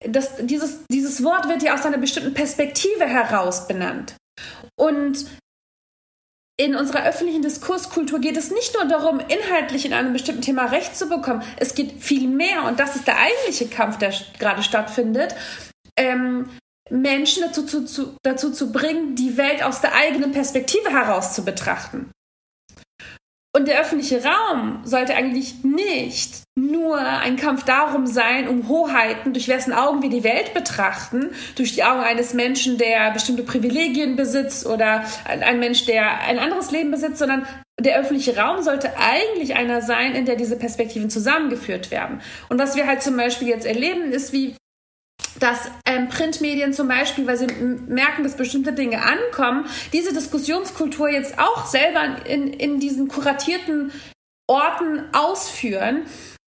[0.08, 4.16] das dieses, dieses Wort wird ja aus einer bestimmten Perspektive heraus benannt.
[4.76, 5.26] Und
[6.56, 10.96] in unserer öffentlichen Diskurskultur geht es nicht nur darum, inhaltlich in einem bestimmten Thema Recht
[10.96, 11.42] zu bekommen.
[11.56, 15.34] Es geht viel mehr, und das ist der eigentliche Kampf, der gerade stattfindet,
[15.96, 16.48] ähm,
[16.90, 21.44] Menschen dazu zu, zu, dazu zu bringen, die Welt aus der eigenen Perspektive heraus zu
[21.44, 22.12] betrachten.
[23.56, 29.46] Und der öffentliche Raum sollte eigentlich nicht nur ein Kampf darum sein, um Hoheiten, durch
[29.46, 34.66] wessen Augen wir die Welt betrachten, durch die Augen eines Menschen, der bestimmte Privilegien besitzt
[34.66, 37.46] oder ein Mensch, der ein anderes Leben besitzt, sondern
[37.80, 42.20] der öffentliche Raum sollte eigentlich einer sein, in der diese Perspektiven zusammengeführt werden.
[42.48, 44.56] Und was wir halt zum Beispiel jetzt erleben, ist, wie
[45.40, 51.38] dass ähm, Printmedien zum Beispiel, weil sie merken, dass bestimmte Dinge ankommen, diese Diskussionskultur jetzt
[51.38, 53.92] auch selber in, in diesen kuratierten
[54.46, 56.02] Orten ausführen,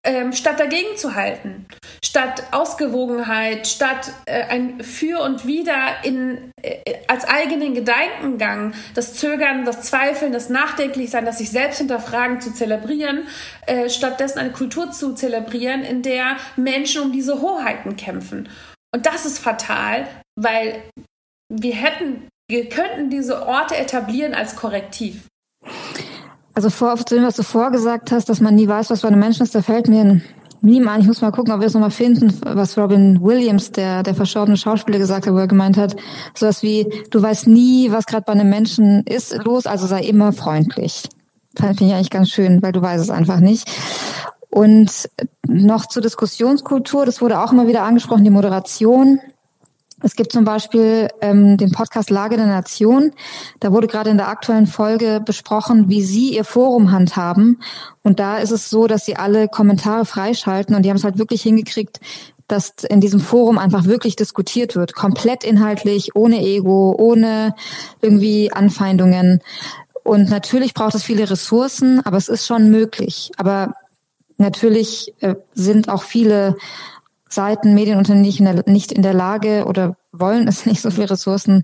[0.06, 1.68] ähm, statt dagegen zu halten,
[2.04, 9.66] statt Ausgewogenheit, statt äh, ein Für und Wider in, äh, als eigenen Gedankengang, das Zögern,
[9.66, 13.28] das Zweifeln, das Nachdenklichsein, das sich selbst hinterfragen zu zelebrieren,
[13.68, 18.48] äh, stattdessen eine Kultur zu zelebrieren, in der Menschen um diese Hoheiten kämpfen.
[18.94, 20.82] Und das ist fatal, weil
[21.52, 25.28] wir hätten, wir könnten diese Orte etablieren als Korrektiv.
[26.60, 29.22] Also vor, zu dem, was du vorgesagt hast, dass man nie weiß, was bei einem
[29.22, 30.22] Menschen ist, da fällt mir ein
[30.60, 31.00] Meme ein.
[31.00, 34.58] Ich muss mal gucken, ob wir es nochmal finden, was Robin Williams, der, der verstorbene
[34.58, 35.96] Schauspieler, gesagt hat, wo er gemeint hat,
[36.36, 40.34] sowas wie, du weißt nie, was gerade bei einem Menschen ist, los, also sei immer
[40.34, 41.08] freundlich.
[41.56, 43.72] Fand ich eigentlich ganz schön, weil du weißt es einfach nicht.
[44.50, 45.10] Und
[45.48, 49.22] noch zur Diskussionskultur, das wurde auch immer wieder angesprochen, die Moderation.
[50.02, 53.12] Es gibt zum Beispiel ähm, den Podcast Lage der Nation.
[53.60, 57.62] Da wurde gerade in der aktuellen Folge besprochen, wie Sie Ihr Forum handhaben.
[58.02, 61.18] Und da ist es so, dass Sie alle Kommentare freischalten und die haben es halt
[61.18, 62.00] wirklich hingekriegt,
[62.48, 64.96] dass in diesem Forum einfach wirklich diskutiert wird.
[64.96, 67.54] Komplett inhaltlich, ohne Ego, ohne
[68.02, 69.42] irgendwie Anfeindungen.
[70.04, 73.32] Und natürlich braucht es viele Ressourcen, aber es ist schon möglich.
[73.38, 73.76] Aber
[74.38, 76.56] natürlich äh, sind auch viele
[77.30, 81.10] Seiten, Medienunternehmen nicht in, der, nicht in der Lage oder wollen es nicht, so viele
[81.10, 81.64] Ressourcen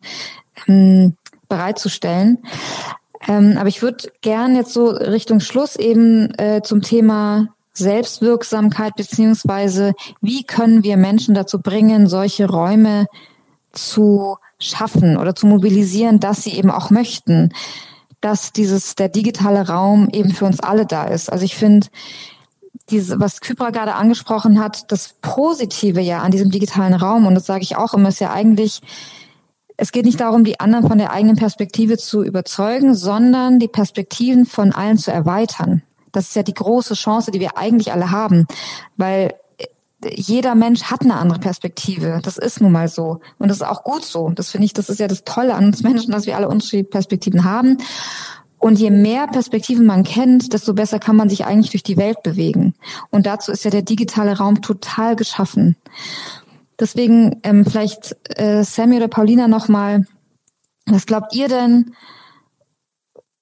[0.67, 1.15] ähm,
[1.49, 2.39] bereitzustellen.
[3.27, 9.93] Ähm, aber ich würde gern jetzt so Richtung Schluss eben äh, zum Thema Selbstwirksamkeit beziehungsweise
[10.21, 13.07] wie können wir Menschen dazu bringen, solche Räume
[13.73, 17.51] zu schaffen oder zu mobilisieren, dass sie eben auch möchten,
[18.21, 21.31] dass dieses der digitale Raum eben für uns alle da ist.
[21.31, 21.87] Also ich finde,
[22.89, 27.45] diese, was Kypra gerade angesprochen hat, das Positive ja an diesem digitalen Raum, und das
[27.45, 28.81] sage ich auch immer, ist ja eigentlich
[29.77, 34.45] es geht nicht darum, die anderen von der eigenen Perspektive zu überzeugen, sondern die Perspektiven
[34.45, 35.81] von allen zu erweitern.
[36.11, 38.47] Das ist ja die große Chance, die wir eigentlich alle haben,
[38.95, 39.33] weil
[40.09, 42.19] jeder Mensch hat eine andere Perspektive.
[42.23, 43.21] Das ist nun mal so.
[43.39, 44.29] Und das ist auch gut so.
[44.29, 46.89] Das finde ich, das ist ja das Tolle an uns Menschen, dass wir alle unterschiedliche
[46.89, 47.79] Perspektiven haben.
[48.65, 52.23] Und je mehr Perspektiven man kennt, desto besser kann man sich eigentlich durch die Welt
[52.23, 52.73] bewegen.
[53.11, 55.75] Und dazu ist ja der digitale Raum total geschaffen.
[56.79, 60.07] Deswegen ähm, vielleicht äh, Sammy oder Paulina nochmal,
[60.87, 61.93] was glaubt ihr denn,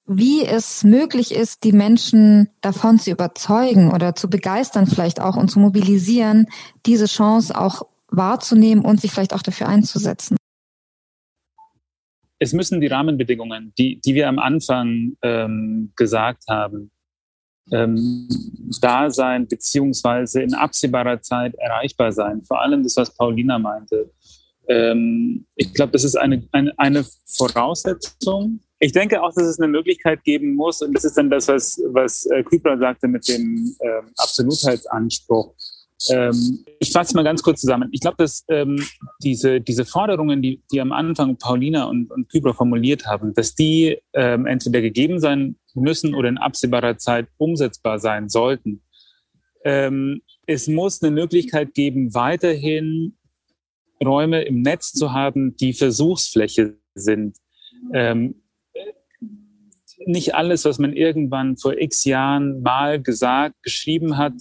[0.06, 5.50] wie es möglich ist, die Menschen davon zu überzeugen oder zu begeistern vielleicht auch und
[5.50, 6.48] zu mobilisieren,
[6.84, 10.36] diese Chance auch wahrzunehmen und sich vielleicht auch dafür einzusetzen?
[12.44, 16.90] Es müssen die Rahmenbedingungen, die, die wir am Anfang ähm, gesagt haben,
[17.72, 18.28] ähm,
[18.82, 22.42] da sein beziehungsweise in absehbarer Zeit erreichbar sein.
[22.42, 24.10] Vor allem das, was Paulina meinte.
[24.68, 28.60] Ähm, ich glaube, das ist eine, eine, eine Voraussetzung.
[28.78, 31.80] Ich denke auch, dass es eine Möglichkeit geben muss, und das ist dann das, was,
[31.92, 35.54] was äh, Kübler sagte mit dem ähm, Absolutheitsanspruch.
[36.10, 37.88] Ähm, ich fasse mal ganz kurz zusammen.
[37.92, 38.84] Ich glaube, dass ähm,
[39.22, 43.98] diese, diese Forderungen, die, die am Anfang Paulina und, und Kübler formuliert haben, dass die
[44.12, 48.82] ähm, entweder gegeben sein müssen oder in absehbarer Zeit umsetzbar sein sollten.
[49.64, 53.16] Ähm, es muss eine Möglichkeit geben, weiterhin
[54.04, 57.38] Räume im Netz zu haben, die Versuchsfläche sind.
[57.92, 58.42] Ähm,
[60.06, 64.34] nicht alles, was man irgendwann vor x Jahren mal gesagt, geschrieben hat,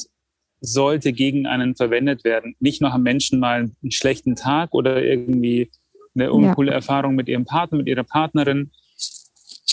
[0.65, 2.55] sollte gegen einen verwendet werden.
[2.59, 5.69] Nicht nur haben Menschen mal einen schlechten Tag oder irgendwie
[6.15, 6.75] eine uncoole ja.
[6.75, 8.71] Erfahrung mit ihrem Partner, mit ihrer Partnerin,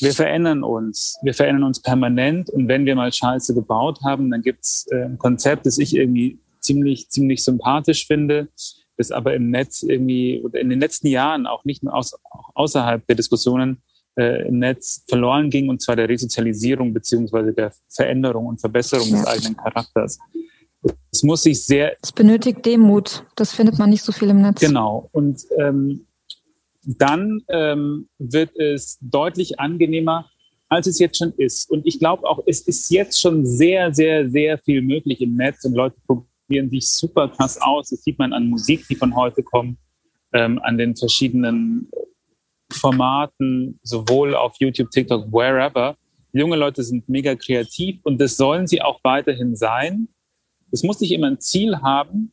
[0.01, 1.19] wir verändern uns.
[1.23, 2.49] Wir verändern uns permanent.
[2.51, 6.39] Und wenn wir mal Scheiße gebaut haben, dann gibt's äh, ein Konzept, das ich irgendwie
[6.61, 8.49] ziemlich, ziemlich sympathisch finde,
[8.97, 12.51] das aber im Netz irgendwie oder in den letzten Jahren auch nicht nur aus, auch
[12.55, 13.83] außerhalb der Diskussionen
[14.17, 19.17] äh, im Netz verloren ging, und zwar der Resozialisierung beziehungsweise der Veränderung und Verbesserung ja.
[19.17, 20.19] des eigenen Charakters.
[21.13, 21.97] Es muss sich sehr.
[22.03, 23.25] Es benötigt Demut.
[23.37, 24.61] Das findet man nicht so viel im Netz.
[24.61, 25.09] Genau.
[25.13, 26.07] Und ähm,
[26.83, 30.31] dann ähm, wird es deutlich angenehmer,
[30.69, 31.71] als es jetzt schon ist.
[31.71, 35.65] Und ich glaube auch, es ist jetzt schon sehr, sehr, sehr viel möglich im Netz
[35.65, 37.91] und Leute probieren sich super krass aus.
[37.91, 39.79] Das sieht man an Musik, die von heute kommt,
[40.33, 41.91] ähm, an den verschiedenen
[42.73, 45.97] Formaten, sowohl auf YouTube, TikTok, wherever.
[46.33, 50.09] Junge Leute sind mega kreativ und das sollen sie auch weiterhin sein.
[50.73, 52.33] Es muss nicht immer ein Ziel haben.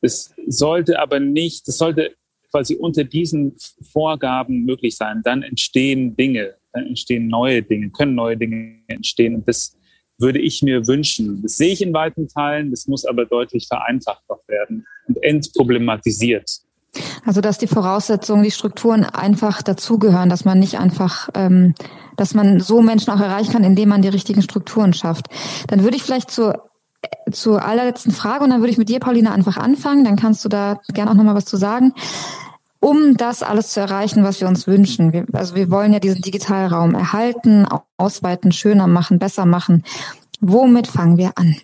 [0.00, 2.14] Es sollte aber nicht, es sollte
[2.50, 3.54] quasi unter diesen
[3.92, 9.34] Vorgaben möglich sein, dann entstehen Dinge, dann entstehen neue Dinge, können neue Dinge entstehen.
[9.34, 9.76] Und das
[10.18, 11.42] würde ich mir wünschen.
[11.42, 16.60] Das sehe ich in weiten Teilen, das muss aber deutlich vereinfacht werden und entproblematisiert.
[17.26, 21.74] Also dass die Voraussetzungen, die Strukturen einfach dazugehören, dass man nicht einfach, ähm,
[22.16, 25.26] dass man so Menschen auch erreichen kann, indem man die richtigen Strukturen schafft.
[25.68, 26.70] Dann würde ich vielleicht zur
[27.30, 30.04] zur allerletzten Frage und dann würde ich mit dir, Paulina, einfach anfangen.
[30.04, 31.92] Dann kannst du da gerne auch nochmal was zu sagen
[32.86, 35.12] um das alles zu erreichen, was wir uns wünschen.
[35.12, 37.66] Wir, also wir wollen ja diesen Digitalraum erhalten,
[37.96, 39.82] ausweiten, schöner machen, besser machen.
[40.40, 41.56] Womit fangen wir an?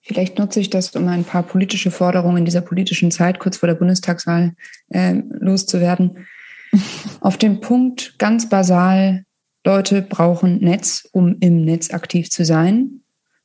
[0.00, 3.66] Vielleicht nutze ich das, um ein paar politische Forderungen in dieser politischen Zeit kurz vor
[3.66, 4.54] der Bundestagswahl
[4.88, 6.26] äh, loszuwerden.
[7.20, 9.24] Auf den Punkt ganz basal,
[9.66, 12.99] Leute brauchen Netz, um im Netz aktiv zu sein.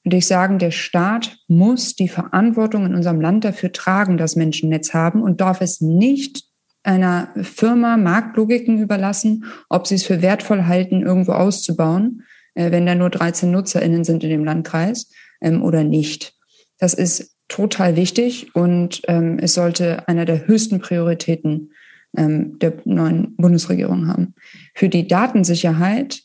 [0.06, 4.70] Würde ich sagen, der Staat muss die Verantwortung in unserem Land dafür tragen, dass Menschen
[4.70, 6.44] Netz haben und darf es nicht
[6.84, 12.22] einer Firma Marktlogiken überlassen, ob sie es für wertvoll halten, irgendwo auszubauen,
[12.54, 15.10] äh, wenn da nur 13 NutzerInnen sind in dem Landkreis
[15.42, 16.36] ähm, oder nicht.
[16.78, 21.72] Das ist total wichtig und ähm, es sollte einer der höchsten Prioritäten
[22.16, 24.36] ähm, der neuen Bundesregierung haben.
[24.76, 26.22] Für die Datensicherheit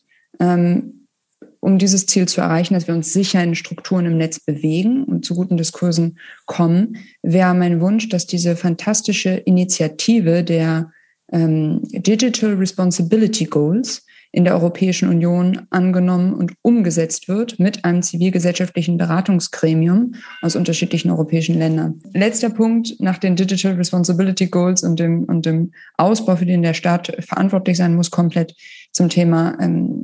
[1.61, 5.25] um dieses Ziel zu erreichen, dass wir uns sicher in Strukturen im Netz bewegen und
[5.25, 10.91] zu guten Diskursen kommen, wäre mein Wunsch, dass diese fantastische Initiative der
[11.31, 18.97] ähm, Digital Responsibility Goals in der Europäischen Union angenommen und umgesetzt wird mit einem zivilgesellschaftlichen
[18.97, 22.01] Beratungsgremium aus unterschiedlichen europäischen Ländern.
[22.15, 26.75] Letzter Punkt nach den Digital Responsibility Goals und dem, und dem Ausbau, für den der
[26.75, 28.55] Staat verantwortlich sein muss, komplett
[28.93, 30.03] zum Thema ähm,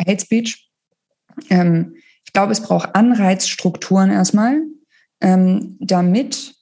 [0.00, 0.70] Hate Speech.
[1.50, 4.62] Ähm, ich glaube, es braucht Anreizstrukturen erstmal,
[5.20, 6.54] ähm, damit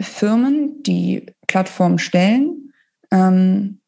[0.00, 2.72] Firmen, die Plattformen stellen,
[3.10, 3.80] ähm,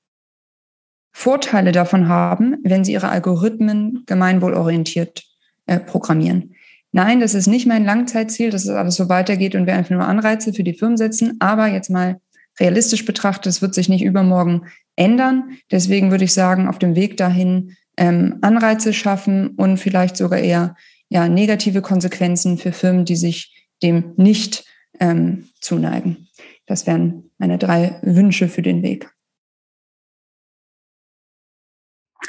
[1.13, 5.25] Vorteile davon haben, wenn sie ihre Algorithmen gemeinwohlorientiert
[5.67, 6.55] äh, programmieren.
[6.93, 10.07] Nein, das ist nicht mein Langzeitziel, dass es alles so weitergeht und wir einfach nur
[10.07, 11.37] Anreize für die Firmen setzen.
[11.39, 12.21] Aber jetzt mal
[12.59, 14.67] realistisch betrachtet, es wird sich nicht übermorgen
[14.97, 15.59] ändern.
[15.71, 20.77] Deswegen würde ich sagen, auf dem Weg dahin ähm, Anreize schaffen und vielleicht sogar eher
[21.09, 24.65] ja, negative Konsequenzen für Firmen, die sich dem nicht
[24.99, 26.29] ähm, zuneigen.
[26.67, 29.11] Das wären meine drei Wünsche für den Weg.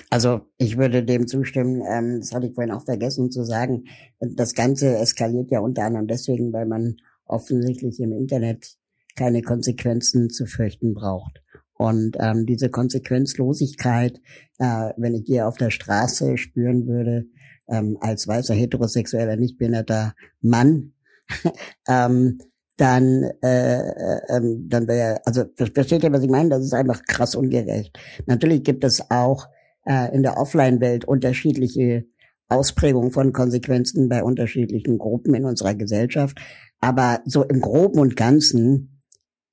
[0.09, 3.85] Also ich würde dem zustimmen, ähm, das hatte ich vorhin auch vergessen zu sagen,
[4.19, 8.77] das Ganze eskaliert ja unter anderem deswegen, weil man offensichtlich im Internet
[9.15, 11.41] keine Konsequenzen zu fürchten braucht.
[11.81, 14.21] Und ähm, diese Konsequenzlosigkeit,
[14.59, 17.25] äh, wenn ich hier auf der Straße spüren würde,
[17.67, 20.93] ähm, als weißer heterosexueller, nicht behinderter Mann,
[21.87, 22.37] ähm,
[22.77, 26.49] dann, äh, äh, ähm, dann wäre, also versteht ihr, was ich meine?
[26.49, 27.97] Das ist einfach krass ungerecht.
[28.27, 29.47] Natürlich gibt es auch
[29.87, 32.05] äh, in der Offline-Welt unterschiedliche
[32.47, 36.37] Ausprägungen von Konsequenzen bei unterschiedlichen Gruppen in unserer Gesellschaft.
[36.79, 39.00] Aber so im Groben und Ganzen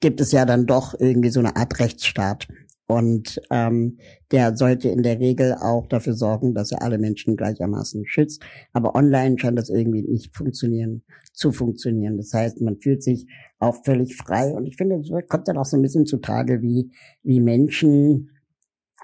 [0.01, 2.49] gibt es ja dann doch irgendwie so eine Art Rechtsstaat.
[2.87, 3.99] Und ähm,
[4.33, 8.43] der sollte in der Regel auch dafür sorgen, dass er alle Menschen gleichermaßen schützt.
[8.73, 11.03] Aber online scheint das irgendwie nicht funktionieren,
[11.35, 12.17] zu funktionieren.
[12.17, 13.27] Das heißt, man fühlt sich
[13.59, 14.53] auch völlig frei.
[14.53, 16.91] Und ich finde, es kommt dann auch so ein bisschen zutage, wie,
[17.23, 18.31] wie Menschen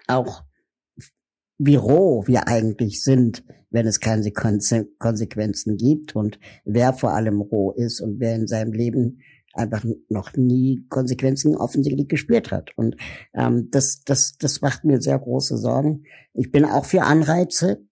[0.08, 0.44] auch
[1.58, 7.72] wie roh wir eigentlich sind, wenn es keine Konsequenzen gibt und wer vor allem roh
[7.72, 9.20] ist und wer in seinem Leben
[9.54, 12.70] einfach noch nie Konsequenzen offensichtlich gespürt hat.
[12.76, 12.96] Und
[13.34, 16.04] ähm, das, das, das macht mir sehr große Sorgen.
[16.32, 17.84] Ich bin auch für Anreize,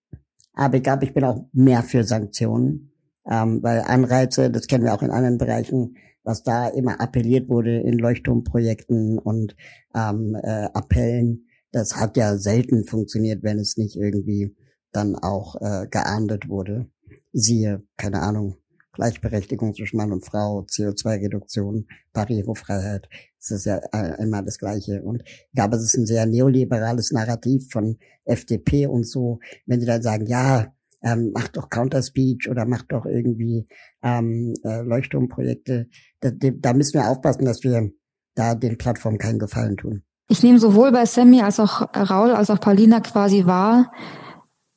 [0.55, 2.93] aber ich glaube, ich bin auch mehr für Sanktionen,
[3.31, 7.81] ähm, weil Anreize, das kennen wir auch in anderen Bereichen, was da immer appelliert wurde
[7.81, 9.57] in Leuchtturmprojekten und
[9.95, 14.55] ähm, äh, Appellen, das hat ja selten funktioniert, wenn es nicht irgendwie
[14.93, 16.91] dann auch äh, geahndet wurde.
[17.33, 18.57] Siehe, keine Ahnung,
[18.93, 23.09] Gleichberechtigung zwischen Mann und Frau, CO2-Reduktion, Barrierefreiheit.
[23.39, 23.79] Das ist ja
[24.19, 25.03] immer das Gleiche.
[25.03, 29.87] Und ich glaube, es ist ein sehr neoliberales Narrativ von FDP und so, wenn sie
[29.87, 33.67] dann sagen, ja, ähm, macht doch Counterspeech oder macht doch irgendwie
[34.03, 35.89] ähm, äh, Leuchtturmprojekte.
[36.21, 37.91] Da, da müssen wir aufpassen, dass wir
[38.35, 40.03] da den Plattformen keinen Gefallen tun.
[40.29, 43.93] Ich nehme sowohl bei Sammy als auch Raul als auch Paulina quasi wahr,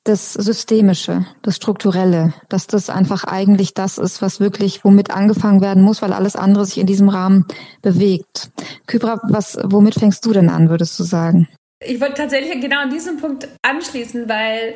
[0.06, 5.84] das Systemische, das Strukturelle, dass das einfach eigentlich das ist, was wirklich, womit angefangen werden
[5.84, 7.46] muss, weil alles andere sich in diesem Rahmen
[7.82, 8.50] bewegt.
[8.88, 11.48] Kybra, was, womit fängst du denn an, würdest du sagen?
[11.84, 14.76] Ich wollte tatsächlich genau an diesem Punkt anschließen, weil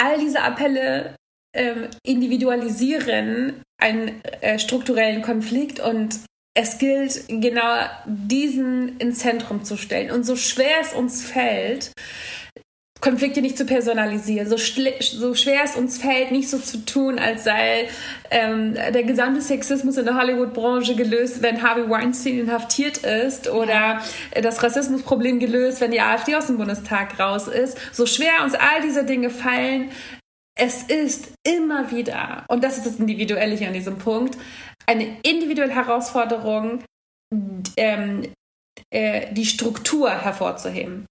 [0.00, 1.16] all diese Appelle
[1.54, 6.20] ähm, individualisieren einen äh, strukturellen Konflikt und
[6.54, 10.10] es gilt genau diesen ins Zentrum zu stellen.
[10.10, 11.92] Und so schwer es uns fällt,
[13.02, 17.42] Konflikte nicht zu personalisieren, so, so schwer es uns fällt, nicht so zu tun, als
[17.42, 17.88] sei
[18.30, 24.00] ähm, der gesamte Sexismus in der Hollywood-Branche gelöst, wenn Harvey Weinstein inhaftiert ist oder
[24.40, 27.76] das Rassismusproblem gelöst, wenn die AfD aus dem Bundestag raus ist.
[27.92, 29.90] So schwer uns all diese Dinge fallen,
[30.54, 34.38] es ist immer wieder, und das ist das Individuelle hier an diesem Punkt,
[34.86, 36.84] eine individuelle Herausforderung,
[37.76, 38.32] ähm,
[38.90, 41.06] äh, die Struktur hervorzuheben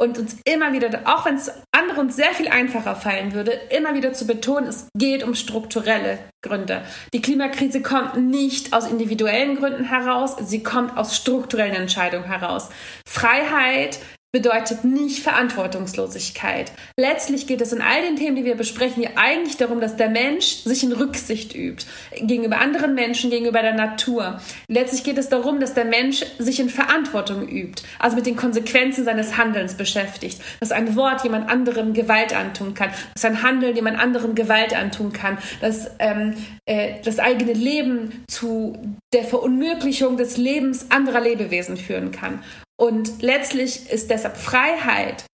[0.00, 4.12] und uns immer wieder, auch wenn es anderen sehr viel einfacher fallen würde, immer wieder
[4.12, 6.82] zu betonen, es geht um strukturelle Gründe.
[7.12, 12.70] Die Klimakrise kommt nicht aus individuellen Gründen heraus, sie kommt aus strukturellen Entscheidungen heraus.
[13.06, 13.98] Freiheit
[14.32, 16.70] bedeutet nicht Verantwortungslosigkeit.
[16.96, 20.08] Letztlich geht es in all den Themen, die wir besprechen, hier eigentlich darum, dass der
[20.08, 21.84] Mensch sich in Rücksicht übt
[22.16, 24.40] gegenüber anderen Menschen, gegenüber der Natur.
[24.68, 29.04] Letztlich geht es darum, dass der Mensch sich in Verantwortung übt, also mit den Konsequenzen
[29.04, 33.98] seines Handelns beschäftigt, dass ein Wort jemand anderem Gewalt antun kann, dass ein Handeln jemand
[33.98, 36.34] anderem Gewalt antun kann, dass ähm,
[36.66, 38.78] äh, das eigene Leben zu
[39.12, 42.44] der Verunmöglichung des Lebens anderer Lebewesen führen kann.
[42.80, 45.26] Und letztlich ist deshalb Freiheit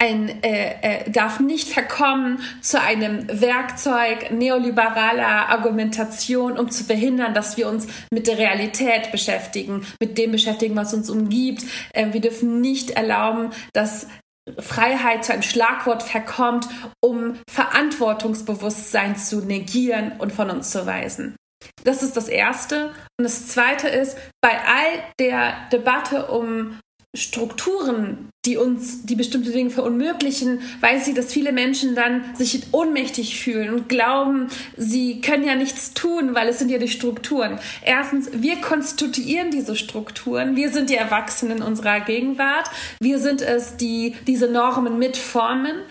[0.00, 7.58] ein, äh, äh, darf nicht verkommen zu einem Werkzeug neoliberaler Argumentation, um zu verhindern, dass
[7.58, 11.64] wir uns mit der Realität beschäftigen, mit dem beschäftigen, was uns umgibt.
[11.92, 14.06] Äh, wir dürfen nicht erlauben, dass
[14.58, 16.66] Freiheit zu einem Schlagwort verkommt,
[17.02, 21.36] um Verantwortungsbewusstsein zu negieren und von uns zu weisen.
[21.84, 22.88] Das ist das Erste.
[23.18, 26.78] Und das Zweite ist, bei all der Debatte um
[27.16, 33.40] Strukturen, die uns die bestimmte Dinge verunmöglichen, weiß sie, dass viele Menschen dann sich ohnmächtig
[33.40, 34.46] fühlen und glauben,
[34.76, 37.58] sie können ja nichts tun, weil es sind ja die Strukturen.
[37.84, 40.54] Erstens, wir konstituieren diese Strukturen.
[40.54, 42.70] Wir sind die Erwachsenen unserer Gegenwart.
[43.00, 45.82] Wir sind es, die diese Normen mitformen.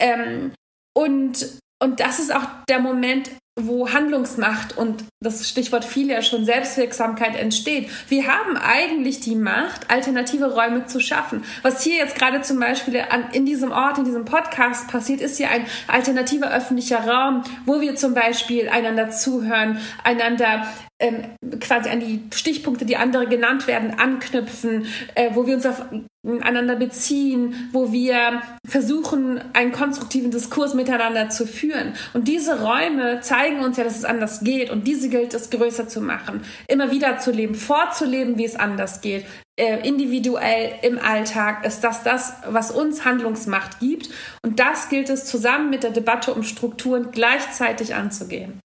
[0.00, 0.50] Ähm,
[0.96, 6.44] und, und das ist auch der Moment, wo Handlungsmacht und das Stichwort viel ja schon
[6.44, 7.88] Selbstwirksamkeit entsteht.
[8.08, 11.42] Wir haben eigentlich die Macht, alternative Räume zu schaffen.
[11.62, 15.38] Was hier jetzt gerade zum Beispiel an, in diesem Ort, in diesem Podcast passiert, ist
[15.38, 20.66] hier ein alternativer öffentlicher Raum, wo wir zum Beispiel einander zuhören, einander
[20.98, 26.76] ähm, quasi an die Stichpunkte, die andere genannt werden, anknüpfen, äh, wo wir uns aufeinander
[26.76, 31.92] beziehen, wo wir versuchen, einen konstruktiven Diskurs miteinander zu führen.
[32.14, 35.86] Und diese Räume zeigen uns ja, dass es anders geht und diese gilt es größer
[35.86, 39.26] zu machen, immer wieder zu leben, vorzuleben, wie es anders geht.
[39.58, 44.10] Äh, individuell im Alltag ist das das, was uns Handlungsmacht gibt.
[44.42, 48.60] Und das gilt es zusammen mit der Debatte um Strukturen gleichzeitig anzugehen.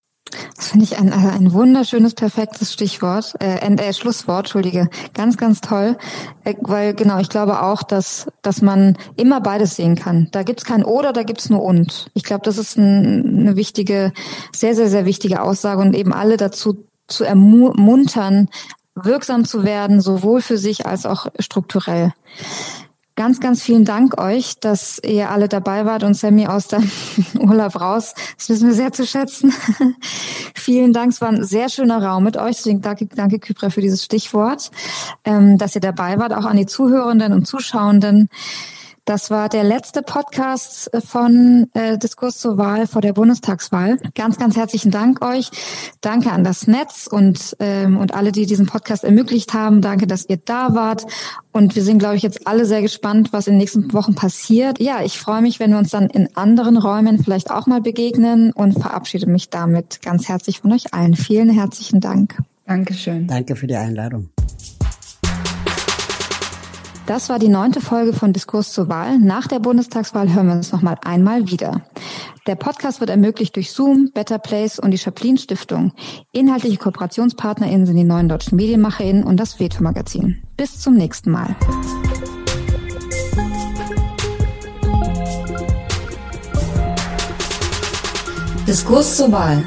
[0.56, 4.90] Das finde ich ein, ein wunderschönes, perfektes Stichwort, äh, äh, Schlusswort, Entschuldige.
[5.14, 5.98] Ganz, ganz toll.
[6.44, 10.28] Äh, weil genau, ich glaube auch, dass, dass man immer beides sehen kann.
[10.32, 12.10] Da gibt's kein Oder, da gibt's nur Und.
[12.14, 14.14] Ich glaube, das ist ein, eine wichtige,
[14.54, 18.50] sehr, sehr, sehr wichtige Aussage und eben alle dazu zu ermuntern,
[18.96, 22.14] wirksam zu werden, sowohl für sich als auch strukturell.
[23.22, 26.90] Ganz, ganz vielen Dank euch, dass ihr alle dabei wart und Sammy aus dem
[27.40, 28.16] Urlaub raus.
[28.36, 29.54] Das wissen wir sehr zu schätzen.
[30.56, 31.12] vielen Dank.
[31.12, 32.56] Es war ein sehr schöner Raum mit euch.
[32.56, 34.72] Deswegen danke, danke Kypra für dieses Stichwort,
[35.24, 38.28] ähm, dass ihr dabei wart, auch an die Zuhörenden und Zuschauenden.
[39.12, 43.98] Das war der letzte Podcast von äh, Diskurs zur Wahl vor der Bundestagswahl.
[44.16, 45.52] Ganz, ganz herzlichen Dank euch.
[46.00, 49.82] Danke an das Netz und, ähm, und alle, die diesen Podcast ermöglicht haben.
[49.82, 51.06] Danke, dass ihr da wart.
[51.52, 54.80] Und wir sind, glaube ich, jetzt alle sehr gespannt, was in den nächsten Wochen passiert.
[54.80, 58.54] Ja, ich freue mich, wenn wir uns dann in anderen Räumen vielleicht auch mal begegnen
[58.54, 61.18] und verabschiede mich damit ganz herzlich von euch allen.
[61.18, 62.38] Vielen herzlichen Dank.
[62.66, 63.28] Dankeschön.
[63.28, 64.30] Danke für die Einladung.
[67.12, 69.20] Das war die neunte Folge von Diskurs zur Wahl.
[69.20, 71.82] Nach der Bundestagswahl hören wir uns noch mal einmal wieder.
[72.48, 75.92] Der Podcast wird ermöglicht durch Zoom, Better Place und die Chaplin Stiftung.
[76.32, 80.42] Inhaltliche KooperationspartnerInnen sind die neuen deutschen MedienmacherInnen und das Veto Magazin.
[80.56, 81.54] Bis zum nächsten Mal.
[88.66, 89.62] Diskurs zur Wahl